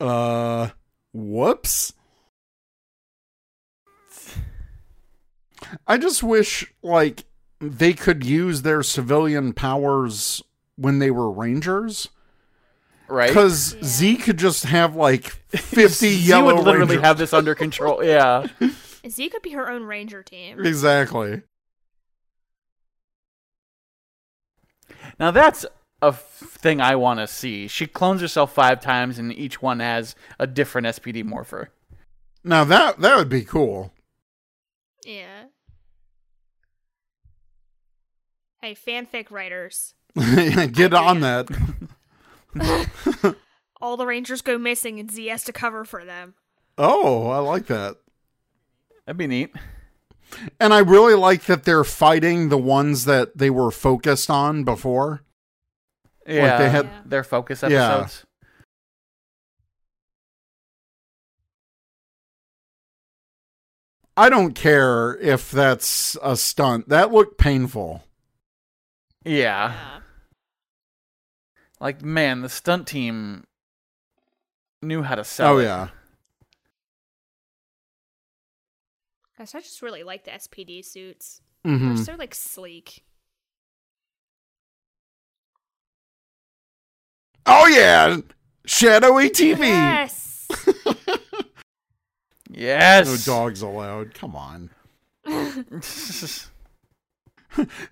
Uh, 0.00 0.70
whoops. 1.12 1.92
I 5.86 5.98
just 5.98 6.22
wish 6.22 6.72
like 6.82 7.24
they 7.60 7.92
could 7.92 8.24
use 8.24 8.62
their 8.62 8.82
civilian 8.82 9.52
powers 9.52 10.42
when 10.76 10.98
they 10.98 11.10
were 11.10 11.30
rangers. 11.30 12.08
right? 13.08 13.28
Because 13.28 13.76
Z 13.84 14.16
could 14.16 14.38
just 14.38 14.64
have 14.64 14.96
like 14.96 15.24
50 15.50 15.88
Z 15.90 16.14
yellow 16.26 16.56
would 16.56 16.64
literally 16.64 16.96
Rangers. 16.96 17.04
have 17.04 17.18
this 17.18 17.32
under 17.34 17.54
control. 17.54 18.02
Yeah. 18.02 18.46
Z 19.08 19.28
could 19.28 19.42
be 19.42 19.50
her 19.52 19.70
own 19.70 19.84
ranger 19.84 20.22
team. 20.22 20.64
Exactly. 20.64 21.42
Now 25.18 25.30
that's 25.30 25.66
a 26.02 26.06
f- 26.06 26.22
thing 26.22 26.80
I 26.80 26.96
want 26.96 27.20
to 27.20 27.26
see. 27.26 27.68
She 27.68 27.86
clones 27.86 28.20
herself 28.20 28.52
five 28.52 28.80
times, 28.80 29.18
and 29.18 29.32
each 29.32 29.60
one 29.60 29.80
has 29.80 30.14
a 30.38 30.46
different 30.46 30.86
SPD 30.86 31.24
morpher. 31.24 31.70
Now 32.42 32.64
that 32.64 33.00
that 33.00 33.16
would 33.16 33.28
be 33.28 33.42
cool. 33.42 33.92
Yeah. 35.04 35.44
Hey, 38.62 38.74
fanfic 38.74 39.30
writers. 39.30 39.94
Get 40.72 40.92
on 40.92 41.20
that. 41.20 41.48
all 43.80 43.96
the 43.96 44.06
Rangers 44.06 44.42
go 44.42 44.58
missing 44.58 45.00
and 45.00 45.10
Z 45.10 45.26
has 45.26 45.44
to 45.44 45.52
cover 45.52 45.84
for 45.84 46.04
them. 46.04 46.34
Oh, 46.76 47.28
I 47.28 47.38
like 47.38 47.66
that. 47.66 47.96
That'd 49.06 49.18
be 49.18 49.26
neat. 49.26 49.50
And 50.58 50.72
I 50.72 50.78
really 50.78 51.14
like 51.14 51.44
that 51.44 51.64
they're 51.64 51.84
fighting 51.84 52.48
the 52.48 52.58
ones 52.58 53.04
that 53.04 53.38
they 53.38 53.50
were 53.50 53.70
focused 53.70 54.30
on 54.30 54.64
before. 54.64 55.22
Yeah, 56.26 56.58
they 56.58 56.68
had- 56.70 56.84
Yeah. 56.86 57.02
their 57.06 57.24
focus 57.24 57.62
Yeah. 57.66 57.96
episodes. 57.98 58.24
I 64.16 64.28
don't 64.28 64.54
care 64.54 65.16
if 65.18 65.50
that's 65.50 66.16
a 66.22 66.36
stunt. 66.36 66.88
That 66.88 67.12
looked 67.12 67.38
painful. 67.38 68.04
Yeah. 69.24 70.00
Like 71.80 72.02
man, 72.02 72.42
the 72.42 72.48
stunt 72.48 72.86
team 72.86 73.44
knew 74.82 75.02
how 75.02 75.14
to 75.14 75.24
sell 75.24 75.54
Oh 75.54 75.58
it. 75.58 75.64
yeah. 75.64 75.88
Gosh, 79.38 79.54
I 79.54 79.60
just 79.60 79.80
really 79.80 80.02
like 80.02 80.24
the 80.24 80.32
SPD 80.32 80.84
suits. 80.84 81.40
hmm 81.64 81.94
They're 81.94 82.04
so 82.04 82.14
like 82.16 82.34
sleek. 82.34 83.04
Oh 87.46 87.66
yeah. 87.66 88.18
Shadow 88.66 89.12
ATV. 89.12 89.60
Yes. 89.60 90.48
Yes. 92.52 93.06
No 93.06 93.32
dogs 93.32 93.62
allowed. 93.62 94.12
Come 94.14 94.36
on. 94.36 94.70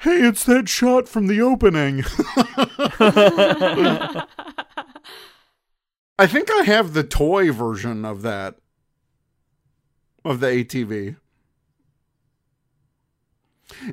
Hey, 0.00 0.20
it's 0.20 0.44
that 0.44 0.68
shot 0.68 1.08
from 1.08 1.26
the 1.26 1.40
opening. 1.40 2.04
I 6.16 6.26
think 6.28 6.48
I 6.48 6.62
have 6.62 6.92
the 6.92 7.02
toy 7.02 7.50
version 7.50 8.04
of 8.04 8.22
that. 8.22 8.54
Of 10.24 10.38
the 10.38 10.46
ATV. 10.46 11.16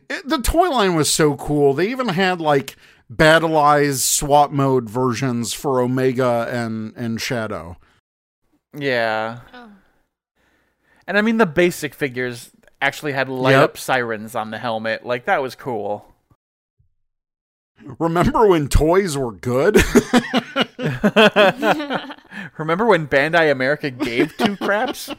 It, 0.08 0.30
the 0.30 0.38
toy 0.38 0.70
line 0.70 0.94
was 0.94 1.12
so 1.12 1.36
cool. 1.36 1.74
They 1.74 1.90
even 1.90 2.10
had 2.10 2.40
like 2.40 2.76
battlized 3.12 4.00
SWAT 4.02 4.52
mode 4.54 4.90
versions 4.90 5.54
for 5.54 5.80
Omega 5.82 6.48
and 6.52 6.94
and 6.96 7.20
Shadow. 7.22 7.78
yeah. 8.76 9.40
oh. 9.54 9.70
And 11.08 11.18
I 11.18 11.22
mean 11.22 11.38
the 11.38 11.46
basic 11.46 11.94
figures 11.94 12.52
actually 12.82 13.12
had 13.14 13.30
light 13.30 13.52
Yep. 13.52 13.64
up 13.64 13.78
sirens 13.78 14.36
on 14.36 14.50
the 14.52 14.58
helmet. 14.58 15.06
Like 15.06 15.26
that 15.26 15.42
was 15.42 15.56
cool. 15.56 16.12
Remember 18.00 18.48
when 18.48 18.68
toys 18.70 19.16
were 19.18 19.32
good? 19.34 19.76
Remember 22.58 22.86
when 22.86 23.08
Bandai 23.08 23.52
America 23.52 23.90
gave 23.92 24.36
two 24.38 24.56
craps? 24.58 25.10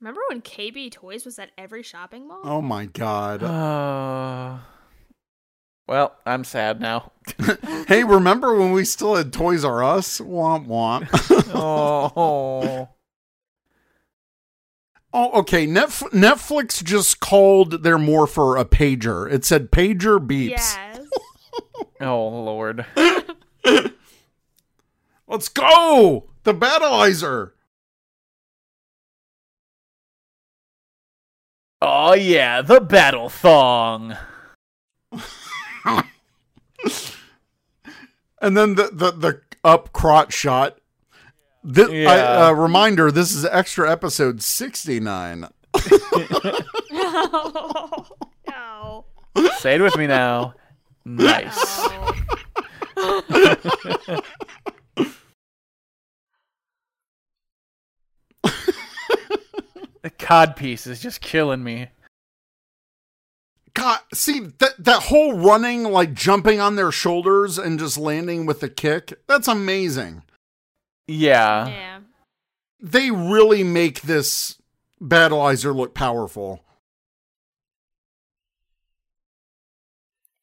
Remember 0.00 0.20
when 0.28 0.40
KB 0.42 0.90
Toys 0.92 1.24
was 1.24 1.38
at 1.40 1.50
every 1.58 1.82
shopping 1.82 2.28
mall? 2.28 2.40
oh 2.44 2.62
my 2.62 2.86
god. 2.86 3.42
Uh, 3.42 4.58
well, 5.88 6.16
I'm 6.26 6.44
sad 6.44 6.80
now. 6.80 7.12
Hey, 7.88 8.04
remember 8.04 8.54
when 8.54 8.72
we 8.72 8.84
still 8.84 9.16
had 9.16 9.32
Toys 9.32 9.64
R 9.64 9.82
Us? 9.82 10.20
Womp 10.20 10.66
womp. 10.66 11.08
oh. 11.54 12.90
oh, 15.14 15.30
okay. 15.40 15.66
Netf- 15.66 16.12
Netflix 16.12 16.84
just 16.84 17.20
called 17.20 17.82
their 17.82 17.96
morpher 17.96 18.58
a 18.58 18.66
pager. 18.66 19.30
It 19.32 19.46
said 19.46 19.70
pager 19.70 20.18
beeps. 20.18 20.50
Yes. 20.50 20.98
Oh 22.00 22.28
lord. 22.28 22.86
Let's 25.26 25.48
go! 25.48 26.30
The 26.44 26.54
Battlizer! 26.54 27.50
Oh 31.82 32.14
yeah, 32.14 32.62
the 32.62 32.80
battle 32.80 33.28
thong. 33.28 34.16
And 38.40 38.56
then 38.56 38.76
the, 38.76 38.88
the, 38.92 39.10
the 39.10 39.40
up 39.64 39.92
crotch 39.92 40.32
shot. 40.32 40.78
Thi- 41.68 42.02
Yeah. 42.02 42.10
I- 42.10 42.48
uh, 42.48 42.52
reminder 42.52 43.10
this 43.10 43.34
is 43.34 43.44
extra 43.44 43.90
episode 43.90 44.40
69. 44.42 45.48
no. 48.48 49.04
Say 49.58 49.74
it 49.74 49.80
with 49.80 49.96
me 49.96 50.06
now. 50.06 50.54
Nice. 51.04 51.88
No. 51.88 52.12
The 60.02 60.10
cod 60.10 60.56
piece 60.56 60.86
is 60.86 61.00
just 61.00 61.20
killing 61.20 61.62
me. 61.64 61.88
God, 63.78 64.00
see 64.12 64.40
that 64.58 64.74
that 64.80 65.04
whole 65.04 65.34
running, 65.34 65.84
like 65.84 66.12
jumping 66.12 66.58
on 66.58 66.74
their 66.74 66.90
shoulders 66.90 67.58
and 67.58 67.78
just 67.78 67.96
landing 67.96 68.44
with 68.44 68.60
a 68.64 68.68
kick, 68.68 69.14
that's 69.28 69.46
amazing. 69.46 70.24
Yeah. 71.06 71.68
Yeah. 71.68 71.98
They 72.80 73.12
really 73.12 73.62
make 73.62 74.02
this 74.02 74.60
Battlizer 75.00 75.74
look 75.74 75.94
powerful. 75.94 76.64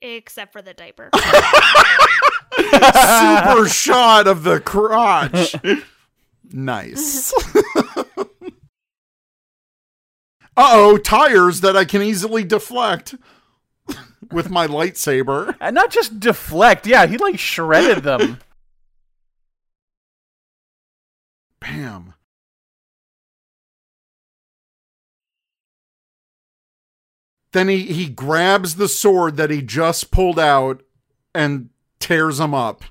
Except 0.02 0.54
for 0.54 0.62
the 0.62 0.74
diaper. 0.74 1.10
Super 2.56 3.68
shot 3.68 4.28
of 4.28 4.44
the 4.44 4.62
crotch. 4.62 5.56
Nice. 6.52 7.34
Uh 10.58 10.70
oh, 10.72 10.98
tires 10.98 11.62
that 11.62 11.76
I 11.76 11.86
can 11.86 12.02
easily 12.02 12.44
deflect 12.44 13.16
with 14.32 14.50
my 14.50 14.68
lightsaber. 14.68 15.56
And 15.60 15.76
not 15.76 15.92
just 15.92 16.20
deflect. 16.20 16.88
Yeah, 16.88 17.06
he 17.06 17.18
like 17.18 17.40
shredded 17.40 18.04
them. 18.04 18.40
Bam. 21.60 22.14
Then 27.52 27.70
he, 27.70 27.84
he 27.84 28.10
grabs 28.10 28.76
the 28.76 28.90
sword 28.90 29.38
that 29.38 29.50
he 29.50 29.62
just 29.62 30.12
pulled 30.12 30.38
out 30.38 30.84
and 31.34 31.70
tears 32.00 32.40
him 32.40 32.54
up. 32.54 32.84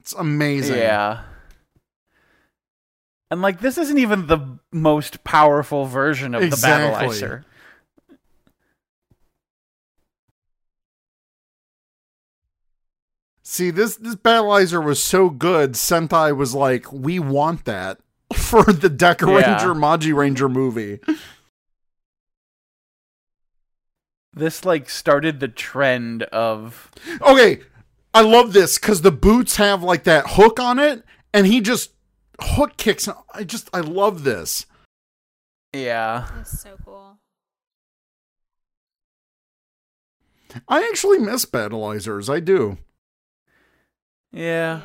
It's 0.00 0.14
amazing. 0.14 0.78
Yeah. 0.78 1.22
And 3.30 3.42
like 3.42 3.60
this 3.60 3.76
isn't 3.78 3.98
even 3.98 4.26
the 4.26 4.58
most 4.72 5.24
powerful 5.24 5.84
version 5.86 6.34
of 6.34 6.42
Exactly. 6.42 7.08
the 7.18 7.26
Battlizer. 7.26 7.44
See, 13.42 13.70
this 13.70 13.96
this 13.96 14.16
Battlizer 14.16 14.84
was 14.84 15.02
so 15.02 15.30
good, 15.30 15.72
Sentai 15.72 16.36
was 16.36 16.54
like, 16.54 16.92
we 16.92 17.18
want 17.18 17.64
that 17.64 17.98
for 18.34 18.64
the 18.64 18.90
Deka 18.90 19.40
Yeah. 19.40 19.52
Ranger 19.52 19.74
Magi 19.74 20.10
Ranger 20.12 20.48
movie. 20.48 20.98
This 24.34 24.64
like 24.64 24.90
started 24.90 25.40
the 25.40 25.48
trend 25.48 26.24
of 26.24 26.90
Okay, 27.22 27.60
I 28.12 28.20
love 28.22 28.52
this 28.52 28.78
because 28.78 29.02
the 29.02 29.12
boots 29.12 29.56
have 29.56 29.82
like 29.82 30.04
that 30.04 30.24
hook 30.30 30.60
on 30.60 30.78
it, 30.78 31.04
and 31.32 31.46
he 31.46 31.60
just 31.60 31.92
hook 32.40 32.76
kicks. 32.76 33.08
I 33.34 33.44
just 33.44 33.68
I 33.72 33.80
love 33.80 34.24
this. 34.24 34.66
yeah. 35.72 36.28
That's 36.36 36.60
so 36.60 36.76
cool. 36.84 37.18
I 40.68 40.82
actually 40.88 41.18
miss 41.18 41.44
Battlizers. 41.44 42.32
I 42.32 42.40
do. 42.40 42.78
Yeah. 44.32 44.80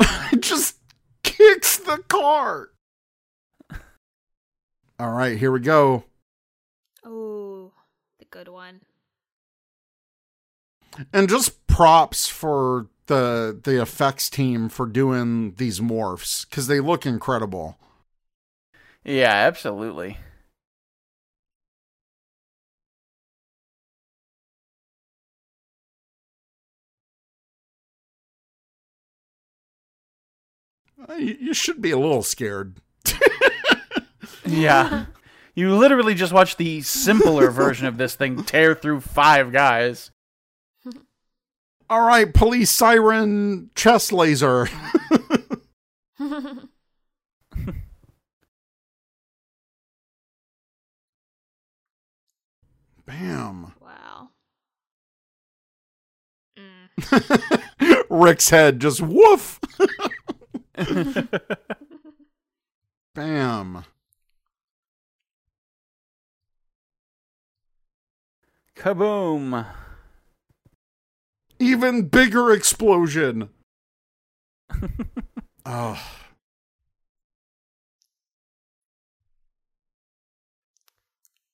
Yeah. 0.00 0.28
It 0.32 0.40
just 0.42 0.78
kicks 1.22 1.76
the 1.78 1.98
car. 2.08 2.70
All 4.98 5.10
right, 5.10 5.36
here 5.38 5.52
we 5.52 5.60
go. 5.60 6.04
Oh, 7.04 7.72
the 8.18 8.24
good 8.24 8.48
one. 8.48 8.80
And 11.12 11.28
just 11.28 11.66
props 11.66 12.26
for 12.28 12.86
the 13.06 13.58
the 13.62 13.80
effects 13.80 14.28
team 14.30 14.68
for 14.68 14.86
doing 14.86 15.54
these 15.56 15.80
morphs 15.80 16.48
because 16.48 16.66
they 16.66 16.80
look 16.80 17.04
incredible. 17.06 17.78
Yeah, 19.04 19.32
absolutely. 19.32 20.18
Uh, 31.08 31.14
You 31.14 31.36
you 31.40 31.54
should 31.54 31.80
be 31.82 31.90
a 31.90 31.98
little 31.98 32.22
scared. 32.22 32.76
Yeah. 34.46 35.06
you 35.54 35.74
literally 35.74 36.14
just 36.14 36.32
watched 36.32 36.58
the 36.58 36.82
simpler 36.82 37.50
version 37.50 37.86
of 37.86 37.96
this 37.96 38.14
thing 38.14 38.44
tear 38.44 38.74
through 38.74 39.00
five 39.00 39.52
guys. 39.52 40.10
All 41.94 42.02
right, 42.02 42.34
police 42.34 42.72
siren 42.72 43.70
chest 43.76 44.12
laser. 44.12 44.68
Bam. 53.06 53.74
wow. 53.80 54.30
Mm. 56.58 58.02
Rick's 58.10 58.50
head 58.50 58.80
just 58.80 59.00
woof. 59.00 59.60
Bam. 63.14 63.84
Kaboom. 68.74 69.64
Even 71.64 72.08
bigger 72.08 72.52
explosion. 72.52 73.48
oh. 75.64 75.98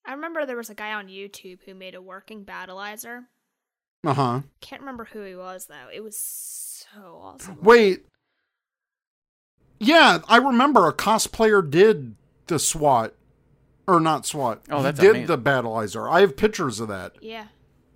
I 0.05 0.13
remember 0.15 0.45
there 0.45 0.57
was 0.57 0.71
a 0.71 0.75
guy 0.75 0.93
on 0.95 1.07
YouTube 1.07 1.61
who 1.65 1.75
made 1.75 1.95
a 1.95 2.03
working 2.03 2.45
battlizer. 2.45 3.27
Uh 4.05 4.15
huh. 4.15 4.41
Can't 4.61 4.83
remember 4.83 5.05
who 5.05 5.23
he 5.23 5.37
was 5.37 5.67
though. 5.67 5.89
It 5.95 6.03
was 6.03 6.17
so 6.17 7.21
awesome. 7.23 7.59
Wait. 7.63 8.07
Yeah, 9.79 10.19
I 10.29 10.39
remember 10.39 10.89
a 10.89 10.93
cosplayer 10.93 11.69
did 11.69 12.17
the 12.49 12.59
SWAT. 12.59 13.15
Or 13.87 14.01
not 14.01 14.27
SWAT. 14.27 14.63
Oh, 14.71 14.83
that's 14.83 14.99
He 15.01 15.07
did 15.07 15.17
amazing. 15.17 15.27
the 15.29 15.39
battlizer. 15.39 16.11
I 16.11 16.21
have 16.21 16.37
pictures 16.37 16.81
of 16.81 16.89
that. 16.89 17.13
Yeah. 17.21 17.47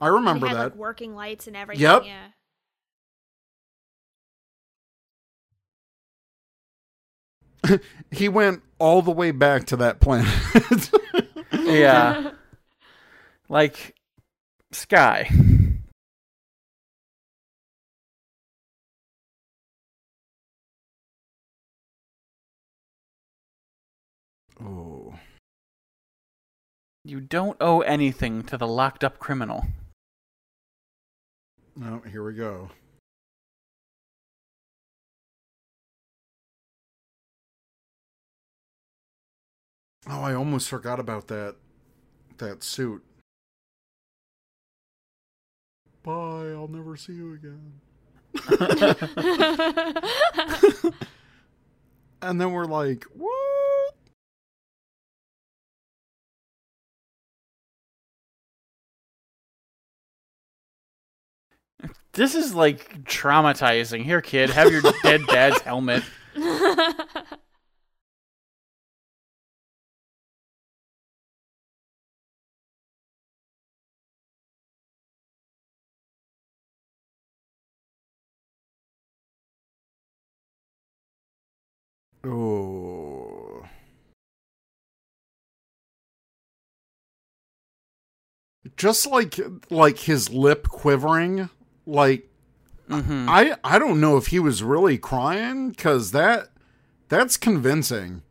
I 0.04 0.08
remember 0.08 0.46
he 0.46 0.50
had, 0.50 0.58
that. 0.58 0.64
Like, 0.64 0.74
working 0.76 1.14
lights 1.14 1.46
and 1.46 1.56
everything. 1.56 1.82
Yep. 1.82 2.02
Yeah. 7.64 7.78
he 8.10 8.28
went 8.28 8.62
all 8.78 9.00
the 9.00 9.10
way 9.10 9.30
back 9.30 9.64
to 9.66 9.76
that 9.78 10.00
planet. 10.00 10.28
Yeah. 11.52 12.32
like 13.48 13.94
Sky. 14.72 15.30
oh. 24.62 25.14
You 27.02 27.20
don't 27.20 27.56
owe 27.60 27.80
anything 27.80 28.42
to 28.42 28.58
the 28.58 28.66
locked 28.66 29.02
up 29.02 29.18
criminal. 29.18 29.66
No, 31.76 32.00
here 32.10 32.24
we 32.24 32.34
go. 32.34 32.70
Oh, 40.06 40.22
I 40.22 40.34
almost 40.34 40.68
forgot 40.68 41.00
about 41.00 41.28
that 41.28 41.56
that 42.38 42.62
suit. 42.62 43.02
Bye, 46.02 46.52
I'll 46.52 46.68
never 46.68 46.96
see 46.96 47.14
you 47.14 47.34
again. 47.34 47.80
And 52.24 52.40
then 52.40 52.52
we're 52.52 52.64
like, 52.64 53.04
what? 53.12 53.94
This 62.14 62.36
is 62.36 62.54
like 62.54 63.04
traumatizing. 63.04 64.04
Here, 64.04 64.20
kid, 64.20 64.50
have 64.50 64.70
your 64.70 64.82
dead 65.02 65.26
dad's 65.26 65.60
helmet. 65.62 66.04
Oh. 82.26 83.64
Just 88.76 89.06
like 89.06 89.38
like 89.70 89.98
his 89.98 90.30
lip 90.30 90.68
quivering, 90.68 91.50
like 91.86 92.28
hmm 92.88 93.26
I 93.28 93.56
I 93.64 93.78
don't 93.78 94.00
know 94.00 94.16
if 94.16 94.28
he 94.28 94.38
was 94.38 94.62
really 94.62 94.98
crying 94.98 95.74
cuz 95.74 96.10
that 96.12 96.48
that's 97.08 97.36
convincing. 97.36 98.22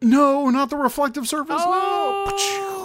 No, 0.00 0.50
not 0.50 0.68
the 0.68 0.76
reflective 0.76 1.28
surface. 1.28 1.62
No. 1.64 1.70
oh. 1.70 2.82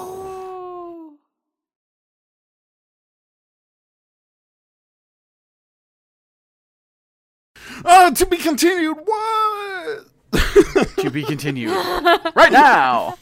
Uh, 7.85 8.11
to 8.11 8.25
be 8.25 8.37
continued. 8.37 8.97
What? 9.03 10.05
To 10.97 11.09
be 11.09 11.23
continued. 11.23 11.71
right 12.35 12.51
now. 12.51 13.17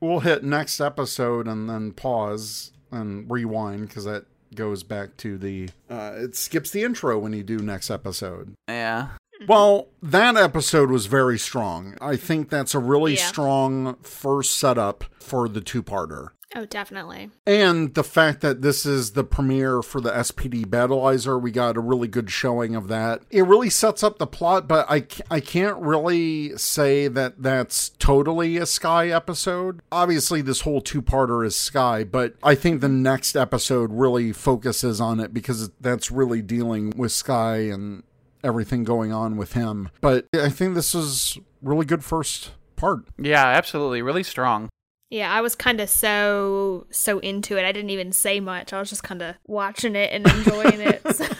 We'll 0.00 0.20
hit 0.20 0.42
next 0.44 0.80
episode 0.80 1.46
and 1.48 1.68
then 1.68 1.92
pause 1.92 2.72
and 2.90 3.30
rewind 3.30 3.88
because 3.88 4.04
that 4.04 4.24
goes 4.54 4.82
back 4.82 5.16
to 5.18 5.36
the 5.36 5.68
uh, 5.90 6.12
it 6.16 6.34
skips 6.34 6.70
the 6.70 6.82
intro 6.82 7.18
when 7.18 7.32
you 7.32 7.42
do 7.42 7.58
next 7.58 7.90
episode 7.90 8.54
Yeah. 8.66 9.08
well 9.46 9.88
that 10.02 10.36
episode 10.36 10.90
was 10.90 11.04
very 11.06 11.38
strong 11.38 11.96
i 12.00 12.16
think 12.16 12.48
that's 12.48 12.74
a 12.74 12.78
really 12.78 13.16
Yeah. 13.16 13.26
strong 13.26 13.96
first 14.02 14.56
setup 14.56 15.04
for 15.20 15.48
the 15.50 15.60
two-parter 15.60 16.28
Oh, 16.56 16.64
definitely. 16.64 17.30
and 17.46 17.94
the 17.94 18.02
fact 18.02 18.40
that 18.40 18.62
this 18.62 18.86
is 18.86 19.12
the 19.12 19.22
premiere 19.24 19.82
for 19.82 20.00
the 20.00 20.10
SPD 20.10 20.64
Battlizer, 20.64 21.40
we 21.40 21.50
got 21.50 21.76
a 21.76 21.80
really 21.80 22.08
good 22.08 22.30
showing 22.30 22.74
of 22.74 22.88
that. 22.88 23.20
It 23.30 23.42
really 23.42 23.68
sets 23.68 24.02
up 24.02 24.18
the 24.18 24.26
plot, 24.26 24.66
but 24.66 24.86
I, 24.88 25.04
I 25.30 25.40
can't 25.40 25.76
really 25.76 26.56
say 26.56 27.06
that 27.08 27.42
that's 27.42 27.90
totally 27.98 28.56
a 28.56 28.64
Sky 28.64 29.08
episode. 29.08 29.80
Obviously, 29.92 30.40
this 30.40 30.62
whole 30.62 30.80
two 30.80 31.02
parter 31.02 31.44
is 31.44 31.54
Sky, 31.54 32.02
but 32.02 32.34
I 32.42 32.54
think 32.54 32.80
the 32.80 32.88
next 32.88 33.36
episode 33.36 33.92
really 33.92 34.32
focuses 34.32 35.02
on 35.02 35.20
it 35.20 35.34
because 35.34 35.68
that's 35.80 36.10
really 36.10 36.40
dealing 36.40 36.94
with 36.96 37.12
Sky 37.12 37.58
and 37.58 38.04
everything 38.42 38.84
going 38.84 39.12
on 39.12 39.36
with 39.36 39.52
him. 39.52 39.90
But 40.00 40.26
I 40.34 40.48
think 40.48 40.74
this 40.74 40.94
is 40.94 41.36
really 41.60 41.84
good 41.84 42.02
first 42.04 42.52
part. 42.76 43.00
Yeah, 43.18 43.44
absolutely. 43.44 44.00
Really 44.00 44.22
strong. 44.22 44.70
Yeah, 45.10 45.32
I 45.32 45.40
was 45.40 45.54
kind 45.54 45.80
of 45.80 45.88
so 45.88 46.86
so 46.90 47.18
into 47.20 47.56
it. 47.56 47.64
I 47.64 47.72
didn't 47.72 47.90
even 47.90 48.12
say 48.12 48.40
much. 48.40 48.72
I 48.72 48.78
was 48.78 48.90
just 48.90 49.02
kind 49.02 49.22
of 49.22 49.36
watching 49.46 49.96
it 49.96 50.12
and 50.12 50.26
enjoying 50.26 50.80
it. 50.80 51.02
So. 51.14 51.26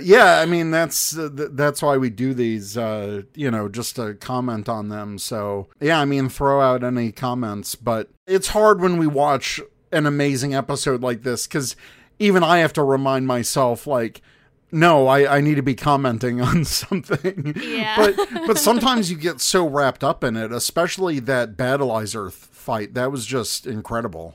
Yeah, 0.00 0.38
I 0.38 0.46
mean 0.46 0.70
that's 0.70 1.18
uh, 1.18 1.28
th- 1.36 1.50
that's 1.52 1.82
why 1.82 1.96
we 1.96 2.08
do 2.08 2.32
these, 2.32 2.78
uh, 2.78 3.22
you 3.34 3.50
know, 3.50 3.68
just 3.68 3.96
to 3.96 4.14
comment 4.14 4.68
on 4.68 4.88
them. 4.90 5.18
So 5.18 5.68
yeah, 5.80 6.00
I 6.00 6.04
mean, 6.04 6.28
throw 6.28 6.60
out 6.60 6.84
any 6.84 7.10
comments, 7.10 7.74
but 7.74 8.08
it's 8.26 8.48
hard 8.48 8.80
when 8.80 8.96
we 8.98 9.08
watch 9.08 9.60
an 9.90 10.06
amazing 10.06 10.54
episode 10.54 11.02
like 11.02 11.22
this 11.22 11.48
because 11.48 11.74
even 12.20 12.44
I 12.44 12.58
have 12.58 12.72
to 12.74 12.82
remind 12.84 13.26
myself, 13.26 13.86
like, 13.86 14.22
no, 14.70 15.06
I, 15.06 15.38
I 15.38 15.40
need 15.40 15.56
to 15.56 15.62
be 15.62 15.74
commenting 15.74 16.40
on 16.40 16.64
something. 16.64 17.54
Yeah. 17.60 17.96
but 17.96 18.28
but 18.46 18.58
sometimes 18.58 19.10
you 19.10 19.16
get 19.16 19.40
so 19.40 19.66
wrapped 19.66 20.04
up 20.04 20.22
in 20.24 20.36
it, 20.36 20.52
especially 20.52 21.20
that 21.20 21.56
Battlizer 21.56 22.30
th- 22.30 22.32
fight. 22.32 22.94
That 22.94 23.10
was 23.10 23.26
just 23.26 23.66
incredible. 23.66 24.34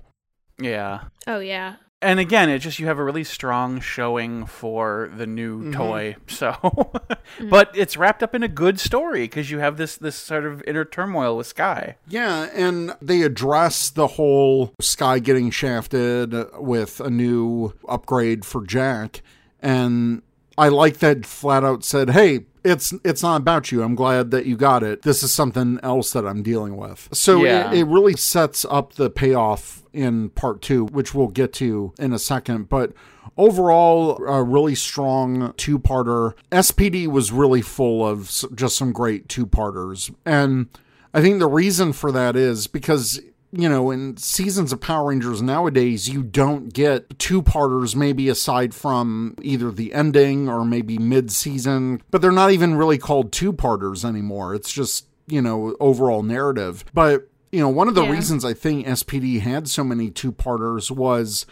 Yeah. 0.59 1.05
oh 1.27 1.39
yeah. 1.39 1.75
And 2.01 2.19
again, 2.19 2.49
it 2.49 2.59
just 2.59 2.79
you 2.79 2.87
have 2.87 2.99
a 2.99 3.03
really 3.03 3.23
strong 3.23 3.79
showing 3.79 4.45
for 4.45 5.09
the 5.15 5.25
new 5.25 5.61
mm-hmm. 5.61 5.71
toy. 5.71 6.15
So, 6.27 6.51
mm-hmm. 6.61 7.49
but 7.49 7.71
it's 7.75 7.95
wrapped 7.95 8.21
up 8.21 8.35
in 8.35 8.43
a 8.43 8.49
good 8.49 8.77
story 8.77 9.21
because 9.21 9.49
you 9.49 9.59
have 9.59 9.77
this 9.77 9.95
this 9.95 10.17
sort 10.17 10.45
of 10.45 10.61
inner 10.67 10.83
turmoil 10.83 11.37
with 11.37 11.47
Sky. 11.47 11.95
Yeah, 12.07 12.49
and 12.53 12.93
they 13.01 13.21
address 13.21 13.89
the 13.89 14.07
whole 14.07 14.73
Sky 14.81 15.19
getting 15.19 15.49
shafted 15.49 16.35
with 16.57 16.99
a 16.99 17.09
new 17.09 17.73
upgrade 17.87 18.43
for 18.43 18.65
Jack. 18.65 19.21
And 19.63 20.21
I 20.57 20.67
like 20.69 20.97
that 20.99 21.25
flat 21.25 21.63
out 21.63 21.83
said, 21.83 22.11
"Hey, 22.11 22.45
it's 22.63 22.93
it's 23.03 23.23
not 23.23 23.41
about 23.41 23.71
you. 23.71 23.81
I'm 23.81 23.95
glad 23.95 24.29
that 24.31 24.45
you 24.45 24.55
got 24.55 24.83
it. 24.83 25.01
This 25.01 25.23
is 25.23 25.31
something 25.33 25.79
else 25.81 26.11
that 26.11 26.27
I'm 26.27 26.43
dealing 26.43 26.75
with." 26.77 27.09
So 27.11 27.43
Yeah. 27.43 27.71
it, 27.71 27.79
it 27.79 27.83
really 27.85 28.15
sets 28.15 28.65
up 28.69 28.93
the 28.93 29.09
payoff 29.09 29.81
in 29.93 30.29
part 30.29 30.61
2, 30.61 30.85
which 30.85 31.15
we'll 31.15 31.27
get 31.27 31.53
to 31.53 31.93
in 31.97 32.13
a 32.13 32.19
second, 32.19 32.67
but 32.69 32.93
overall 33.37 34.17
a 34.27 34.43
really 34.43 34.75
strong 34.75 35.53
two-parter. 35.57 36.33
SPD 36.51 37.07
was 37.07 37.31
really 37.31 37.61
full 37.61 38.05
of 38.07 38.29
just 38.55 38.75
some 38.77 38.91
great 38.91 39.27
two-parters. 39.29 40.11
And 40.25 40.67
I 41.13 41.21
think 41.21 41.39
the 41.39 41.47
reason 41.47 41.93
for 41.93 42.11
that 42.11 42.35
is 42.35 42.67
because 42.67 43.19
you 43.55 43.69
know, 43.69 43.91
in 43.91 44.17
seasons 44.17 44.73
of 44.73 44.81
Power 44.81 45.09
Rangers 45.09 45.41
nowadays, 45.41 46.09
you 46.09 46.23
don't 46.23 46.73
get 46.73 47.19
two 47.19 47.43
parters, 47.43 47.95
maybe 47.95 48.27
aside 48.27 48.73
from 48.73 49.35
either 49.43 49.69
the 49.69 49.93
ending 49.93 50.49
or 50.49 50.65
maybe 50.65 50.97
mid 50.97 51.31
season, 51.31 52.01
but 52.09 52.21
they're 52.21 52.31
not 52.31 52.51
even 52.51 52.73
really 52.75 52.97
called 52.97 53.31
two 53.31 53.53
parters 53.53 54.03
anymore. 54.03 54.55
It's 54.55 54.73
just, 54.73 55.05
you 55.27 55.39
know, 55.41 55.75
overall 55.79 56.23
narrative. 56.23 56.83
But, 56.95 57.29
you 57.51 57.59
know, 57.59 57.69
one 57.69 57.87
of 57.87 57.93
the 57.93 58.03
Yeah. 58.03 58.11
reasons 58.11 58.43
I 58.43 58.53
think 58.55 58.87
SPD 58.87 59.39
had 59.39 59.69
so 59.69 59.83
many 59.83 60.09
two 60.09 60.31
parters 60.31 60.89
was 60.89 61.45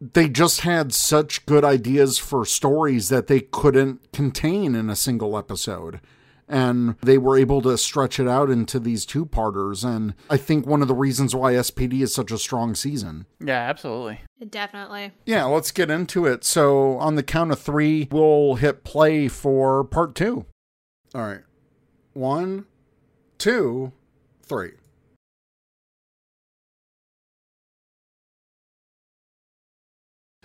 they 0.00 0.28
just 0.28 0.62
had 0.62 0.92
such 0.92 1.46
good 1.46 1.64
ideas 1.64 2.18
for 2.18 2.44
stories 2.44 3.08
that 3.10 3.28
they 3.28 3.38
couldn't 3.38 4.10
contain 4.12 4.74
in 4.74 4.90
a 4.90 4.96
single 4.96 5.38
episode. 5.38 6.00
And 6.52 6.96
they 7.00 7.16
were 7.16 7.38
able 7.38 7.62
to 7.62 7.78
stretch 7.78 8.20
it 8.20 8.28
out 8.28 8.50
into 8.50 8.78
these 8.78 9.06
two 9.06 9.24
parters. 9.24 9.84
And 9.84 10.12
I 10.28 10.36
think 10.36 10.66
one 10.66 10.82
of 10.82 10.88
the 10.88 10.94
reasons 10.94 11.34
why 11.34 11.54
SPD 11.54 12.02
is 12.02 12.14
such 12.14 12.30
a 12.30 12.36
strong 12.36 12.74
season. 12.74 13.24
Yeah, 13.40 13.54
absolutely. 13.54 14.20
Definitely. 14.50 15.12
Yeah, 15.24 15.44
let's 15.44 15.70
get 15.70 15.90
into 15.90 16.26
it. 16.26 16.44
So, 16.44 16.98
on 16.98 17.14
the 17.14 17.22
count 17.22 17.52
of 17.52 17.58
three, 17.58 18.06
we'll 18.10 18.56
hit 18.56 18.84
play 18.84 19.28
for 19.28 19.82
part 19.82 20.14
two. 20.14 20.44
All 21.14 21.22
right. 21.22 21.40
One, 22.12 22.66
two, 23.38 23.92
three. 24.42 24.72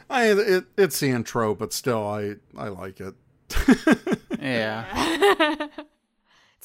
I 0.10 0.28
it, 0.32 0.66
it's 0.78 1.00
the 1.02 1.10
intro, 1.10 1.54
but 1.54 1.74
still, 1.74 2.08
I 2.08 2.36
I 2.58 2.70
like 2.70 3.02
it. 3.02 3.16
Yeah. 4.40 5.68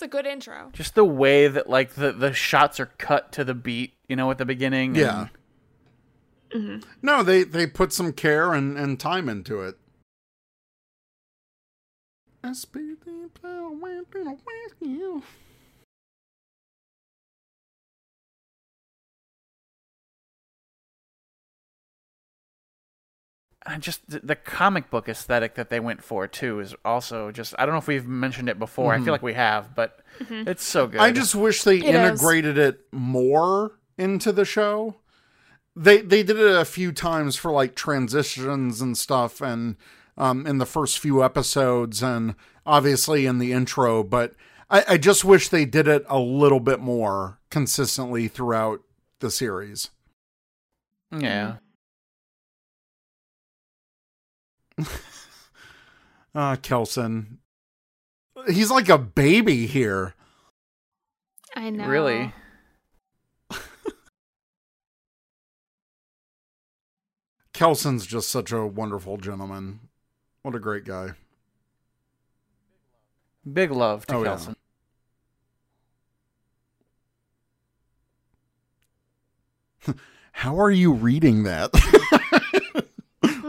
it's 0.03 0.09
a 0.09 0.17
good 0.17 0.27
intro. 0.27 0.71
Just 0.73 0.95
the 0.97 1.05
way 1.05 1.47
that 1.47 1.69
like 1.71 1.95
the 1.95 2.11
the 2.13 2.33
shots 2.33 2.81
are 2.81 2.87
cut 2.99 3.31
to 3.33 3.45
the 3.45 3.55
beat, 3.55 3.95
you 4.09 4.17
know, 4.17 4.31
at 4.33 4.39
the 4.39 4.45
beginning. 4.45 4.95
Yeah. 4.97 5.29
and- 6.53 6.85
No, 7.01 7.23
they 7.23 7.45
they 7.45 7.67
put 7.69 7.93
some 7.93 8.13
care 8.13 8.53
and 8.53 8.77
and 8.77 8.99
time 8.99 9.29
into 9.29 9.61
it. 9.63 9.79
SPD 23.65 23.69
Power 23.69 23.75
went 23.75 23.75
to 23.75 23.75
the 23.75 23.75
rescue. 23.75 23.75
and 23.75 23.83
just 23.83 24.11
the, 24.11 24.21
the 24.27 24.37
comic 24.37 24.91
book 24.91 25.09
aesthetic 25.09 25.55
that 25.55 25.71
they 25.71 25.81
went 25.81 26.03
for 26.03 26.27
too 26.27 26.61
is 26.61 26.75
also 26.85 27.31
just 27.31 27.55
I 27.59 27.65
don't 27.67 27.75
know 27.75 27.79
if 27.79 27.87
we've 27.87 28.07
mentioned 28.07 28.49
it 28.49 28.59
before. 28.59 28.93
I 28.95 29.01
feel 29.01 29.13
like 29.13 29.23
we 29.23 29.35
have, 29.35 29.75
but 29.75 30.01
it's 30.31 30.65
so 30.65 30.87
good. 30.87 31.01
I 31.01 31.11
just 31.13 31.35
wish 31.35 31.63
they 31.63 31.77
It 31.79 31.85
is. 31.85 31.95
integrated 31.95 32.59
it 32.59 32.81
more 32.93 33.73
into 33.99 34.33
the 34.33 34.45
show. 34.45 34.97
They 35.77 36.03
they 36.03 36.23
did 36.23 36.39
it 36.39 36.55
a 36.57 36.65
few 36.65 36.93
times 36.93 37.37
for 37.37 37.51
like 37.51 37.75
transitions 37.75 38.81
and 38.81 38.97
stuff 38.99 39.41
and 39.41 39.77
um 40.19 40.47
in 40.47 40.59
the 40.59 40.67
first 40.67 40.99
few 40.99 41.23
episodes 41.25 42.03
and 42.03 42.35
obviously 42.67 43.25
in 43.27 43.39
the 43.39 43.53
intro, 43.53 44.03
but 44.05 44.35
I, 44.71 44.85
I 44.91 44.97
just 44.99 45.25
wish 45.25 45.49
they 45.49 45.65
did 45.65 45.89
it 45.89 46.05
a 46.09 46.19
little 46.19 46.61
bit 46.61 46.81
more 46.81 47.39
consistently 47.51 48.29
throughout 48.29 48.81
the 49.21 49.31
series. 49.31 49.91
yeah. 51.11 51.57
Ah, 56.35 56.57
Kelson. 56.57 57.41
He's 58.49 58.71
like 58.71 58.89
a 58.89 58.97
baby 58.97 59.67
here. 59.67 60.15
I 61.55 61.69
know. 61.69 61.87
Really. 61.87 62.33
Kelson's 67.53 68.07
just 68.07 68.31
such 68.31 68.51
a 68.51 68.67
wonderful 68.67 69.19
gentleman. 69.19 69.81
What 70.43 70.55
a 70.55 70.59
great 70.59 70.85
guy. 70.85 71.11
Big 73.51 73.71
love 73.71 74.07
to 74.07 74.15
Oh, 74.15 74.23
yeah. 74.23 74.29
Kelson. 74.31 74.57
How 80.33 80.59
are 80.59 80.71
you 80.71 80.93
reading 80.93 81.43
that? 81.43 81.71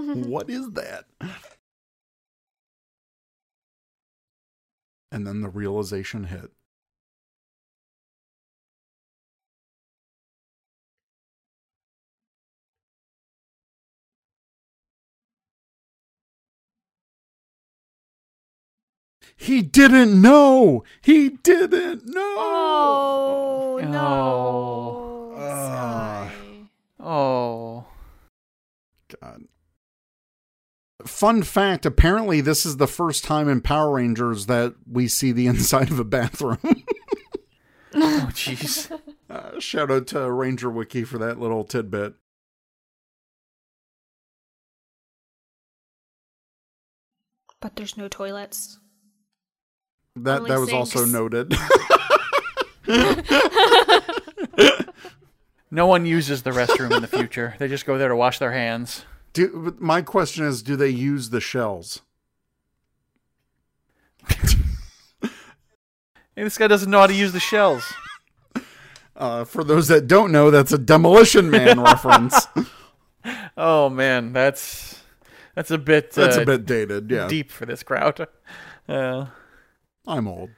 what 0.28 0.50
is 0.50 0.72
that? 0.72 1.06
And 5.12 5.28
then 5.28 5.42
the 5.42 5.50
realization 5.50 6.26
hit. 6.26 6.52
He 19.36 19.62
didn't 19.62 20.22
know. 20.22 20.84
He 21.02 21.30
didn't 21.30 22.06
know. 22.08 22.36
Oh 22.38 23.80
no. 23.84 25.34
Oh. 25.36 25.58
Sorry. 25.68 26.32
Oh. 27.00 27.86
God. 29.22 29.44
Fun 31.06 31.44
fact 31.44 31.86
apparently, 31.86 32.42
this 32.42 32.66
is 32.66 32.78
the 32.78 32.88
first 32.88 33.24
time 33.24 33.50
in 33.50 33.62
Power 33.62 33.94
Rangers 33.94 34.48
that 34.48 34.74
we 34.90 35.08
see 35.08 35.32
the 35.32 35.48
inside 35.48 35.92
of 35.92 36.00
a 36.00 36.04
bathroom. 36.04 36.84
Oh 37.96 38.30
jeez. 38.32 38.92
uh, 39.30 39.60
shout 39.60 39.92
out 39.92 40.08
to 40.08 40.32
Ranger 40.32 40.70
Wiki 40.70 41.04
for 41.04 41.18
that 41.20 41.40
little 41.40 41.64
tidbit. 41.64 42.16
But 47.62 47.76
there's 47.76 47.96
no 47.96 48.08
toilets. 48.08 48.80
That 50.16 50.40
Only 50.40 50.52
that 50.52 50.60
was 50.60 50.74
also 50.74 51.06
noted. 51.06 51.56
no 55.72 55.88
one 55.88 56.06
uses 56.06 56.44
the 56.44 56.52
restroom 56.52 56.94
in 56.94 57.02
the 57.02 57.08
future. 57.08 57.56
They 57.58 57.70
just 57.70 57.86
go 57.86 57.98
there 57.98 58.10
to 58.10 58.16
wash 58.16 58.38
their 58.38 58.52
hands. 58.52 59.06
Do, 59.34 59.62
but 59.64 59.82
my 59.82 60.02
question 60.02 60.46
is 60.46 60.64
do 60.64 60.76
they 60.76 60.90
use 60.90 61.30
the 61.30 61.42
shells? 61.42 62.02
Hey, 66.36 66.44
this 66.44 66.58
guy 66.58 66.68
doesn't 66.68 66.90
know 66.90 67.00
how 67.00 67.06
to 67.06 67.14
use 67.14 67.32
the 67.32 67.40
shells. 67.40 67.94
Uh, 69.16 69.44
for 69.44 69.64
those 69.64 69.88
that 69.90 70.08
don't 70.08 70.32
know, 70.32 70.50
that's 70.50 70.72
a 70.72 70.80
Demolition 70.80 71.52
Man 71.52 71.80
reference. 71.84 72.48
Oh 73.56 73.88
man, 73.90 74.34
that's 74.34 75.04
that's 75.54 75.70
a 75.70 75.78
bit 75.78 76.12
That's 76.12 76.38
uh, 76.38 76.42
a 76.42 76.46
bit 76.46 76.66
dated. 76.66 77.12
Yeah. 77.12 77.28
deep 77.28 77.52
for 77.52 77.68
this 77.68 77.84
crowd. 77.84 78.28
Uh, 78.90 79.28
I'm 80.08 80.28
old. 80.28 80.50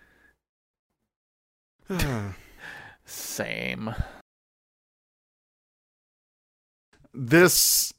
same. 3.06 3.94
this 7.14 7.94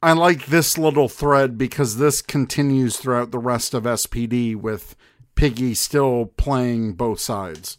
I 0.00 0.12
like 0.12 0.46
this 0.46 0.78
little 0.78 1.08
thread 1.08 1.58
because 1.58 1.96
this 1.98 2.22
continues 2.22 2.96
throughout 2.96 3.30
the 3.32 3.38
rest 3.38 3.74
of 3.74 3.82
SPD 3.82 4.54
with 4.54 4.94
Piggy 5.34 5.74
still 5.74 6.26
playing 6.36 6.92
both 6.94 7.18
sides. 7.20 7.78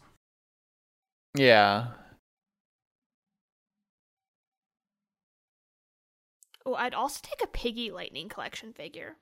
Yeah. 1.34 1.88
Oh, 6.66 6.74
I'd 6.76 6.94
also 6.94 7.20
take 7.24 7.42
a 7.44 7.48
Piggy 7.48 7.90
Lightning 7.92 8.28
Collection 8.30 8.74
figure. 8.74 9.16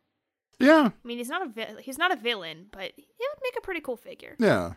Yeah, 0.60 0.90
I 0.90 1.08
mean, 1.08 1.20
he's 1.20 1.30
not 1.30 1.44
a 1.46 1.50
vi- 1.50 1.76
he's 1.82 2.00
not 2.00 2.12
a 2.12 2.16
villain, 2.16 2.66
but 2.72 2.92
he 2.96 3.04
would 3.20 3.44
make 3.44 3.56
a 3.58 3.62
pretty 3.62 3.80
cool 3.80 3.96
figure. 3.96 4.36
yeah. 4.40 4.74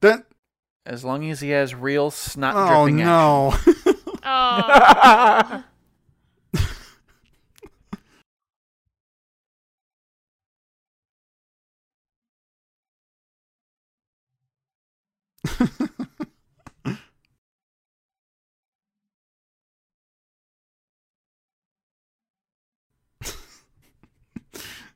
That 0.00 0.26
As 0.86 1.04
long 1.04 1.28
as 1.28 1.40
he 1.40 1.50
has 1.50 1.74
real 1.74 2.12
snot 2.12 2.54
oh 2.56 2.84
dripping 2.86 3.04
no. 3.04 3.54
Oh, 4.24 5.64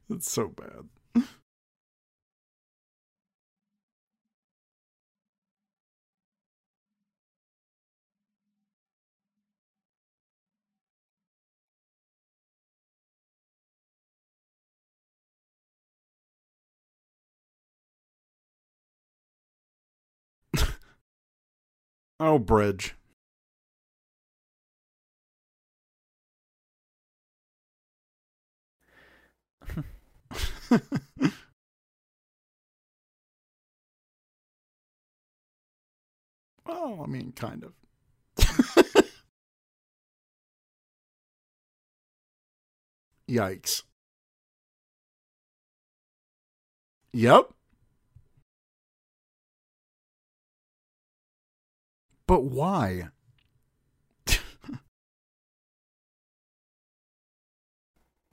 That's 0.09 0.31
so 0.31 0.49
bad. 0.49 0.89
oh, 22.21 22.39
Bridge. 22.39 22.95
well, 36.67 37.03
I 37.03 37.07
mean, 37.07 37.33
kind 37.33 37.65
of. 37.65 37.73
Yikes. 43.29 43.83
Yep. 47.13 47.51
But 52.27 52.45
why? 52.45 53.09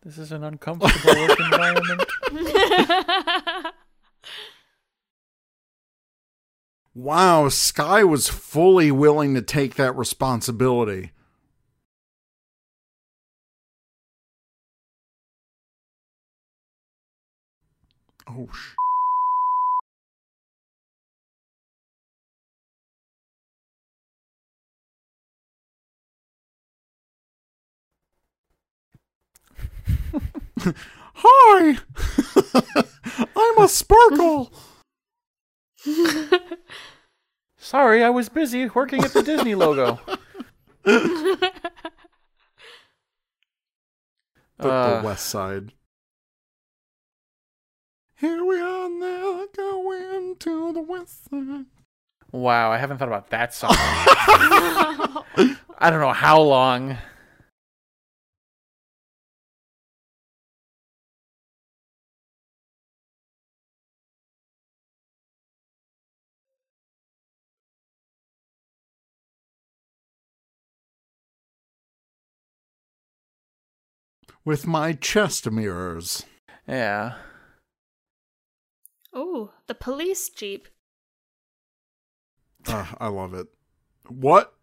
This 0.03 0.17
is 0.17 0.31
an 0.31 0.43
uncomfortable 0.43 1.15
work 1.15 1.39
environment. 1.39 2.03
Wow, 6.95 7.49
Sky 7.49 8.03
was 8.03 8.29
fully 8.29 8.91
willing 8.91 9.33
to 9.33 9.41
take 9.41 9.75
that 9.75 9.95
responsibility. 9.95 11.11
Oh, 18.27 18.47
sh- 18.53 18.75
Hi! 31.15 31.77
I'm 33.35 33.63
a 33.63 33.67
sparkle! 33.67 34.51
Sorry, 37.57 38.03
I 38.03 38.09
was 38.09 38.29
busy 38.29 38.67
working 38.69 39.03
at 39.03 39.13
the 39.13 39.23
Disney 39.23 39.55
logo. 39.55 39.99
The, 40.83 41.51
Uh, 44.59 45.01
the 45.01 45.07
west 45.07 45.25
side. 45.25 45.73
Here 48.15 48.43
we 48.45 48.59
are 48.59 48.89
now, 48.89 49.45
going 49.53 50.35
to 50.39 50.73
the 50.73 50.81
west 50.81 51.29
side. 51.29 51.65
Wow, 52.31 52.71
I 52.71 52.77
haven't 52.77 52.97
thought 52.97 53.07
about 53.07 53.29
that 53.31 53.53
song. 53.53 53.71
I 53.75 55.89
don't 55.89 55.99
know 55.99 56.13
how 56.13 56.41
long. 56.41 56.97
With 74.45 74.67
my 74.67 74.93
chest 74.93 75.49
mirrors. 75.49 76.23
Yeah. 76.67 77.15
Oh, 79.13 79.51
the 79.67 79.75
police 79.75 80.29
jeep. 80.29 80.67
Ah, 82.67 82.95
I 82.99 83.07
love 83.07 83.33
it. 83.33 83.47
What? 84.07 84.53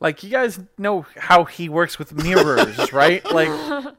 Like 0.00 0.22
you 0.22 0.30
guys 0.30 0.60
know 0.76 1.06
how 1.16 1.44
he 1.44 1.68
works 1.68 1.98
with 1.98 2.14
mirrors, 2.14 2.92
right? 2.92 3.24
Like 3.32 3.48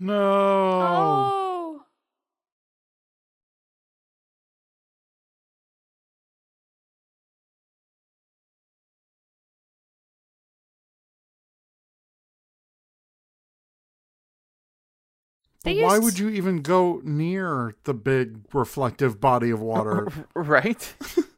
No. 0.00 0.14
oh. 0.16 1.82
They 15.62 15.82
why 15.82 15.98
would 15.98 16.18
you 16.18 16.30
even 16.30 16.62
go 16.62 17.02
near 17.04 17.74
the 17.84 17.92
big 17.92 18.38
reflective 18.54 19.20
body 19.20 19.50
of 19.50 19.60
water? 19.60 20.08
right? 20.34 20.94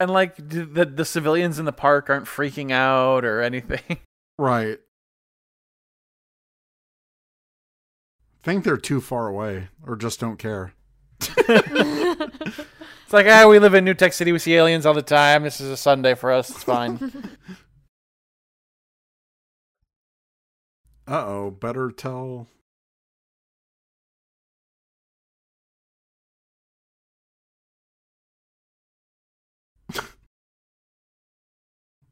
and 0.00 0.10
like 0.10 0.36
the 0.36 0.84
the 0.84 1.04
civilians 1.04 1.58
in 1.58 1.64
the 1.66 1.72
park 1.72 2.10
aren't 2.10 2.26
freaking 2.26 2.72
out 2.72 3.24
or 3.24 3.40
anything. 3.40 3.98
right. 4.38 4.78
Think 8.42 8.64
they're 8.64 8.78
too 8.78 9.00
far 9.00 9.28
away 9.28 9.68
or 9.86 9.96
just 9.96 10.18
don't 10.18 10.38
care. 10.38 10.72
It's 13.10 13.12
like, 13.12 13.26
ah, 13.26 13.48
we 13.48 13.58
live 13.58 13.74
in 13.74 13.84
New 13.84 13.94
Tech 13.94 14.12
City. 14.12 14.30
We 14.30 14.38
see 14.38 14.54
aliens 14.54 14.86
all 14.86 14.94
the 14.94 15.02
time. 15.02 15.42
This 15.42 15.60
is 15.60 15.68
a 15.68 15.76
Sunday 15.76 16.14
for 16.14 16.30
us. 16.30 16.48
It's 16.48 16.62
fine. 16.62 17.12
Uh 21.08 21.24
oh, 21.26 21.50
better 21.50 21.90
tell. 21.90 22.46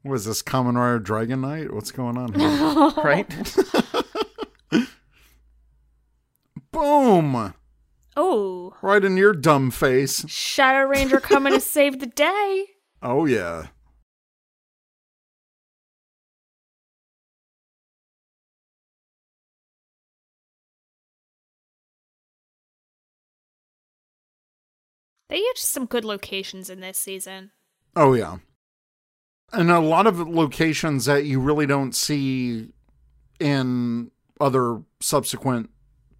Was 0.09 0.25
this 0.25 0.41
Kamen 0.41 0.75
Rider 0.75 0.97
Dragon 0.99 1.41
Knight? 1.41 1.71
What's 1.71 1.91
going 1.91 2.17
on 2.17 2.33
here? 2.33 2.49
right? 3.03 3.29
Boom! 6.71 7.53
oh, 8.17 8.73
Right 8.81 9.03
in 9.05 9.17
your 9.17 9.33
dumb 9.33 9.69
face. 9.69 10.27
Shadow 10.27 10.87
Ranger 10.87 11.19
coming 11.19 11.53
to 11.53 11.59
save 11.61 11.99
the 11.99 12.07
day. 12.07 12.65
Oh, 13.03 13.25
yeah. 13.25 13.67
They 25.29 25.37
used 25.37 25.59
some 25.59 25.85
good 25.85 26.03
locations 26.05 26.69
in 26.69 26.79
this 26.79 26.97
season. 26.97 27.51
Oh, 27.95 28.13
yeah. 28.13 28.37
And 29.51 29.71
a 29.71 29.79
lot 29.79 30.07
of 30.07 30.19
locations 30.27 31.05
that 31.05 31.25
you 31.25 31.39
really 31.39 31.65
don't 31.65 31.95
see 31.95 32.69
in 33.39 34.11
other 34.39 34.81
subsequent 34.99 35.69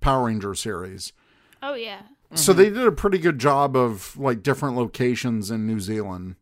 Power 0.01 0.25
Ranger 0.25 0.55
series. 0.55 1.13
Oh 1.61 1.75
yeah. 1.75 2.01
So 2.35 2.53
they 2.53 2.69
did 2.69 2.85
a 2.85 2.91
pretty 2.91 3.17
good 3.17 3.39
job 3.39 3.75
of 3.75 4.15
like 4.17 4.43
different 4.43 4.75
locations 4.75 5.49
in 5.49 5.65
New 5.65 5.79
Zealand. 5.79 6.35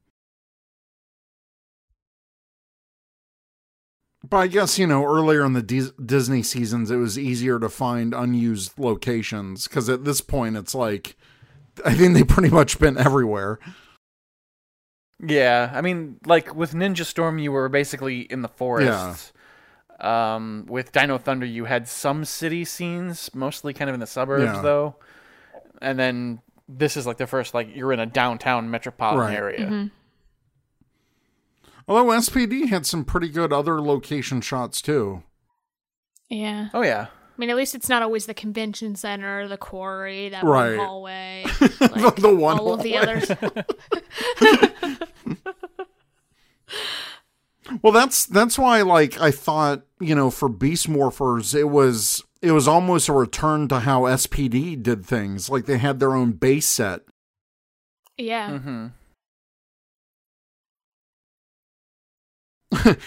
But 4.29 4.37
I 4.37 4.47
guess, 4.47 4.77
you 4.77 4.85
know, 4.87 5.05
earlier 5.05 5.45
in 5.45 5.53
the 5.53 5.61
Dis- 5.61 5.93
Disney 6.03 6.43
seasons, 6.43 6.91
it 6.91 6.97
was 6.97 7.17
easier 7.17 7.59
to 7.59 7.69
find 7.69 8.13
unused 8.13 8.77
locations 8.77 9.67
because 9.67 9.87
at 9.87 10.03
this 10.03 10.19
point, 10.19 10.57
it's 10.57 10.75
like, 10.75 11.15
I 11.85 11.93
think 11.93 12.13
they've 12.13 12.27
pretty 12.27 12.49
much 12.49 12.79
been 12.79 12.97
everywhere. 12.97 13.59
Yeah, 15.19 15.71
I 15.73 15.81
mean, 15.81 16.17
like 16.25 16.53
with 16.55 16.73
Ninja 16.73 17.03
Storm, 17.05 17.39
you 17.39 17.51
were 17.51 17.69
basically 17.69 18.21
in 18.21 18.41
the 18.43 18.47
forest. 18.49 19.33
Yeah. 19.99 20.35
Um, 20.35 20.65
with 20.69 20.91
Dino 20.91 21.17
Thunder, 21.17 21.45
you 21.45 21.65
had 21.65 21.87
some 21.87 22.23
city 22.23 22.63
scenes, 22.65 23.33
mostly 23.33 23.73
kind 23.73 23.89
of 23.89 23.95
in 23.95 23.99
the 23.99 24.05
suburbs, 24.05 24.43
Yeah. 24.43 24.61
though. 24.61 24.95
And 25.81 25.97
then 25.97 26.41
this 26.69 26.95
is 26.97 27.07
like 27.07 27.17
the 27.17 27.25
first, 27.25 27.55
like 27.55 27.75
you're 27.75 27.91
in 27.93 27.99
a 27.99 28.05
downtown 28.05 28.69
metropolitan 28.69 29.31
Right. 29.31 29.37
area. 29.59 29.89
Although 31.87 32.11
SPD 32.11 32.67
had 32.67 32.85
some 32.85 33.05
pretty 33.05 33.29
good 33.29 33.53
other 33.53 33.81
location 33.81 34.41
shots 34.41 34.81
too. 34.81 35.23
Yeah. 36.29 36.67
Oh 36.73 36.81
yeah, 36.83 37.07
I 37.07 37.16
mean, 37.37 37.49
at 37.49 37.55
least 37.55 37.75
it's 37.75 37.89
not 37.89 38.01
always 38.01 38.25
the 38.25 38.33
convention 38.33 38.95
center, 38.95 39.47
the 39.47 39.57
quarry, 39.57 40.29
that 40.29 40.43
Right. 40.43 40.77
one 40.77 40.85
hallway, 40.85 41.43
The- 41.59 41.91
like, 41.95 42.15
the 42.15 42.33
one 42.35 42.59
all 42.59 42.73
of 42.73 42.83
the 42.83 42.97
others. 42.97 43.31
Well, 47.81 47.91
that's 47.91 48.25
that's 48.25 48.57
why 48.57 48.81
like 48.81 49.19
I 49.19 49.29
thought, 49.29 49.81
you 49.99 50.15
know, 50.15 50.29
for 50.29 50.47
Beast 50.47 50.87
Morphers, 50.89 51.53
it 51.53 51.65
was 51.65 52.23
it 52.41 52.51
was 52.53 52.65
almost 52.65 53.09
a 53.09 53.13
return 53.13 53.67
to 53.67 53.79
how 53.81 54.03
SPD 54.03 54.81
did 54.81 55.05
things. 55.05 55.49
Like 55.49 55.65
they 55.65 55.77
had 55.77 55.99
their 55.99 56.15
own 56.15 56.31
base 56.31 56.65
set. 56.65 57.01
Yeah. 58.17 58.59
Mm-hmm. 62.71 62.91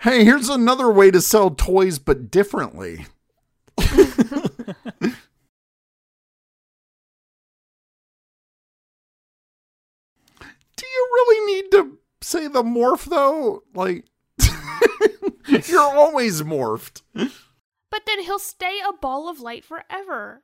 Hey, 0.00 0.22
here's 0.24 0.50
another 0.50 0.90
way 0.90 1.10
to 1.10 1.20
sell 1.22 1.50
toys, 1.50 1.98
but 1.98 2.30
differently. 2.30 3.06
Do 3.76 3.84
you 10.86 11.08
really 11.12 11.54
need 11.54 11.70
to 11.72 11.98
say 12.20 12.48
the 12.48 12.62
morph 12.62 13.04
though? 13.04 13.62
Like, 13.74 14.04
you're 15.68 15.80
always 15.80 16.42
morphed. 16.42 17.02
But 17.14 18.02
then 18.06 18.20
he'll 18.20 18.38
stay 18.38 18.80
a 18.86 18.92
ball 18.92 19.28
of 19.28 19.40
light 19.40 19.64
forever. 19.64 20.42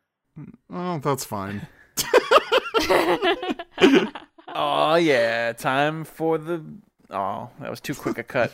Oh, 0.73 0.99
that's 0.99 1.25
fine. 1.25 1.67
Oh 4.55 4.97
yeah, 4.97 5.53
time 5.53 6.05
for 6.05 6.39
the. 6.39 6.65
Oh, 7.11 7.51
that 7.61 7.71
was 7.71 7.81
too 7.81 7.95
quick 7.95 8.19
a 8.19 8.23
cut. 8.23 8.53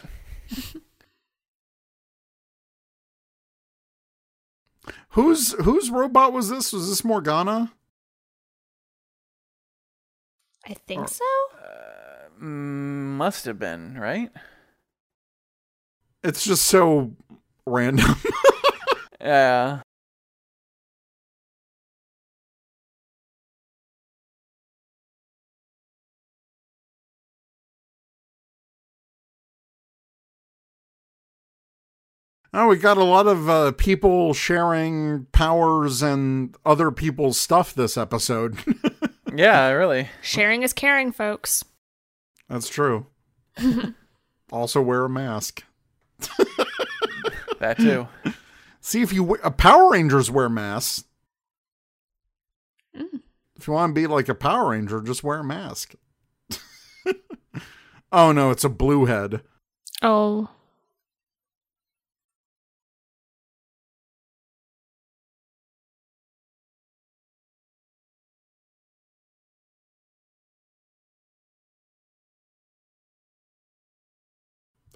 Whose 5.10 5.52
whose 5.62 5.90
robot 5.90 6.32
was 6.32 6.48
this? 6.50 6.72
Was 6.72 6.88
this 6.88 7.04
Morgana? 7.04 7.72
I 10.66 10.74
think 10.74 11.02
Or- 11.04 11.08
so. 11.08 11.24
Mm, 12.40 13.16
must 13.16 13.44
have 13.46 13.58
been 13.58 13.98
right. 13.98 14.30
It's 16.22 16.44
just 16.44 16.66
so 16.66 17.12
random. 17.66 18.16
Yeah. 19.18 19.80
Oh, 32.54 32.68
we 32.68 32.76
got 32.76 32.96
a 32.98 33.04
lot 33.04 33.26
of 33.26 33.48
uh, 33.48 33.72
people 33.72 34.34
sharing 34.34 35.26
powers 35.32 36.02
and 36.02 36.54
other 36.64 36.90
people's 36.90 37.40
stuff 37.40 37.74
this 37.74 37.96
episode. 37.96 38.56
Yeah, 39.34 39.68
really. 39.70 40.08
Sharing 40.22 40.62
is 40.62 40.72
caring, 40.72 41.12
folks. 41.12 41.62
That's 42.48 42.70
true. 42.70 43.06
also 44.52 44.80
wear 44.80 45.04
a 45.04 45.10
mask. 45.10 45.62
That 47.58 47.76
too. 47.76 48.08
See 48.80 49.02
if 49.02 49.12
you 49.12 49.24
we- 49.24 49.40
uh, 49.40 49.50
Power 49.50 49.90
Rangers 49.90 50.30
wear 50.30 50.48
masks. 50.48 51.04
Mm. 52.96 53.20
If 53.56 53.66
you 53.66 53.74
want 53.74 53.94
to 53.94 54.00
be 54.00 54.06
like 54.06 54.30
a 54.30 54.34
Power 54.34 54.70
Ranger, 54.70 55.02
just 55.02 55.22
wear 55.22 55.40
a 55.40 55.44
mask. 55.44 55.94
oh 58.12 58.32
no, 58.32 58.50
it's 58.50 58.64
a 58.64 58.70
blue 58.70 59.04
head. 59.04 59.42
Oh. 60.00 60.48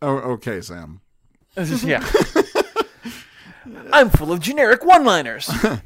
Oh, 0.03 0.16
okay, 0.32 0.61
Sam. 0.61 1.01
Yeah. 1.84 2.05
I'm 3.92 4.09
full 4.11 4.32
of 4.32 4.40
generic 4.40 4.84
one-liners. 4.84 5.51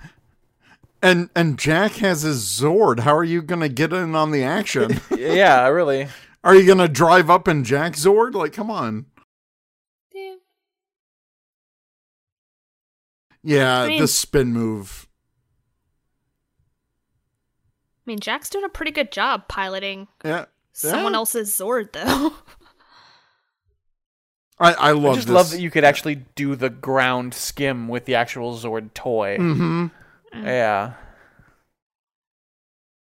And 1.02 1.28
and 1.36 1.58
Jack 1.58 1.96
has 1.96 2.22
his 2.22 2.42
Zord. 2.46 3.00
How 3.00 3.14
are 3.14 3.24
you 3.24 3.42
gonna 3.42 3.68
get 3.68 3.92
in 3.92 4.14
on 4.14 4.30
the 4.30 4.42
action? 4.42 5.00
yeah, 5.14 5.66
really. 5.68 6.08
are 6.42 6.54
you 6.54 6.66
gonna 6.66 6.88
drive 6.88 7.28
up 7.28 7.46
in 7.46 7.62
Jack's 7.62 8.02
Zord? 8.06 8.32
Like, 8.32 8.54
come 8.54 8.70
on. 8.70 9.04
Yeah. 10.14 10.34
Yeah, 13.42 13.80
I 13.82 13.88
mean- 13.88 14.00
the 14.00 14.08
spin 14.08 14.54
move. 14.54 15.06
I 18.06 18.10
mean, 18.10 18.20
Jack's 18.20 18.48
doing 18.48 18.64
a 18.64 18.70
pretty 18.70 18.90
good 18.92 19.12
job 19.12 19.46
piloting 19.46 20.08
Yeah. 20.24 20.46
someone 20.72 21.12
Yeah. 21.12 21.18
else's 21.18 21.50
Zord, 21.54 21.92
though. 21.92 22.32
I, 24.59 24.72
I 24.74 24.92
love 24.92 25.12
I 25.12 25.14
just 25.16 25.26
this. 25.26 25.34
love 25.34 25.50
that 25.50 25.61
you 25.61 25.70
could 25.70 25.84
actually 25.84 26.16
do 26.36 26.55
the 26.55 26.70
ground 26.70 27.34
skim 27.34 27.88
with 27.88 28.05
the 28.05 28.14
actual 28.14 28.55
Zord 28.57 28.94
toy. 28.94 29.36
hmm 29.36 29.86
Yeah, 30.32 30.94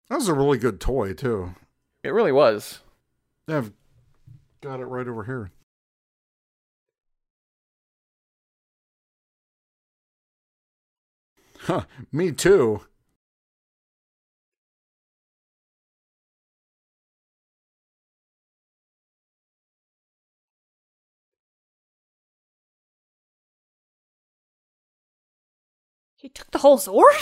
That 0.09 0.15
was 0.15 0.27
a 0.29 0.33
really 0.33 0.57
good 0.57 0.79
toy 0.79 1.13
too. 1.13 1.55
it 2.03 2.09
really 2.09 2.31
was. 2.31 2.79
Yeah, 3.47 3.57
I've 3.57 3.71
got 4.61 4.79
it 4.79 4.85
right 4.85 5.07
over 5.07 5.23
here. 5.25 5.51
Huh, 11.61 11.85
me 12.11 12.31
too. 12.31 12.81
He 26.21 26.29
took 26.29 26.51
the 26.51 26.59
whole 26.59 26.77
sword? 26.77 27.15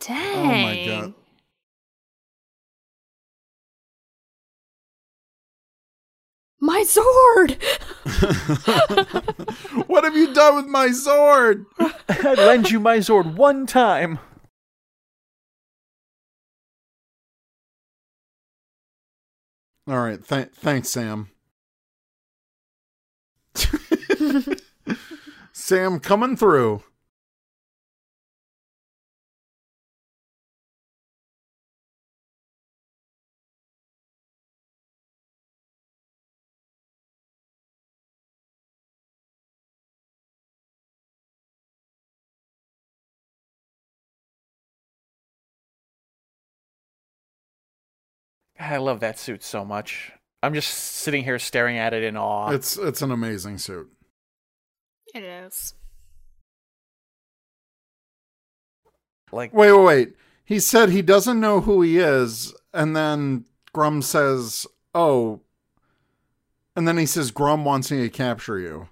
Dang. 0.00 0.38
Oh 0.38 0.44
my 0.46 0.86
god. 0.86 1.14
My 6.62 6.84
Zord! 6.86 7.62
what 9.88 10.04
have 10.04 10.16
you 10.16 10.32
done 10.32 10.56
with 10.56 10.66
my 10.66 10.90
sword? 10.90 11.66
I'd 12.08 12.38
lend 12.38 12.70
you 12.70 12.80
my 12.80 13.00
sword 13.00 13.36
one 13.36 13.66
time. 13.66 14.18
All 19.86 19.98
right, 19.98 20.22
th- 20.26 20.50
thanks, 20.54 20.88
Sam. 20.90 21.30
Sam 25.70 26.00
coming 26.00 26.36
through. 26.36 26.82
I 48.58 48.78
love 48.78 48.98
that 48.98 49.20
suit 49.20 49.44
so 49.44 49.64
much. 49.64 50.10
I'm 50.42 50.52
just 50.52 50.74
sitting 50.74 51.22
here 51.22 51.38
staring 51.38 51.78
at 51.78 51.94
it 51.94 52.02
in 52.02 52.16
awe. 52.16 52.50
It's 52.50 52.76
it's 52.76 53.02
an 53.02 53.12
amazing 53.12 53.58
suit. 53.58 53.88
It 55.14 55.22
is. 55.22 55.74
like, 59.32 59.52
Wait, 59.54 59.70
wait, 59.72 59.84
wait. 59.84 60.12
He 60.44 60.58
said 60.58 60.90
he 60.90 61.02
doesn't 61.02 61.38
know 61.40 61.60
who 61.60 61.82
he 61.82 61.98
is, 61.98 62.52
and 62.74 62.96
then 62.96 63.44
Gruumm 63.72 64.02
says, 64.02 64.66
"Oh," 64.94 65.40
and 66.74 66.88
then 66.88 66.98
he 66.98 67.06
says, 67.06 67.30
"Gruumm 67.30 67.62
wants 67.62 67.92
me 67.92 67.98
to 67.98 68.08
capture 68.10 68.58
you." 68.58 68.88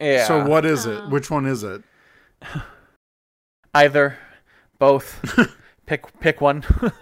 yeah. 0.00 0.26
So 0.26 0.46
what 0.46 0.64
is 0.64 0.86
Oh. 0.86 0.92
it? 0.92 1.10
Which 1.10 1.30
one 1.30 1.44
is 1.44 1.62
it? 1.62 1.82
Either, 3.74 4.16
both. 4.78 5.20
pick 5.86 6.18
pick 6.20 6.40
one. 6.40 6.64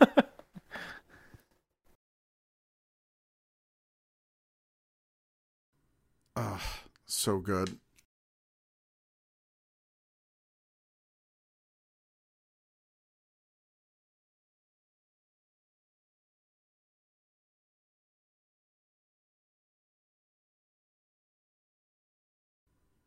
Ugh, 6.36 6.60
so 7.06 7.38
good. 7.38 7.78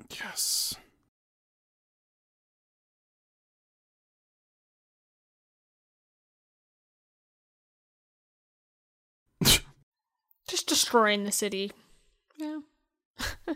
Yes. 0.10 0.76
Just 10.47 10.68
destroying 10.68 11.24
the 11.24 11.32
city. 11.32 11.72
Yeah. 12.38 12.60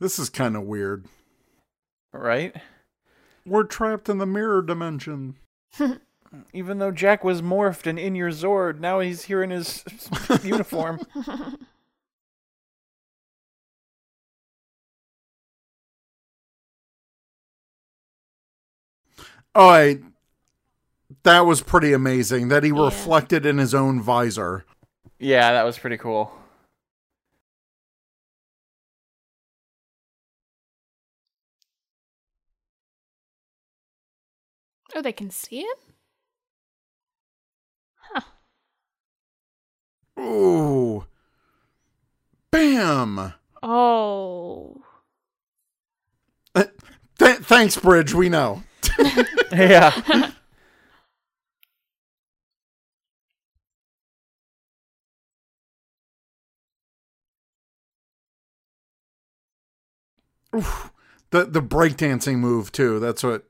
this 0.00 0.18
is 0.18 0.30
kind 0.30 0.56
of 0.56 0.62
weird. 0.62 1.04
Right? 2.12 2.56
We're 3.46 3.62
trapped 3.62 4.08
in 4.08 4.18
the 4.18 4.26
mirror 4.26 4.60
dimension. 4.60 5.36
Even 6.52 6.78
though 6.78 6.90
Jack 6.90 7.22
was 7.22 7.40
morphed 7.40 7.86
and 7.86 7.98
in 7.98 8.16
your 8.16 8.30
Zord, 8.30 8.80
now 8.80 8.98
he's 8.98 9.22
here 9.22 9.42
in 9.42 9.50
his 9.50 9.84
uniform. 10.42 11.00
Oh, 19.58 19.96
that 21.22 21.40
was 21.46 21.62
pretty 21.62 21.94
amazing 21.94 22.48
that 22.48 22.62
he 22.62 22.72
reflected 22.72 23.46
in 23.46 23.56
his 23.56 23.74
own 23.74 24.02
visor. 24.02 24.66
Yeah, 25.18 25.52
that 25.52 25.62
was 25.62 25.78
pretty 25.78 25.96
cool. 25.96 26.30
Oh, 34.96 35.02
they 35.02 35.12
can 35.12 35.30
see 35.30 35.60
him? 35.60 35.76
Ooh. 40.18 41.04
Bam. 42.50 43.34
Oh. 43.62 44.82
Uh, 46.54 46.64
th- 47.18 47.40
thanks, 47.40 47.76
Bridge. 47.76 48.14
We 48.14 48.30
know. 48.30 48.62
yeah. 49.52 50.30
The 60.52 61.44
the 61.44 61.60
breakdancing 61.60 62.38
move 62.38 62.72
too. 62.72 62.98
That's 62.98 63.22
what 63.22 63.44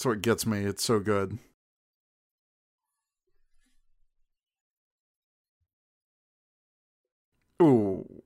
that's 0.00 0.06
what 0.06 0.22
gets 0.22 0.46
me. 0.46 0.60
It's 0.60 0.82
so 0.82 0.98
good. 0.98 1.38
Ooh. 7.60 8.22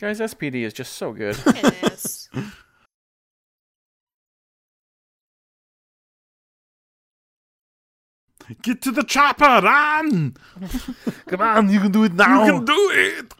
Guys, 0.00 0.18
SPD 0.18 0.64
is 0.64 0.72
just 0.72 0.94
so 0.94 1.12
good. 1.12 1.36
It 1.46 1.92
is. 1.92 2.28
Get 8.62 8.82
to 8.82 8.90
the 8.90 9.04
chopper, 9.04 9.44
run! 9.44 10.34
Come 11.28 11.40
on, 11.40 11.68
you 11.70 11.78
can 11.78 11.92
do 11.92 12.02
it 12.02 12.12
now. 12.12 12.44
You 12.44 12.52
can 12.54 12.64
do 12.64 12.90
it. 12.92 13.32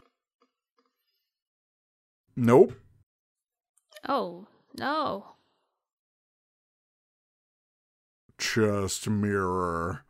Nope. 2.37 2.71
oh, 4.07 4.47
no. 4.79 5.32
Just 8.43 9.09
mirror. 9.09 10.03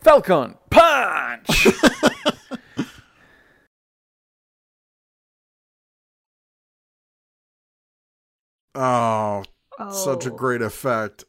Falcon 0.00 0.54
punch. 0.70 1.66
Oh, 8.74 9.42
Oh. 9.78 9.90
such 9.90 10.24
a 10.26 10.30
oh. 10.30 10.36
great 10.36 10.62
effect. 10.62 11.24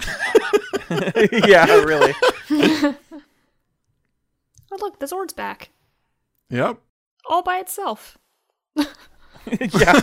yeah, 1.46 1.66
really. 1.84 2.14
Oh, 4.76 4.84
look, 4.84 4.98
the 4.98 5.06
Zord's 5.06 5.32
back. 5.32 5.70
Yep. 6.50 6.78
All 7.30 7.42
by 7.42 7.58
itself. 7.58 8.18
yeah. 8.76 10.00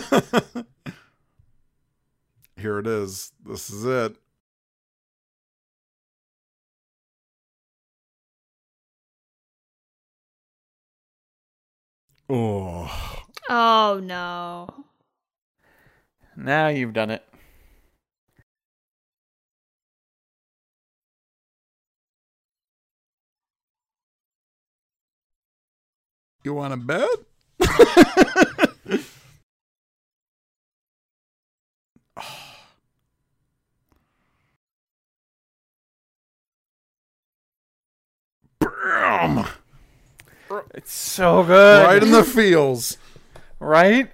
Here 2.56 2.80
it 2.80 2.86
is. 2.88 3.30
This 3.46 3.70
is 3.70 3.84
it. 3.84 4.16
Oh. 12.28 13.22
Oh, 13.48 14.00
no. 14.02 14.86
Now 16.36 16.66
you've 16.66 16.94
done 16.94 17.10
it. 17.10 17.22
You 26.44 26.52
want 26.52 26.74
a 26.74 26.76
bed? 26.76 27.08
Bam! 38.60 39.46
It's 40.74 40.92
so 40.92 41.42
good. 41.42 41.84
Right 41.86 42.02
in 42.02 42.12
the 42.12 42.22
feels. 42.24 42.98
right? 43.58 44.10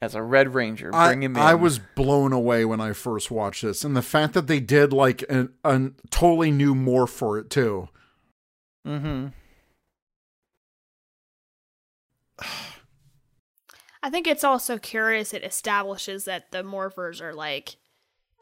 As 0.00 0.14
a 0.14 0.22
Red 0.22 0.54
Ranger, 0.54 0.94
I, 0.94 1.12
him 1.14 1.22
in. 1.24 1.36
I 1.36 1.54
was 1.54 1.80
blown 1.80 2.32
away 2.32 2.64
when 2.64 2.80
I 2.80 2.92
first 2.92 3.30
watched 3.32 3.62
this, 3.62 3.82
and 3.82 3.96
the 3.96 4.02
fact 4.02 4.34
that 4.34 4.46
they 4.46 4.60
did 4.60 4.92
like 4.92 5.24
an, 5.28 5.54
a 5.64 5.90
totally 6.10 6.52
new 6.52 6.74
morph 6.74 7.08
for 7.08 7.36
it 7.38 7.50
too. 7.50 7.88
Mm-hmm. 8.86 9.28
I 14.02 14.10
think 14.10 14.26
it's 14.26 14.44
also 14.44 14.78
curious 14.78 15.34
it 15.34 15.42
establishes 15.42 16.24
that 16.24 16.52
the 16.52 16.62
morphers 16.62 17.20
are 17.20 17.34
like 17.34 17.76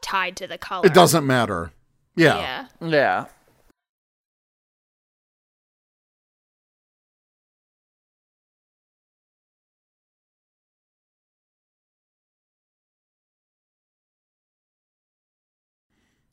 tied 0.01 0.37
to 0.37 0.47
the 0.47 0.57
color. 0.57 0.85
It 0.85 0.93
doesn't 0.93 1.25
matter. 1.25 1.71
Yeah. 2.15 2.67
Yeah. 2.79 2.87
Yeah. 2.87 3.25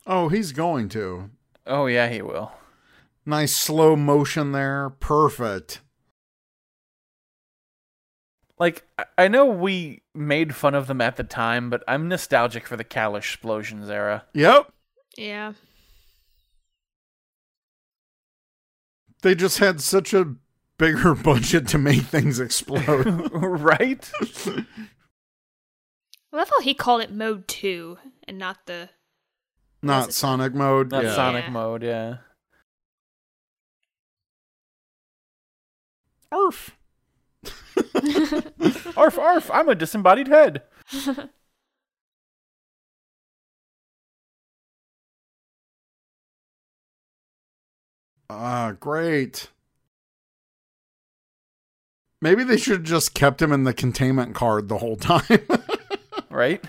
Oh, 0.06 0.28
he's 0.28 0.52
going 0.52 0.90
to. 0.90 1.30
Oh 1.66 1.86
yeah, 1.86 2.08
he 2.08 2.20
will. 2.20 2.52
Nice 3.24 3.56
slow 3.56 3.96
motion 3.96 4.52
there. 4.52 4.90
Perfect. 4.90 5.80
Like 8.58 8.84
I- 8.98 9.04
I 9.18 9.28
know 9.28 9.46
we 9.46 10.02
made 10.14 10.54
fun 10.54 10.74
of 10.74 10.86
them 10.86 11.00
at 11.00 11.16
the 11.16 11.24
time, 11.24 11.70
but 11.70 11.82
I'm 11.88 12.08
nostalgic 12.08 12.66
for 12.66 12.76
the 12.76 12.84
Kalish 12.84 13.18
explosions 13.34 13.90
era. 13.90 14.24
Yep. 14.34 14.72
Yeah. 15.16 15.52
They 19.22 19.34
just 19.34 19.58
had 19.58 19.80
such 19.80 20.12
a 20.14 20.34
bigger 20.78 21.14
budget 21.14 21.66
to 21.68 21.78
make 21.78 22.02
things 22.02 22.38
explode. 22.40 23.06
right? 23.32 24.10
I 26.32 26.36
love 26.36 26.50
how 26.50 26.60
he 26.60 26.74
called 26.74 27.00
it 27.02 27.12
mode 27.12 27.48
two 27.48 27.98
and 28.28 28.38
not 28.38 28.66
the. 28.66 28.90
Not 29.82 30.10
it? 30.10 30.12
Sonic 30.12 30.54
mode. 30.54 30.90
Not 30.90 31.04
yeah. 31.04 31.14
Sonic 31.14 31.44
Yeah. 31.46 31.50
mode, 31.50 31.82
yeah. 31.82 32.16
Arf. 36.32 36.76
Arf 38.96 39.18
arf, 39.18 39.50
I'm 39.52 39.68
a 39.68 39.74
disembodied 39.74 40.28
head. 40.28 40.62
Ah, 48.30 48.72
great. 48.80 49.48
Maybe 52.20 52.42
they 52.42 52.56
should 52.56 52.78
have 52.78 52.82
just 52.82 53.14
kept 53.14 53.42
him 53.42 53.52
in 53.52 53.64
the 53.64 53.74
containment 53.74 54.34
card 54.34 54.68
the 54.68 54.78
whole 54.78 54.96
time. 54.96 55.22
Right? 56.30 56.64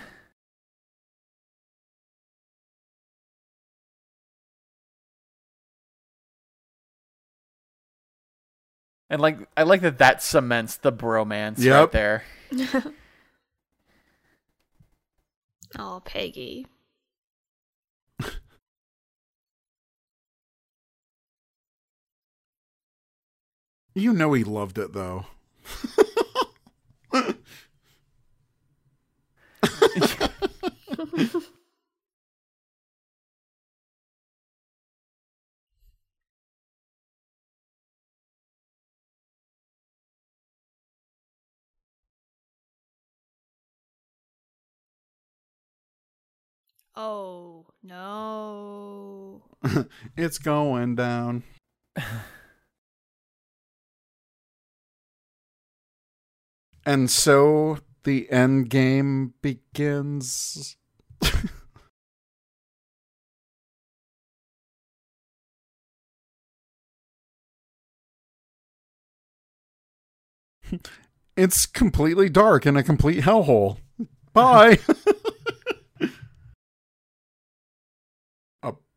And 9.08 9.20
like, 9.20 9.38
I 9.56 9.62
like 9.62 9.82
that 9.82 9.98
that 9.98 10.22
cements 10.22 10.76
the 10.76 10.92
bromance 10.92 11.58
Yep. 11.58 11.74
right 11.74 11.92
there. 11.92 12.24
oh, 15.78 16.02
Peggy. 16.04 16.66
You 23.94 24.12
know 24.12 24.32
he 24.34 24.44
loved 24.44 24.78
it 24.78 24.92
though. 24.92 25.24
oh 46.96 47.66
no. 47.82 49.42
It's 50.16 50.38
going 50.38 50.94
down. 50.96 51.42
and 56.86 57.10
so 57.10 57.78
the 58.04 58.30
end 58.30 58.70
game 58.70 59.34
begins. 59.42 60.76
it's 71.36 71.66
completely 71.66 72.28
dark 72.28 72.64
and 72.66 72.78
a 72.78 72.82
complete 72.82 73.22
hellhole. 73.24 73.78
Bye. 74.32 74.78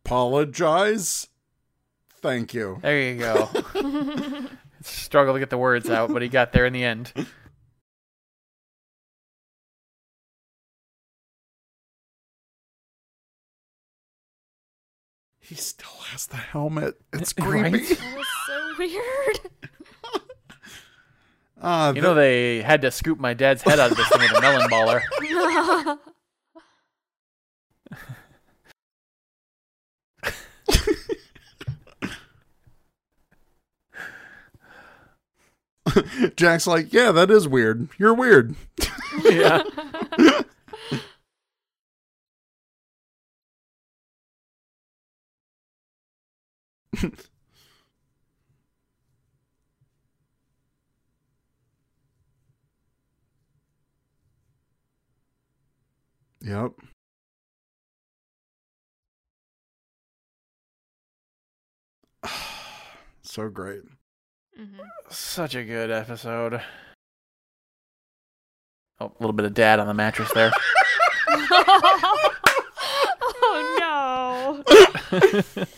Apologize. 0.10 1.28
Thank 2.24 2.56
you. 2.56 2.80
There 2.82 3.00
you 3.00 3.20
go. 3.20 3.48
Struggle 4.82 5.36
to 5.36 5.40
get 5.40 5.52
the 5.52 5.58
words 5.60 5.88
out, 5.88 6.12
but 6.12 6.24
he 6.24 6.28
got 6.30 6.52
there 6.52 6.66
in 6.66 6.74
the 6.74 6.84
end. 6.84 7.14
He 15.40 15.56
still 15.56 15.90
has 16.12 16.28
the 16.28 16.38
helmet. 16.38 16.96
It's 17.14 17.34
Right? 17.40 17.72
creepy. 17.72 17.94
That 17.96 18.18
was 18.18 18.28
so 18.48 18.74
weird. 18.78 19.40
Ah, 21.62 21.92
You 21.92 22.02
know 22.02 22.14
they 22.14 22.62
had 22.62 22.84
to 22.84 22.90
scoop 22.92 23.20
my 23.20 23.34
dad's 23.34 23.62
head 23.64 23.82
out 23.82 23.92
of 23.92 23.98
this 23.98 24.08
thing 24.08 24.22
with 24.22 24.32
a 24.32 24.40
melon 24.40 24.70
baller. 24.70 25.02
Jack's 36.36 36.68
like, 36.68 36.94
yeah, 36.94 37.12
that 37.12 37.32
is 37.32 37.48
weird. 37.48 37.90
You're 37.98 38.14
weird. 38.14 38.56
yeah. 39.24 39.64
Yep. 56.42 56.74
so 63.22 63.50
great. 63.50 63.84
Mm-hmm. 64.60 64.80
Such 65.10 65.56
a 65.56 65.64
good 65.64 65.90
episode. 65.92 66.62
Oh, 69.00 69.06
a 69.06 69.12
little 69.22 69.34
bit 69.34 69.46
of 69.46 69.54
dad 69.54 69.80
on 69.80 69.88
the 69.88 69.94
mattress 69.94 70.32
there. 70.34 70.52
oh 73.42 74.64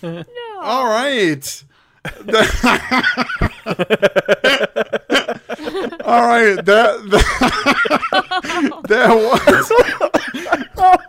no. 0.04 0.12
no. 0.12 0.26
All 0.62 0.86
right. 0.86 1.64
All 6.04 6.28
right, 6.28 6.56
that 6.66 6.98
that, 7.12 8.84
that 8.88 9.10
was 9.16 9.72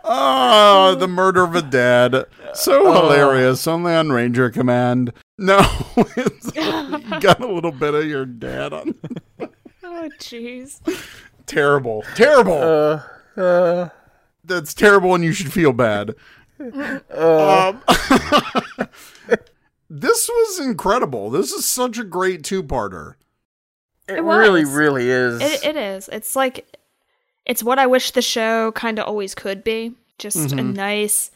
oh, 0.03 0.95
the 0.99 1.07
murder 1.07 1.43
of 1.43 1.55
a 1.55 1.63
dad. 1.63 2.25
So 2.53 2.85
Oh. 2.85 3.01
hilarious. 3.09 3.65
Only 3.65 3.95
on 3.95 4.11
Ranger 4.11 4.51
Command. 4.51 5.13
No, 5.37 5.59
it's, 5.97 6.55
you 6.55 7.19
got 7.19 7.39
a 7.41 7.47
little 7.51 7.71
bit 7.71 7.93
of 7.93 8.05
your 8.05 8.25
dad 8.25 8.73
on. 8.73 8.95
Oh 9.85 10.09
jeez. 10.19 10.79
Terrible, 11.45 12.03
terrible. 12.15 12.53
Uh, 13.37 13.39
uh, 13.39 13.89
That's 14.43 14.73
terrible, 14.73 15.13
and 15.13 15.23
you 15.23 15.33
should 15.33 15.51
feel 15.53 15.71
bad. 15.73 16.15
uh, 16.59 17.73
Um, 17.77 17.81
this 19.89 20.27
was 20.29 20.59
incredible. 20.65 21.29
This 21.29 21.51
is 21.51 21.65
such 21.65 21.97
a 21.97 22.03
great 22.03 22.43
two-parter. 22.43 23.15
it 24.07 24.17
It 24.17 24.23
really, 24.23 24.65
really 24.65 25.09
is. 25.09 25.41
It, 25.41 25.63
it 25.65 25.75
is. 25.75 26.09
It's 26.11 26.35
like 26.35 26.77
it's 27.45 27.61
what 27.63 27.77
I 27.79 27.85
wish 27.87 28.11
the 28.11 28.21
show 28.21 28.71
kind 28.71 28.99
of 28.99 29.05
always 29.07 29.35
could 29.35 29.63
be. 29.63 29.93
Just 30.17 30.51
a 30.53 30.55
Mhm. 30.55 30.75
nice, 30.75 31.29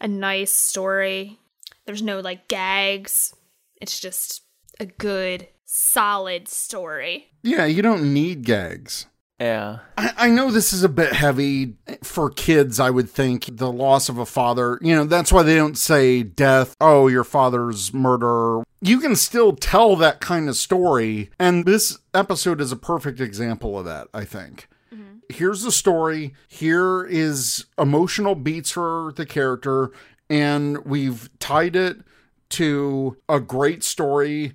a 0.00 0.08
nice 0.08 0.52
story. 0.52 1.38
There's 1.86 2.02
no 2.02 2.20
like 2.20 2.48
gags. 2.48 3.34
It's 3.82 3.98
just 3.98 4.42
a 4.78 4.86
good, 4.86 5.48
solid 5.64 6.46
story. 6.46 7.26
Yeah, 7.42 7.64
you 7.66 7.82
don't 7.82 8.14
need 8.14 8.44
gags. 8.44 9.06
yeah. 9.40 9.80
I, 9.98 10.12
I 10.16 10.28
know 10.28 10.52
this 10.52 10.72
is 10.72 10.84
a 10.84 10.88
bit 10.88 11.12
heavy 11.14 11.74
for 12.04 12.30
kids, 12.30 12.78
I 12.78 12.90
would 12.90 13.10
think. 13.10 13.56
The 13.56 13.72
loss 13.72 14.08
of 14.08 14.18
a 14.18 14.24
father, 14.24 14.78
you 14.82 14.94
know, 14.94 15.04
that's 15.04 15.32
why 15.32 15.42
they 15.42 15.56
don't 15.56 15.76
say 15.76 16.22
death, 16.22 16.76
oh, 16.80 17.08
your 17.08 17.24
father's 17.24 17.92
murder. 17.92 18.62
You 18.80 19.00
can 19.00 19.16
still 19.16 19.56
tell 19.56 19.96
that 19.96 20.20
kind 20.20 20.48
of 20.48 20.56
story. 20.56 21.30
And 21.40 21.64
this 21.64 21.98
episode 22.14 22.60
is 22.60 22.70
a 22.70 22.76
perfect 22.76 23.20
example 23.20 23.76
of 23.76 23.84
that, 23.86 24.06
I 24.14 24.24
think. 24.24 24.68
Mm-hmm. 24.94 25.18
Here's 25.28 25.62
the 25.62 25.72
story. 25.72 26.34
Here 26.46 27.04
is 27.04 27.64
emotional 27.78 28.36
beats 28.36 28.70
for 28.70 29.12
the 29.16 29.26
character. 29.26 29.90
And 30.30 30.84
we've 30.84 31.28
tied 31.40 31.74
it 31.74 31.98
to 32.52 33.16
a 33.28 33.40
great 33.40 33.82
story 33.82 34.54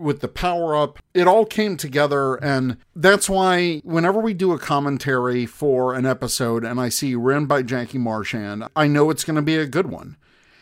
with 0.00 0.20
the 0.20 0.28
power 0.28 0.74
up. 0.74 0.98
It 1.14 1.28
all 1.28 1.44
came 1.44 1.76
together, 1.76 2.36
and 2.36 2.78
that's 2.96 3.28
why 3.28 3.80
whenever 3.84 4.18
we 4.18 4.34
do 4.34 4.52
a 4.52 4.58
commentary 4.58 5.46
for 5.46 5.94
an 5.94 6.06
episode 6.06 6.64
and 6.64 6.80
I 6.80 6.88
see 6.88 7.14
ran 7.14 7.46
by 7.46 7.62
Jackie 7.62 7.98
Marchand, 7.98 8.64
I 8.74 8.86
know 8.86 9.10
it's 9.10 9.24
going 9.24 9.36
to 9.36 9.42
be 9.42 9.56
a 9.56 9.66
good 9.66 9.90
one. 9.90 10.16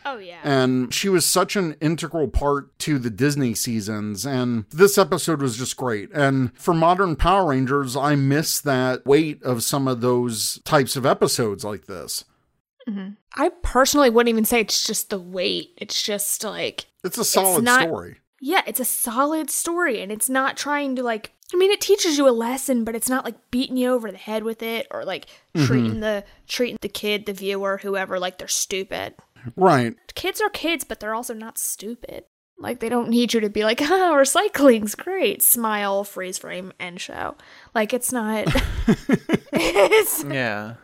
Oh 0.05 0.17
yeah. 0.17 0.39
And 0.43 0.93
she 0.93 1.09
was 1.09 1.25
such 1.25 1.55
an 1.55 1.75
integral 1.81 2.27
part 2.27 2.77
to 2.79 2.97
the 2.97 3.09
Disney 3.09 3.53
seasons, 3.53 4.25
and 4.25 4.65
this 4.69 4.97
episode 4.97 5.41
was 5.41 5.57
just 5.57 5.77
great. 5.77 6.09
And 6.13 6.57
for 6.57 6.73
modern 6.73 7.15
Power 7.15 7.49
Rangers, 7.49 7.95
I 7.95 8.15
miss 8.15 8.59
that 8.61 9.05
weight 9.05 9.41
of 9.43 9.63
some 9.63 9.87
of 9.87 10.01
those 10.01 10.59
types 10.63 10.95
of 10.95 11.05
episodes 11.05 11.63
like 11.63 11.85
this. 11.85 12.25
I 13.35 13.49
personally 13.61 14.09
wouldn't 14.09 14.29
even 14.29 14.45
say 14.45 14.61
it's 14.61 14.85
just 14.85 15.09
the 15.09 15.19
weight. 15.19 15.71
It's 15.77 16.01
just 16.01 16.43
like 16.43 16.87
It's 17.03 17.17
a 17.17 17.23
solid 17.23 17.63
not- 17.63 17.83
story. 17.83 18.17
yeah, 18.41 18.61
it's 18.67 18.79
a 18.79 18.85
solid 18.85 19.49
story 19.49 20.01
and 20.01 20.11
it's 20.11 20.29
not 20.29 20.57
trying 20.57 20.95
to 20.95 21.03
like 21.03 21.31
I 21.53 21.57
mean 21.57 21.71
it 21.71 21.81
teaches 21.81 22.17
you 22.17 22.27
a 22.27 22.31
lesson, 22.31 22.83
but 22.83 22.95
it's 22.95 23.09
not 23.09 23.25
like 23.25 23.49
beating 23.51 23.75
you 23.77 23.91
over 23.91 24.11
the 24.11 24.17
head 24.19 24.43
with 24.43 24.61
it 24.61 24.85
or 24.91 25.03
like 25.03 25.25
mm-hmm. 25.55 25.65
treating 25.65 25.99
the 25.99 26.23
treating 26.47 26.77
the 26.81 26.89
kid, 26.89 27.25
the 27.25 27.33
viewer, 27.33 27.79
whoever 27.81 28.19
like 28.19 28.37
they're 28.37 28.47
stupid. 28.47 29.15
Right. 29.55 29.95
Kids 30.15 30.41
are 30.41 30.49
kids, 30.49 30.83
but 30.83 30.99
they're 30.99 31.15
also 31.15 31.33
not 31.33 31.57
stupid. 31.57 32.25
Like 32.61 32.81
they 32.81 32.89
don't 32.89 33.09
need 33.09 33.33
you 33.33 33.39
to 33.39 33.49
be 33.49 33.63
like, 33.63 33.81
"Oh, 33.83 34.15
recycling's 34.19 34.93
great." 34.93 35.41
Smile, 35.41 36.03
freeze 36.03 36.37
frame, 36.37 36.73
end 36.79 36.99
show. 37.01 37.35
Like 37.73 37.93
it's 37.93 38.11
not 38.11 38.45
it's 39.53 40.23
Yeah. 40.25 40.75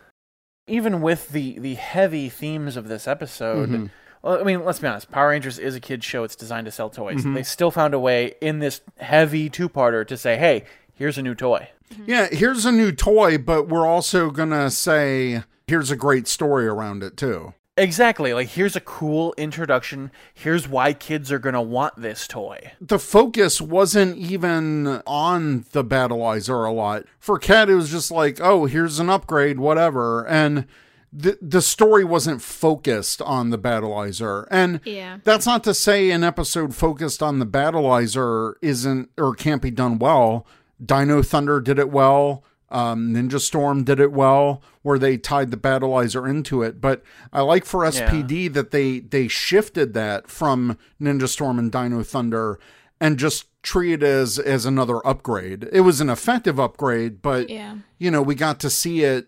Even 0.68 1.01
with 1.01 1.30
the 1.30 1.59
the 1.59 1.76
heavy 1.76 2.30
themes 2.30 2.76
of 2.78 2.88
this 2.88 3.07
episode, 3.07 3.70
Mhm. 3.70 3.89
well, 4.24 4.39
I 4.39 4.43
mean, 4.43 4.66
let's 4.66 4.80
be 4.80 4.88
honest. 4.88 5.11
Power 5.11 5.30
Rangers 5.30 5.59
is 5.59 5.76
a 5.76 5.80
kids 5.80 6.03
show. 6.05 6.24
It's 6.24 6.36
designed 6.36 6.66
to 6.66 6.72
sell 6.72 6.89
toys. 6.89 7.18
Mm-hmm. 7.20 7.34
They 7.36 7.43
still 7.43 7.70
found 7.72 7.93
a 7.93 7.99
way 7.99 8.34
in 8.41 8.59
this 8.59 8.82
heavy 8.97 9.49
two-parter 9.49 10.05
to 10.07 10.18
say, 10.18 10.38
"Hey, 10.38 10.63
here's 10.93 11.18
a 11.18 11.22
new 11.22 11.36
toy." 11.36 11.70
Yeah, 12.07 12.28
here's 12.32 12.66
a 12.66 12.72
new 12.72 12.91
toy, 12.91 13.38
but 13.38 13.68
we're 13.68 13.86
also 13.86 14.32
going 14.32 14.49
to 14.49 14.72
say 14.72 15.43
here's 15.68 15.91
a 15.91 15.95
great 15.95 16.28
story 16.28 16.66
around 16.66 17.03
it 17.03 17.16
too. 17.16 17.53
Exactly. 17.78 18.34
Like, 18.34 18.47
here's 18.49 18.76
a 18.78 18.82
cool 18.82 19.34
introduction. 19.38 20.11
Here's 20.34 20.67
why 20.67 20.93
kids 20.93 21.32
are 21.32 21.39
gonna 21.39 21.61
want 21.61 21.95
this 22.01 22.26
toy. 22.28 22.71
The 22.80 22.99
focus 22.99 23.59
wasn't 23.59 24.17
even 24.17 25.01
on 25.05 25.65
the 25.71 25.84
Battlizer 25.84 26.65
a 26.67 26.71
lot. 26.71 27.03
For 27.19 27.38
Kat, 27.38 27.69
it 27.69 27.76
was 27.76 27.91
just 27.91 28.11
like, 28.11 28.39
oh, 28.39 28.65
here's 28.65 28.99
an 28.99 29.09
upgrade, 29.09 29.59
whatever. 29.59 30.26
And 30.26 30.67
the, 31.11 31.38
the 31.41 31.61
story 31.61 32.03
wasn't 32.05 32.41
focused 32.41 33.21
on 33.21 33.49
the 33.49 33.59
Battlizer. 33.59 34.47
And 34.49 34.80
Yeah. 34.86 35.17
that's 35.26 35.45
not 35.45 35.63
to 35.65 35.73
say 35.73 36.11
an 36.11 36.23
episode 36.23 36.73
focused 36.76 37.21
on 37.21 37.39
the 37.39 37.45
Battlizer 37.45 38.53
isn't 38.61 39.09
or 39.17 39.34
can't 39.36 39.61
be 39.61 39.71
done 39.71 39.99
well. 39.99 40.45
Dino 40.84 41.21
Thunder 41.21 41.59
did 41.61 41.80
it 41.80 41.89
well. 41.89 42.43
Um, 42.70 43.13
Ninja 43.13 43.39
Storm 43.39 43.84
did 43.84 43.99
it 43.99 44.11
well, 44.11 44.61
where 44.82 44.97
they 44.97 45.18
tied 45.18 45.51
the 45.51 45.57
Battlizer 45.57 46.28
into 46.30 46.63
it. 46.63 46.82
But 46.82 47.03
I 47.32 47.41
like 47.41 47.63
for 47.66 47.82
SPD 47.82 48.51
that 48.53 48.72
they 48.72 48.99
they 48.99 49.28
shifted 49.28 49.93
that 49.93 50.28
from 50.30 50.78
Ninja 50.99 51.28
Storm 51.28 51.59
and 51.59 51.72
Dino 51.72 52.01
Thunder 52.03 52.59
and 52.99 53.18
just 53.20 53.47
treat 53.61 53.93
it 53.93 54.03
as 54.03 54.39
as 54.39 54.66
another 54.66 55.05
upgrade. 55.05 55.70
It 55.72 55.82
was 55.82 56.01
an 56.01 56.09
effective 56.09 56.59
upgrade, 56.59 57.22
but 57.22 57.49
Yeah. 57.49 57.78
you 57.99 58.09
know, 58.09 58.22
we 58.22 58.36
got 58.36 58.59
to 58.61 58.70
see 58.70 59.03
it 59.03 59.28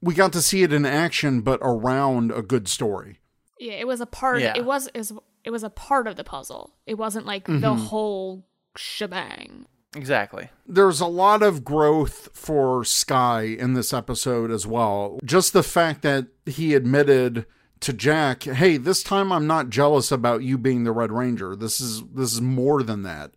we 0.00 0.14
got 0.14 0.32
to 0.32 0.40
see 0.40 0.62
it 0.62 0.72
in 0.72 0.86
action 0.86 1.40
but 1.40 1.58
around 1.62 2.30
a 2.30 2.42
good 2.42 2.68
story. 2.68 3.18
Yeah, 3.58 3.72
it 3.72 3.86
was 3.88 4.00
a 4.00 4.06
part. 4.06 4.40
Yeah. 4.40 4.52
It 4.56 4.64
was 4.64 4.86
it 4.94 4.98
was 4.98 5.12
it 5.44 5.50
was 5.50 5.64
a 5.64 5.70
part 5.70 6.06
of 6.06 6.14
the 6.16 6.24
puzzle. 6.24 6.74
It 6.86 6.94
wasn't 6.94 7.26
like 7.26 7.46
the 7.46 7.74
whole 7.74 8.46
shebang. 8.76 9.66
Exactly. 9.96 10.50
There's 10.66 11.00
a 11.00 11.06
lot 11.06 11.42
of 11.42 11.64
growth 11.64 12.28
for 12.34 12.84
Sky 12.84 13.42
in 13.42 13.72
this 13.72 13.92
episode 13.92 14.50
as 14.50 14.66
well. 14.66 15.18
Just 15.24 15.52
the 15.52 15.62
fact 15.62 16.02
that 16.02 16.26
he 16.44 16.74
admitted 16.74 17.46
to 17.80 17.92
Jack, 17.92 18.42
"Hey, 18.42 18.76
this 18.76 19.02
time 19.02 19.32
I'm 19.32 19.46
not 19.46 19.70
jealous 19.70 20.12
about 20.12 20.42
you 20.42 20.58
being 20.58 20.84
the 20.84 20.92
Red 20.92 21.12
Ranger. 21.12 21.56
This 21.56 21.80
is 21.80 22.02
this 22.14 22.32
is 22.32 22.40
more 22.40 22.82
than 22.82 23.02
that." 23.04 23.32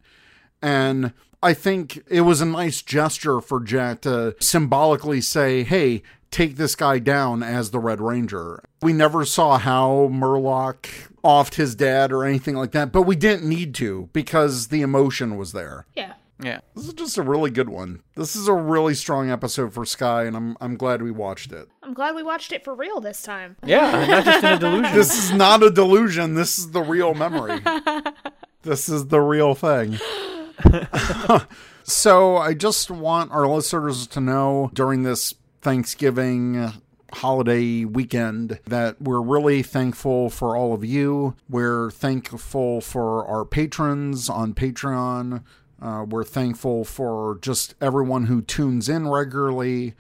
And 0.62 1.14
I 1.44 1.54
think 1.54 2.04
it 2.08 2.22
was 2.22 2.42
a 2.42 2.46
nice 2.46 2.82
gesture 2.82 3.42
for 3.42 3.60
Jack 3.60 4.02
to 4.02 4.36
symbolically 4.40 5.22
say, 5.22 5.64
hey, 5.64 6.04
take 6.30 6.56
this 6.56 6.76
guy 6.76 7.00
down 7.00 7.42
as 7.42 7.72
the 7.72 7.80
Red 7.80 8.00
Ranger. 8.00 8.64
We 8.82 8.94
never 8.94 9.26
saw 9.26 9.58
how 9.58 10.10
Murloc 10.12 10.86
offed 11.24 11.56
his 11.56 11.74
dad 11.74 12.12
or 12.12 12.24
anything 12.24 12.56
like 12.56 12.72
that, 12.74 12.92
but 12.92 13.04
we 13.04 13.16
didn't 13.16 13.50
need 13.50 13.74
to 13.76 14.10
because 14.14 14.68
the 14.68 14.82
emotion 14.82 15.36
was 15.36 15.52
there. 15.52 15.88
Yeah. 15.96 16.14
Yeah. 16.42 16.60
This 16.76 16.88
is 16.88 16.94
just 16.94 17.18
a 17.18 17.22
really 17.22 17.52
good 17.52 17.70
one. 17.70 18.02
This 18.16 18.36
is 18.36 18.48
a 18.48 18.54
really 18.54 18.94
strong 18.96 19.30
episode 19.30 19.74
for 19.74 19.86
Sky, 19.86 20.24
and 20.24 20.36
I'm 20.36 20.58
I'm 20.60 20.76
glad 20.76 21.02
we 21.02 21.12
watched 21.12 21.52
it. 21.52 21.68
I'm 21.84 21.94
glad 21.94 22.16
we 22.16 22.24
watched 22.24 22.52
it 22.52 22.64
for 22.64 22.74
real 22.74 23.00
this 23.00 23.22
time. 23.22 23.58
Yeah. 23.66 24.06
Not 24.06 24.26
just 24.26 24.44
in 24.44 24.54
a 24.54 24.60
delusion. 24.60 24.96
This 24.96 25.18
is 25.24 25.32
not 25.34 25.64
a 25.64 25.70
delusion. 25.72 26.34
This 26.36 26.58
is 26.58 26.72
the 26.72 26.82
real 26.82 27.14
memory. 27.14 27.60
this 28.64 28.90
is 28.90 29.08
the 29.08 29.22
real 29.22 29.56
thing. 29.56 29.98
so 31.84 32.38
I 32.38 32.54
just 32.54 32.92
want 32.92 33.32
our 33.32 33.48
listeners 33.48 34.08
to 34.08 34.20
know 34.22 34.72
during 34.74 35.04
this 35.04 35.34
Thanksgiving 35.62 36.72
holiday 37.14 37.84
weekend 37.86 38.60
that 38.66 39.02
we're 39.02 39.22
really 39.22 39.62
thankful 39.62 40.30
for 40.30 40.56
all 40.56 40.74
of 40.74 40.84
you. 40.86 41.36
We're 41.50 41.92
thankful 41.92 42.82
for 42.82 43.26
our 43.26 43.46
patrons 43.46 44.30
on 44.30 44.54
Patreon. 44.54 45.44
Uh, 45.82 46.06
we're 46.08 46.24
thankful 46.24 46.84
for 46.84 47.40
just 47.42 47.76
everyone 47.82 48.26
who 48.26 48.42
tunes 48.42 48.88
in 48.88 49.08
regularly 49.08 49.96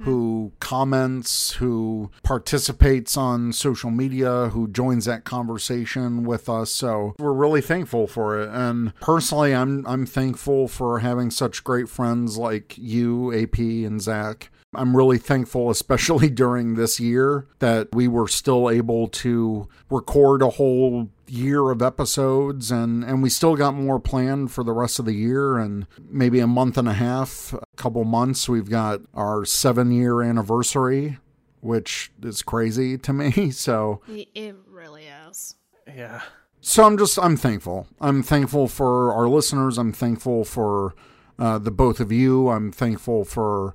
who 0.00 0.52
comments, 0.60 1.52
who 1.52 2.10
participates 2.22 3.16
on 3.16 3.52
social 3.52 3.90
media, 3.90 4.48
who 4.48 4.68
joins 4.68 5.04
that 5.04 5.24
conversation 5.24 6.24
with 6.24 6.48
us. 6.48 6.72
So 6.72 7.14
we're 7.18 7.32
really 7.32 7.60
thankful 7.60 8.06
for 8.06 8.40
it. 8.40 8.50
And 8.52 8.94
personally, 8.96 9.54
I'm 9.54 9.86
I'm 9.86 10.06
thankful 10.06 10.68
for 10.68 11.00
having 11.00 11.30
such 11.30 11.64
great 11.64 11.88
friends 11.88 12.36
like 12.36 12.76
you, 12.76 13.32
AP, 13.32 13.58
and 13.58 14.00
Zach. 14.00 14.50
I'm 14.74 14.96
really 14.96 15.18
thankful, 15.18 15.70
especially 15.70 16.28
during 16.42 16.74
this 16.74 17.00
year, 17.00 17.46
that 17.60 17.94
we 17.94 18.08
were 18.08 18.28
still 18.28 18.68
able 18.68 19.08
to 19.08 19.68
record 19.88 20.42
a 20.42 20.50
whole 20.50 21.08
year 21.28 21.70
of 21.70 21.82
episodes 21.82 22.70
and 22.70 23.02
and 23.04 23.22
we 23.22 23.28
still 23.28 23.56
got 23.56 23.74
more 23.74 23.98
planned 23.98 24.50
for 24.52 24.62
the 24.62 24.72
rest 24.72 24.98
of 24.98 25.04
the 25.04 25.12
year 25.14 25.58
and 25.58 25.86
maybe 26.08 26.38
a 26.40 26.46
month 26.46 26.78
and 26.78 26.88
a 26.88 26.92
half 26.92 27.52
a 27.52 27.76
couple 27.76 28.04
months 28.04 28.48
we've 28.48 28.70
got 28.70 29.00
our 29.14 29.44
7 29.44 29.90
year 29.90 30.22
anniversary 30.22 31.18
which 31.60 32.12
is 32.22 32.42
crazy 32.42 32.96
to 32.98 33.12
me 33.12 33.50
so 33.50 34.00
It 34.08 34.28
it 34.34 34.56
really 34.70 35.06
is. 35.28 35.56
yeah. 35.86 36.22
so 36.60 36.84
I'm 36.84 36.96
just 36.96 37.18
I'm 37.18 37.36
thankful. 37.36 37.88
I'm 38.00 38.22
thankful 38.22 38.68
for 38.68 39.12
our 39.12 39.28
listeners. 39.28 39.78
I'm 39.78 39.92
thankful 39.92 40.44
for 40.44 40.94
uh, 41.38 41.58
the 41.58 41.70
both 41.70 41.98
of 42.00 42.10
you. 42.12 42.48
I'm 42.50 42.70
thankful 42.72 43.24
for 43.24 43.74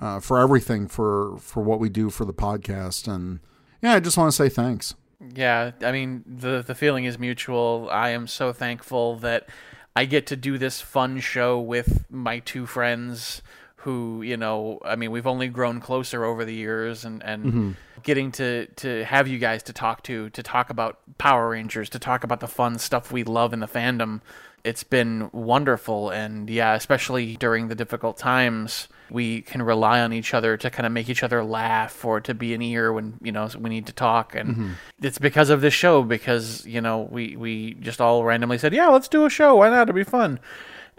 uh, 0.00 0.20
for 0.20 0.38
everything 0.38 0.88
for 0.88 1.36
for 1.38 1.62
what 1.62 1.78
we 1.80 1.88
do 1.88 2.10
for 2.10 2.24
the 2.24 2.34
podcast. 2.34 3.12
And 3.12 3.40
yeah, 3.82 3.94
I 3.94 4.00
just 4.00 4.16
want 4.18 4.30
to 4.30 4.36
say 4.36 4.48
thanks. 4.48 4.94
Yeah, 5.20 5.72
I 5.82 5.92
mean 5.92 6.24
the 6.26 6.62
the 6.62 6.74
feeling 6.74 7.04
is 7.04 7.18
mutual. 7.18 7.88
I 7.90 8.10
am 8.10 8.26
so 8.26 8.52
thankful 8.52 9.16
that 9.16 9.48
I 9.96 10.04
get 10.04 10.28
to 10.28 10.36
do 10.36 10.58
this 10.58 10.80
fun 10.80 11.18
show 11.18 11.58
with 11.58 12.04
my 12.08 12.38
two 12.38 12.66
friends 12.66 13.42
who, 13.82 14.22
you 14.22 14.36
know, 14.36 14.80
I 14.84 14.96
mean, 14.96 15.10
we've 15.10 15.26
only 15.26 15.48
grown 15.48 15.80
closer 15.80 16.24
over 16.24 16.44
the 16.44 16.54
years 16.54 17.04
and 17.04 17.22
and 17.24 17.44
mm-hmm. 17.44 17.70
getting 18.02 18.30
to 18.32 18.66
to 18.66 19.04
have 19.04 19.26
you 19.26 19.38
guys 19.38 19.62
to 19.64 19.72
talk 19.72 20.02
to, 20.04 20.30
to 20.30 20.42
talk 20.42 20.70
about 20.70 20.98
Power 21.18 21.50
Rangers, 21.50 21.88
to 21.90 21.98
talk 21.98 22.22
about 22.22 22.40
the 22.40 22.48
fun 22.48 22.78
stuff 22.78 23.10
we 23.10 23.24
love 23.24 23.52
in 23.52 23.60
the 23.60 23.68
fandom. 23.68 24.20
It's 24.64 24.84
been 24.84 25.30
wonderful 25.32 26.10
and 26.10 26.48
yeah, 26.50 26.74
especially 26.74 27.36
during 27.36 27.68
the 27.68 27.74
difficult 27.74 28.18
times, 28.18 28.88
we 29.10 29.40
can 29.42 29.62
rely 29.62 30.00
on 30.00 30.12
each 30.12 30.34
other 30.34 30.56
to 30.56 30.70
kind 30.70 30.86
of 30.86 30.92
make 30.92 31.08
each 31.08 31.22
other 31.22 31.42
laugh 31.42 32.04
or 32.04 32.20
to 32.20 32.34
be 32.34 32.54
an 32.54 32.60
ear 32.62 32.92
when, 32.92 33.18
you 33.22 33.32
know, 33.32 33.48
we 33.58 33.70
need 33.70 33.86
to 33.86 33.92
talk 33.92 34.34
and 34.34 34.50
mm-hmm. 34.50 34.72
it's 35.00 35.18
because 35.18 35.50
of 35.50 35.60
this 35.60 35.74
show 35.74 36.02
because, 36.02 36.66
you 36.66 36.80
know, 36.80 37.08
we 37.10 37.36
we 37.36 37.74
just 37.74 38.00
all 38.00 38.24
randomly 38.24 38.58
said, 38.58 38.74
"Yeah, 38.74 38.88
let's 38.88 39.08
do 39.08 39.24
a 39.24 39.30
show. 39.30 39.56
Why 39.56 39.70
not? 39.70 39.88
It'll 39.88 39.94
be 39.94 40.04
fun." 40.04 40.40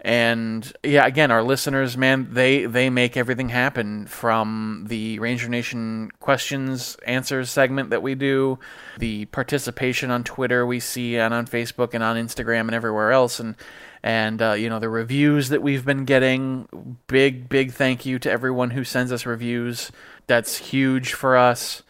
And 0.02 0.72
yeah, 0.82 1.06
again, 1.06 1.30
our 1.30 1.42
listeners, 1.42 1.96
man, 1.96 2.28
they 2.32 2.64
they 2.64 2.88
make 2.88 3.16
everything 3.18 3.50
happen 3.50 4.06
from 4.06 4.86
the 4.88 5.18
Ranger 5.18 5.48
Nation 5.48 6.10
questions 6.20 6.96
answers 7.06 7.50
segment 7.50 7.90
that 7.90 8.02
we 8.02 8.14
do, 8.14 8.58
the 8.98 9.26
participation 9.26 10.10
on 10.10 10.24
Twitter 10.24 10.64
we 10.64 10.80
see 10.80 11.18
and 11.18 11.34
on 11.34 11.46
Facebook 11.46 11.92
and 11.92 12.02
on 12.02 12.16
Instagram 12.16 12.60
and 12.60 12.74
everywhere 12.74 13.12
else, 13.12 13.40
and 13.40 13.56
and 14.02 14.40
uh, 14.40 14.52
you 14.52 14.70
know 14.70 14.78
the 14.78 14.88
reviews 14.88 15.50
that 15.50 15.60
we've 15.60 15.84
been 15.84 16.06
getting. 16.06 16.96
Big 17.06 17.50
big 17.50 17.72
thank 17.72 18.06
you 18.06 18.18
to 18.20 18.30
everyone 18.30 18.70
who 18.70 18.84
sends 18.84 19.12
us 19.12 19.26
reviews. 19.26 19.92
That's 20.26 20.56
huge 20.56 21.12
for 21.12 21.36
us. 21.36 21.82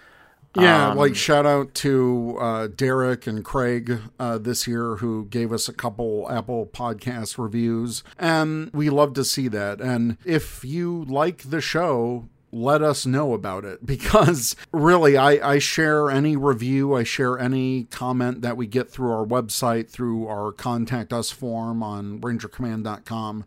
Yeah, 0.56 0.90
Um, 0.90 0.96
like 0.96 1.14
shout 1.14 1.46
out 1.46 1.74
to 1.76 2.36
uh, 2.40 2.66
Derek 2.68 3.26
and 3.28 3.44
Craig 3.44 4.00
uh, 4.18 4.38
this 4.38 4.66
year 4.66 4.96
who 4.96 5.26
gave 5.26 5.52
us 5.52 5.68
a 5.68 5.72
couple 5.72 6.26
Apple 6.30 6.66
Podcast 6.66 7.38
reviews, 7.38 8.02
and 8.18 8.68
we 8.72 8.90
love 8.90 9.14
to 9.14 9.24
see 9.24 9.46
that. 9.48 9.80
And 9.80 10.16
if 10.24 10.64
you 10.64 11.04
like 11.04 11.50
the 11.50 11.60
show, 11.60 12.28
let 12.50 12.82
us 12.82 13.06
know 13.06 13.32
about 13.32 13.64
it 13.64 13.86
because 13.86 14.56
really, 14.72 15.16
I, 15.16 15.52
I 15.52 15.58
share 15.60 16.10
any 16.10 16.36
review, 16.36 16.94
I 16.94 17.04
share 17.04 17.38
any 17.38 17.84
comment 17.84 18.42
that 18.42 18.56
we 18.56 18.66
get 18.66 18.90
through 18.90 19.12
our 19.12 19.24
website, 19.24 19.88
through 19.88 20.26
our 20.26 20.50
contact 20.50 21.12
us 21.12 21.30
form 21.30 21.80
on 21.80 22.20
rangercommand.com. 22.20 23.44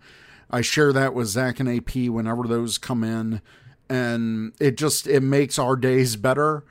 I 0.49 0.61
share 0.61 0.93
that 0.93 1.13
with 1.13 1.27
Zach 1.27 1.59
and 1.59 1.67
AP 1.67 1.95
whenever 2.09 2.43
those 2.47 2.77
come 2.77 3.03
in, 3.03 3.41
and 3.89 4.53
it 4.59 4.77
just 4.77 5.05
it 5.05 5.21
makes 5.21 5.59
our 5.59 5.75
days 5.75 6.15
better. 6.15 6.63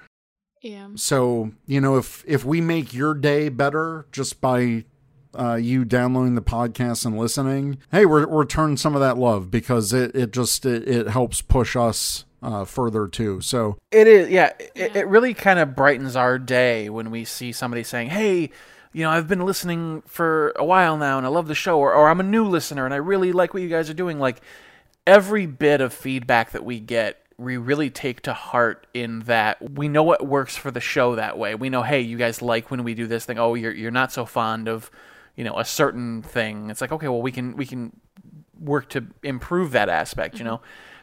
Yeah. 0.63 0.89
So, 0.95 1.53
you 1.67 1.81
know, 1.81 1.97
if 1.97 2.25
if 2.27 2.45
we 2.45 2.61
make 2.61 2.95
your 2.95 3.15
day 3.15 3.49
better 3.49 4.07
just 4.13 4.41
by 4.41 4.85
uh, 5.35 5.55
you 5.55 5.85
downloading 5.85 6.37
the 6.37 6.43
podcast 6.43 7.05
and 7.05 7.19
listening, 7.19 7.79
hey, 7.91 8.07
we're 8.07 8.27
we're 8.27 8.43
return 8.43 8.77
some 8.77 8.95
of 8.95 9.01
that 9.01 9.19
love 9.19 9.51
because 9.51 9.93
it 9.93 10.15
it 10.15 10.33
just 10.33 10.65
it, 10.65 10.89
it 10.89 11.09
helps 11.09 11.43
push 11.43 11.75
us 11.75 12.25
uh, 12.43 12.65
further 12.65 13.09
too. 13.09 13.41
So 13.41 13.77
It 13.91 14.07
is, 14.07 14.29
yeah. 14.31 14.53
It, 14.75 14.97
it 14.97 15.07
really 15.09 15.35
kind 15.35 15.59
of 15.59 15.75
brightens 15.75 16.15
our 16.17 16.39
day 16.39 16.89
when 16.89 17.11
we 17.11 17.25
see 17.25 17.51
somebody 17.51 17.83
saying, 17.83 18.11
"Hey, 18.11 18.51
you 18.93 19.03
know, 19.03 19.11
I've 19.11 19.29
been 19.29 19.45
listening 19.45 20.03
for 20.07 20.53
a 20.57 20.65
while 20.65 20.97
now, 20.97 21.19
and 21.19 21.27
I 21.27 21.31
love 21.31 21.49
the 21.49 21.55
show," 21.55 21.79
or, 21.79 21.93
or 21.93 22.09
"I'm 22.09 22.21
a 22.21 22.25
new 22.25 22.45
listener, 22.45 22.85
and 22.85 22.95
I 22.95 22.99
really 22.99 23.33
like 23.33 23.53
what 23.53 23.63
you 23.65 23.69
guys 23.69 23.91
are 23.91 23.95
doing." 23.95 24.21
Like 24.21 24.41
every 25.07 25.47
bit 25.47 25.81
of 25.81 25.93
feedback 25.93 26.53
that 26.53 26.65
we 26.65 26.79
get, 26.79 27.22
we 27.43 27.57
really 27.57 27.91
take 27.91 28.23
to 28.23 28.33
heart. 28.33 28.87
In 28.95 29.21
that, 29.21 29.73
we 29.73 29.89
know 29.89 30.03
what 30.03 30.27
works 30.27 30.57
for 30.57 30.71
the 30.71 30.81
show 30.81 31.17
that 31.17 31.39
way. 31.39 31.55
We 31.55 31.71
know, 31.71 31.83
hey, 31.83 32.01
you 32.01 32.17
guys 32.17 32.43
like 32.43 32.71
when 32.71 32.85
we 32.85 32.95
do 32.95 33.07
this 33.07 33.25
thing. 33.25 33.39
Oh, 33.39 33.55
you're 33.55 33.73
you're 33.73 33.91
not 33.91 34.13
so 34.13 34.25
fond 34.25 34.69
of, 34.69 34.91
you 35.37 35.45
know, 35.45 35.59
a 35.59 35.65
certain 35.65 36.23
thing. 36.23 36.71
It's 36.71 36.81
like, 36.81 36.93
okay, 36.93 37.09
well, 37.09 37.23
we 37.23 37.33
can 37.33 37.57
we 37.57 37.67
can 37.67 37.93
work 38.59 38.89
to 38.91 39.07
improve 39.23 39.73
that 39.73 39.89
aspect, 39.89 40.35
you 40.35 40.41
mm-hmm. 40.41 40.55
know? 40.55 40.61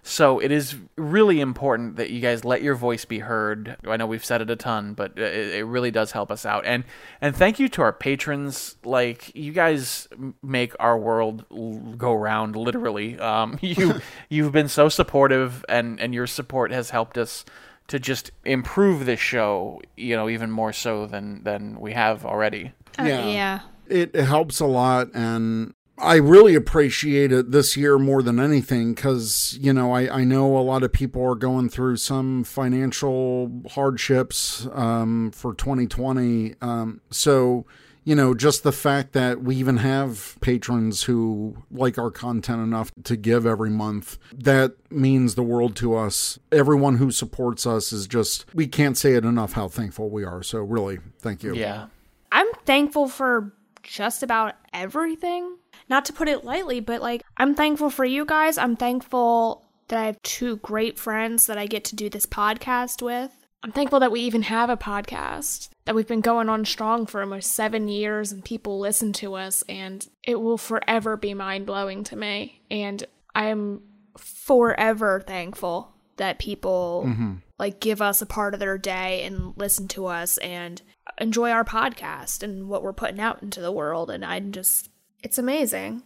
So 0.09 0.39
it 0.39 0.51
is 0.51 0.75
really 0.97 1.39
important 1.39 1.97
that 1.97 2.09
you 2.09 2.19
guys 2.19 2.43
let 2.43 2.63
your 2.63 2.73
voice 2.73 3.05
be 3.05 3.19
heard. 3.19 3.77
I 3.87 3.95
know 3.95 4.07
we've 4.07 4.25
said 4.25 4.41
it 4.41 4.49
a 4.49 4.55
ton, 4.55 4.95
but 4.95 5.15
it, 5.19 5.53
it 5.59 5.65
really 5.65 5.91
does 5.91 6.11
help 6.13 6.31
us 6.31 6.47
out. 6.47 6.65
And 6.65 6.83
and 7.21 7.35
thank 7.35 7.59
you 7.59 7.69
to 7.69 7.83
our 7.83 7.93
patrons. 7.93 8.75
Like 8.83 9.35
you 9.35 9.51
guys 9.51 10.07
make 10.41 10.73
our 10.79 10.97
world 10.97 11.45
l- 11.51 11.93
go 11.95 12.13
round, 12.13 12.55
literally. 12.55 13.19
Um, 13.19 13.59
you 13.61 14.01
you've 14.29 14.51
been 14.51 14.67
so 14.67 14.89
supportive, 14.89 15.63
and 15.69 15.99
and 15.99 16.11
your 16.13 16.25
support 16.25 16.71
has 16.71 16.89
helped 16.89 17.17
us 17.17 17.45
to 17.89 17.99
just 17.99 18.31
improve 18.45 19.05
this 19.05 19.19
show. 19.19 19.79
You 19.95 20.15
know, 20.15 20.27
even 20.27 20.49
more 20.49 20.73
so 20.73 21.05
than 21.05 21.43
than 21.43 21.79
we 21.79 21.93
have 21.93 22.25
already. 22.25 22.73
Uh, 22.97 23.03
Yeah. 23.03 23.25
yeah. 23.27 23.59
it, 23.87 24.11
it 24.15 24.25
helps 24.25 24.59
a 24.59 24.65
lot 24.65 25.09
and 25.13 25.75
I 25.99 26.15
really 26.15 26.55
appreciate 26.55 27.31
it 27.31 27.51
this 27.51 27.75
year 27.75 27.97
more 27.97 28.21
than 28.23 28.39
anything 28.39 28.93
because, 28.93 29.57
you 29.59 29.73
know, 29.73 29.91
I, 29.91 30.19
I 30.19 30.23
know 30.23 30.57
a 30.57 30.59
lot 30.59 30.83
of 30.83 30.93
people 30.93 31.23
are 31.23 31.35
going 31.35 31.69
through 31.69 31.97
some 31.97 32.43
financial 32.43 33.63
hardships 33.71 34.67
um, 34.71 35.31
for 35.31 35.53
2020. 35.53 36.55
Um, 36.61 37.01
so, 37.09 37.65
you 38.05 38.15
know, 38.15 38.33
just 38.33 38.63
the 38.63 38.71
fact 38.71 39.11
that 39.13 39.43
we 39.43 39.57
even 39.57 39.77
have 39.77 40.37
patrons 40.41 41.03
who 41.03 41.57
like 41.69 41.97
our 41.97 42.11
content 42.11 42.61
enough 42.61 42.91
to 43.03 43.17
give 43.17 43.45
every 43.45 43.69
month, 43.69 44.17
that 44.33 44.75
means 44.89 45.35
the 45.35 45.43
world 45.43 45.75
to 45.77 45.95
us. 45.95 46.39
Everyone 46.51 46.97
who 46.97 47.11
supports 47.11 47.67
us 47.67 47.91
is 47.91 48.07
just, 48.07 48.45
we 48.55 48.67
can't 48.67 48.97
say 48.97 49.13
it 49.13 49.25
enough 49.25 49.53
how 49.53 49.67
thankful 49.67 50.09
we 50.09 50.23
are. 50.23 50.43
So, 50.43 50.59
really, 50.59 50.99
thank 51.19 51.43
you. 51.43 51.53
Yeah. 51.55 51.87
I'm 52.31 52.47
thankful 52.65 53.09
for 53.09 53.53
just 53.83 54.23
about 54.23 54.55
everything. 54.73 55.57
Not 55.89 56.05
to 56.05 56.13
put 56.13 56.27
it 56.27 56.45
lightly, 56.45 56.79
but 56.79 57.01
like, 57.01 57.23
I'm 57.37 57.55
thankful 57.55 57.89
for 57.89 58.05
you 58.05 58.25
guys. 58.25 58.57
I'm 58.57 58.75
thankful 58.75 59.65
that 59.87 59.99
I 59.99 60.05
have 60.05 60.21
two 60.21 60.57
great 60.57 60.99
friends 60.99 61.47
that 61.47 61.57
I 61.57 61.65
get 61.65 61.83
to 61.85 61.95
do 61.95 62.09
this 62.09 62.25
podcast 62.25 63.01
with. 63.01 63.31
I'm 63.61 63.71
thankful 63.71 63.99
that 63.99 64.11
we 64.11 64.21
even 64.21 64.43
have 64.43 64.69
a 64.69 64.77
podcast, 64.77 65.69
that 65.83 65.93
we've 65.93 66.07
been 66.07 66.21
going 66.21 66.47
on 66.47 66.63
strong 66.63 67.05
for 67.05 67.19
almost 67.19 67.51
seven 67.51 67.89
years 67.89 68.31
and 68.31 68.45
people 68.45 68.79
listen 68.79 69.11
to 69.13 69.33
us, 69.33 69.63
and 69.67 70.07
it 70.23 70.39
will 70.39 70.57
forever 70.57 71.17
be 71.17 71.33
mind 71.33 71.65
blowing 71.65 72.03
to 72.05 72.15
me. 72.15 72.61
And 72.71 73.03
I'm 73.35 73.81
forever 74.17 75.21
thankful 75.25 75.91
that 76.15 76.39
people 76.39 77.05
mm-hmm. 77.07 77.33
like 77.57 77.79
give 77.79 78.01
us 78.01 78.21
a 78.21 78.25
part 78.25 78.53
of 78.53 78.59
their 78.59 78.77
day 78.77 79.23
and 79.23 79.53
listen 79.57 79.87
to 79.89 80.05
us 80.05 80.37
and 80.37 80.81
enjoy 81.19 81.49
our 81.49 81.65
podcast 81.65 82.43
and 82.43 82.69
what 82.69 82.83
we're 82.83 82.93
putting 82.93 83.19
out 83.19 83.41
into 83.41 83.61
the 83.61 83.71
world. 83.71 84.09
And 84.09 84.23
I'm 84.23 84.51
just, 84.51 84.88
it's 85.23 85.37
amazing. 85.37 86.03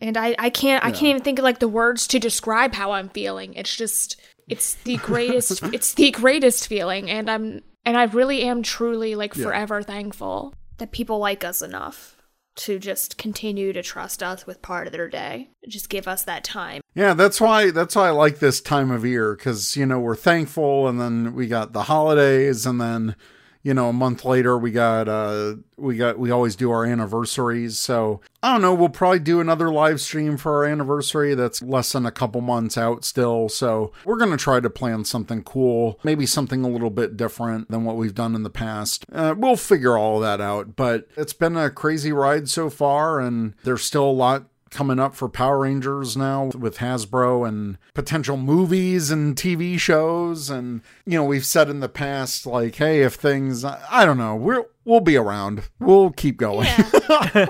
And 0.00 0.16
I, 0.16 0.34
I 0.38 0.50
can't, 0.50 0.84
I 0.84 0.90
can't 0.90 1.04
even 1.04 1.22
think 1.22 1.38
of 1.38 1.44
like 1.44 1.60
the 1.60 1.68
words 1.68 2.06
to 2.08 2.18
describe 2.18 2.74
how 2.74 2.92
I'm 2.92 3.08
feeling. 3.08 3.54
It's 3.54 3.74
just, 3.74 4.20
it's 4.48 4.74
the 4.74 4.96
greatest, 5.02 5.62
it's 5.72 5.94
the 5.94 6.10
greatest 6.10 6.66
feeling. 6.66 7.10
And 7.10 7.30
I'm, 7.30 7.62
and 7.84 7.96
I 7.96 8.04
really 8.04 8.42
am 8.42 8.62
truly 8.62 9.14
like 9.14 9.34
forever 9.34 9.82
thankful 9.82 10.54
that 10.78 10.92
people 10.92 11.18
like 11.18 11.44
us 11.44 11.62
enough 11.62 12.16
to 12.56 12.78
just 12.78 13.18
continue 13.18 13.72
to 13.72 13.82
trust 13.82 14.22
us 14.22 14.46
with 14.46 14.62
part 14.62 14.86
of 14.86 14.92
their 14.92 15.08
day. 15.08 15.50
Just 15.68 15.88
give 15.88 16.06
us 16.06 16.22
that 16.22 16.44
time. 16.44 16.80
Yeah, 16.94 17.14
that's 17.14 17.40
why 17.40 17.70
that's 17.70 17.96
why 17.96 18.08
I 18.08 18.10
like 18.10 18.38
this 18.38 18.60
time 18.60 18.90
of 18.90 19.04
year 19.04 19.34
because 19.34 19.76
you 19.76 19.86
know 19.86 19.98
we're 19.98 20.16
thankful, 20.16 20.86
and 20.86 21.00
then 21.00 21.34
we 21.34 21.46
got 21.46 21.72
the 21.72 21.84
holidays, 21.84 22.64
and 22.64 22.80
then 22.80 23.16
you 23.64 23.74
know 23.74 23.88
a 23.88 23.92
month 23.92 24.24
later 24.24 24.56
we 24.56 24.70
got 24.70 25.08
uh 25.08 25.56
we 25.76 25.96
got 25.96 26.18
we 26.18 26.30
always 26.30 26.54
do 26.54 26.70
our 26.70 26.84
anniversaries. 26.84 27.78
So 27.78 28.20
I 28.42 28.52
don't 28.52 28.62
know, 28.62 28.74
we'll 28.74 28.90
probably 28.90 29.18
do 29.18 29.40
another 29.40 29.72
live 29.72 30.00
stream 30.00 30.36
for 30.36 30.52
our 30.52 30.64
anniversary. 30.64 31.34
That's 31.34 31.62
less 31.62 31.92
than 31.92 32.06
a 32.06 32.12
couple 32.12 32.40
months 32.40 32.78
out 32.78 33.04
still. 33.04 33.48
So 33.48 33.90
we're 34.04 34.18
gonna 34.18 34.36
try 34.36 34.60
to 34.60 34.70
plan 34.70 35.04
something 35.04 35.42
cool, 35.42 35.98
maybe 36.04 36.26
something 36.26 36.64
a 36.64 36.68
little 36.68 36.90
bit 36.90 37.16
different 37.16 37.70
than 37.70 37.84
what 37.84 37.96
we've 37.96 38.14
done 38.14 38.34
in 38.34 38.44
the 38.44 38.50
past. 38.50 39.04
Uh, 39.12 39.34
we'll 39.36 39.56
figure 39.56 39.98
all 39.98 40.20
that 40.20 40.40
out, 40.40 40.76
but 40.76 41.08
it's 41.16 41.32
been 41.32 41.56
a 41.56 41.70
crazy 41.70 42.12
ride 42.12 42.48
so 42.48 42.70
far, 42.70 43.18
and 43.18 43.54
there's 43.64 43.82
still 43.82 44.04
a 44.04 44.12
lot 44.12 44.46
coming 44.74 44.98
up 44.98 45.14
for 45.14 45.28
Power 45.28 45.60
Rangers 45.60 46.16
now 46.16 46.50
with 46.58 46.78
Hasbro 46.78 47.46
and 47.48 47.78
potential 47.94 48.36
movies 48.36 49.10
and 49.10 49.36
TV 49.36 49.78
shows. 49.78 50.50
And, 50.50 50.82
you 51.06 51.16
know, 51.16 51.24
we've 51.24 51.46
said 51.46 51.70
in 51.70 51.80
the 51.80 51.88
past, 51.88 52.44
like, 52.44 52.74
hey, 52.74 53.02
if 53.02 53.14
things, 53.14 53.64
I 53.64 53.80
I 53.90 54.04
don't 54.04 54.18
know, 54.18 54.36
we're, 54.36 54.64
we'll 54.84 55.00
be 55.00 55.16
around. 55.16 55.62
We'll 55.78 56.10
keep 56.10 56.36
going. 56.36 56.66
Yeah. 56.66 56.90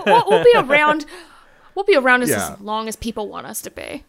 we'll, 0.06 0.24
we'll 0.28 0.44
be 0.44 0.52
around. 0.55 1.06
We'll 1.74 1.84
be 1.84 1.96
around 1.96 2.22
as, 2.22 2.30
Yeah. 2.30 2.52
as 2.52 2.60
long 2.60 2.86
as 2.86 2.94
people 2.94 3.28
want 3.28 3.46
us 3.46 3.62
to 3.62 3.70
be. 3.70 4.05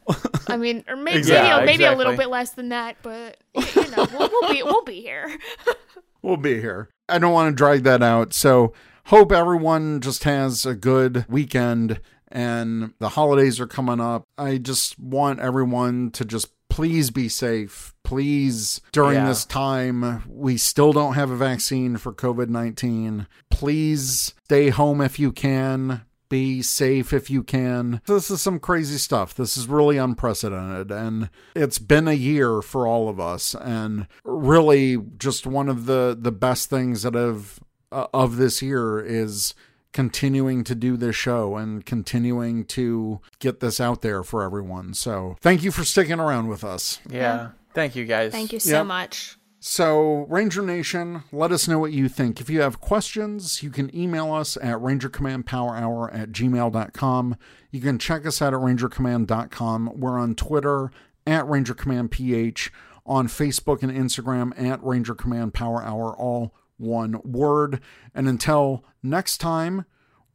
I 0.48 0.58
mean, 0.58 0.84
or 0.88 0.96
maybe 0.96 1.18
Exactly. 1.18 1.66
maybe, 1.66 1.80
maybe 1.80 1.94
a 1.94 1.98
little 1.98 2.16
bit 2.16 2.30
less 2.30 2.52
than 2.52 2.70
that, 2.70 2.98
but 3.02 3.38
you 3.56 3.90
know, 3.92 4.06
we'll, 4.14 4.30
we'll 4.30 4.52
be 4.54 4.62
we'll 4.62 4.84
be 4.84 5.02
here. 5.02 5.36
we'll 6.22 6.38
be 6.38 6.60
here. 6.62 6.90
I 7.10 7.18
don't 7.18 7.34
want 7.34 7.52
to 7.52 7.56
drag 7.56 7.82
that 7.84 8.04
out. 8.04 8.34
So, 8.36 8.74
hope 9.06 9.32
everyone 9.32 10.02
just 10.02 10.26
has 10.26 10.66
a 10.66 10.76
good 10.76 11.26
weekend 11.28 12.00
and 12.36 12.94
the 13.00 13.10
holidays 13.10 13.60
are 13.62 13.68
coming 13.68 14.02
up. 14.02 14.28
I 14.38 14.58
just 14.58 15.00
want 15.00 15.40
everyone 15.40 16.12
to 16.12 16.26
just 16.26 16.50
please 16.70 17.10
be 17.10 17.30
safe. 17.30 17.94
Please, 18.04 18.82
during 18.92 19.16
Yeah. 19.16 19.28
this 19.30 19.46
time, 19.46 20.24
we 20.28 20.58
still 20.58 20.92
don't 20.92 21.14
have 21.14 21.32
a 21.32 21.38
vaccine 21.38 21.96
for 21.96 22.12
COVID 22.12 22.50
19. 22.50 23.28
Please 23.50 24.34
stay 24.44 24.70
home 24.70 25.00
if 25.00 25.18
you 25.18 25.32
can. 25.32 26.02
Be 26.28 26.62
safe 26.62 27.14
if 27.14 27.30
you 27.30 27.44
can. 27.44 28.02
This 28.08 28.30
is 28.30 28.42
some 28.42 28.60
crazy 28.60 28.98
stuff. 28.98 29.34
This 29.36 29.56
is 29.56 29.68
really 29.68 29.98
unprecedented. 29.98 30.92
And 30.92 31.30
it's 31.56 31.80
been 31.80 32.08
a 32.08 32.14
year 32.14 32.62
for 32.62 32.86
all 32.88 33.08
of 33.08 33.20
us. 33.20 33.56
And 33.56 34.08
really, 34.26 34.98
just 35.18 35.46
one 35.48 35.70
of 35.70 35.86
the, 35.86 36.18
the 36.20 36.32
best 36.32 36.70
things 36.70 37.04
that 37.04 37.14
have 37.14 37.60
uh, 37.92 38.08
of 38.14 38.36
this 38.38 38.62
year 38.62 39.00
is 39.00 39.54
continuing 39.96 40.64
to 40.66 40.76
do 40.76 40.98
this 40.98 41.16
show 41.16 41.56
and 41.56 41.86
continuing 41.86 42.66
to 42.66 43.22
get 43.40 43.62
this 43.62 43.80
out 43.80 44.02
there 44.04 44.22
for 44.24 44.44
everyone. 44.44 44.94
So, 44.94 45.38
thank 45.42 45.64
you 45.64 45.72
for 45.72 45.86
sticking 45.86 46.20
around 46.20 46.50
with 46.50 46.64
us. 46.66 47.00
Yeah. 47.10 47.52
Thank 47.74 47.96
you 47.96 48.06
guys. 48.06 48.32
Thank 48.34 48.52
you 48.54 48.60
so 48.60 48.78
Yep. 48.80 48.86
much. 48.86 49.38
So, 49.62 50.28
Ranger 50.30 50.62
Nation, 50.62 51.24
let 51.32 51.52
us 51.52 51.68
know 51.68 51.80
what 51.80 51.92
you 51.94 52.08
think. 52.10 52.40
If 52.40 52.50
you 52.52 52.62
have 52.62 52.80
questions, 52.80 53.64
you 53.64 53.72
can 53.72 53.90
email 53.96 54.32
us 54.32 54.58
at 54.58 54.76
rangercommandpowerhour 54.78 56.14
at 56.14 56.32
gmail.com. 56.32 57.36
You 57.72 57.82
can 57.82 57.98
check 57.98 58.26
us 58.28 58.42
out 58.42 58.54
at 58.54 58.60
rangercommand.com. 58.60 59.92
We're 59.96 60.20
on 60.20 60.36
Twitter 60.36 60.92
at 61.26 61.46
rangercommandph, 61.46 62.70
on 63.08 63.28
Facebook 63.28 63.82
and 63.82 63.92
Instagram 63.92 64.52
at 64.62 64.84
Ranger 64.84 65.16
Command 65.16 65.54
Power 65.54 65.82
Hour, 65.84 66.16
all 66.16 66.54
one 66.78 67.20
word. 67.24 67.82
And 68.14 68.28
until 68.28 68.84
next 69.04 69.38
time, 69.38 69.86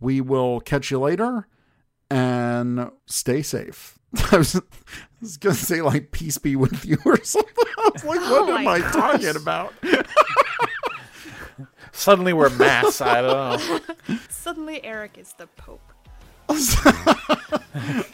we 0.00 0.20
will 0.20 0.60
catch 0.60 0.90
you 0.90 0.98
later 0.98 1.46
and 2.10 2.90
stay 3.06 3.42
safe. 3.42 3.98
I 4.32 4.38
was, 4.38 4.56
I 4.56 4.60
was 5.20 5.36
gonna 5.36 5.54
say 5.54 5.82
like 5.82 6.10
peace 6.10 6.38
be 6.38 6.56
with 6.56 6.84
you 6.84 6.98
or 7.04 7.22
something. 7.22 7.64
I 7.78 7.90
was 7.94 8.04
like, 8.04 8.20
what 8.20 8.48
Oh 8.48 8.56
am 8.56 8.66
I 8.66 8.80
gosh. 8.80 8.92
talking 8.92 9.36
about? 9.36 9.72
Suddenly 11.92 12.32
we're 12.32 12.50
mass. 12.50 13.00
I 13.00 13.20
don't 13.22 13.88
know. 14.08 14.18
Suddenly, 14.30 14.82
Eric 14.84 15.18
is 15.18 15.32
the 15.34 15.46
Pope. 15.48 15.80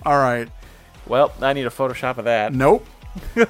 All 0.05 0.19
right. 0.19 0.49
Well, 1.07 1.33
I 1.41 1.53
need 1.53 1.67
a 1.67 1.71
Photoshop 1.71 2.19
of 2.19 2.25
that. 2.25 2.53
Nope. 2.53 2.85
Sacra 3.35 3.47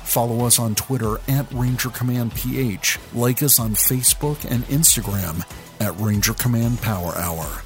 Follow 0.06 0.46
us 0.46 0.60
on 0.60 0.76
Twitter 0.76 1.18
at 1.28 1.52
Ranger 1.52 1.90
Command 1.90 2.34
PH. 2.36 2.98
Like 3.14 3.44
us 3.44 3.60
on 3.60 3.74
Facebook 3.74 4.50
and 4.50 4.64
Instagram 4.68 5.44
at 5.82 6.00
Ranger 6.00 6.36
Command 6.36 6.82
Power 6.82 7.18
Hour. 7.18 7.64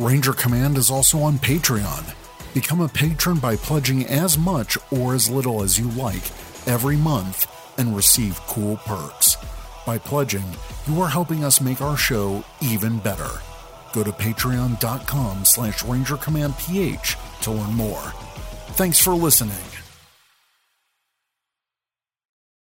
Ranger 0.00 0.32
Command 0.32 0.76
is 0.76 0.90
also 0.90 1.20
on 1.20 1.38
Patreon. 1.38 2.16
Become 2.52 2.80
a 2.80 2.88
patron 2.88 3.38
by 3.38 3.54
pledging 3.54 4.06
as 4.06 4.36
much 4.36 4.76
or 4.90 5.14
as 5.14 5.30
little 5.30 5.62
as 5.62 5.78
you 5.78 5.88
like 5.90 6.24
every 6.66 6.96
month 6.96 7.50
and 7.78 7.96
receive 7.96 8.40
cool 8.46 8.76
perks. 8.78 9.36
By 9.86 9.98
pledging, 9.98 10.44
you 10.86 11.00
are 11.00 11.08
helping 11.08 11.44
us 11.44 11.60
make 11.60 11.80
our 11.80 11.96
show 11.96 12.44
even 12.60 12.98
better. 12.98 13.30
Go 13.92 14.04
to 14.04 14.12
patreon.com 14.12 15.44
slash 15.44 15.82
rangercommandph 15.82 17.40
to 17.42 17.50
learn 17.50 17.74
more. 17.74 18.12
Thanks 18.74 18.98
for 18.98 19.14
listening. 19.14 19.71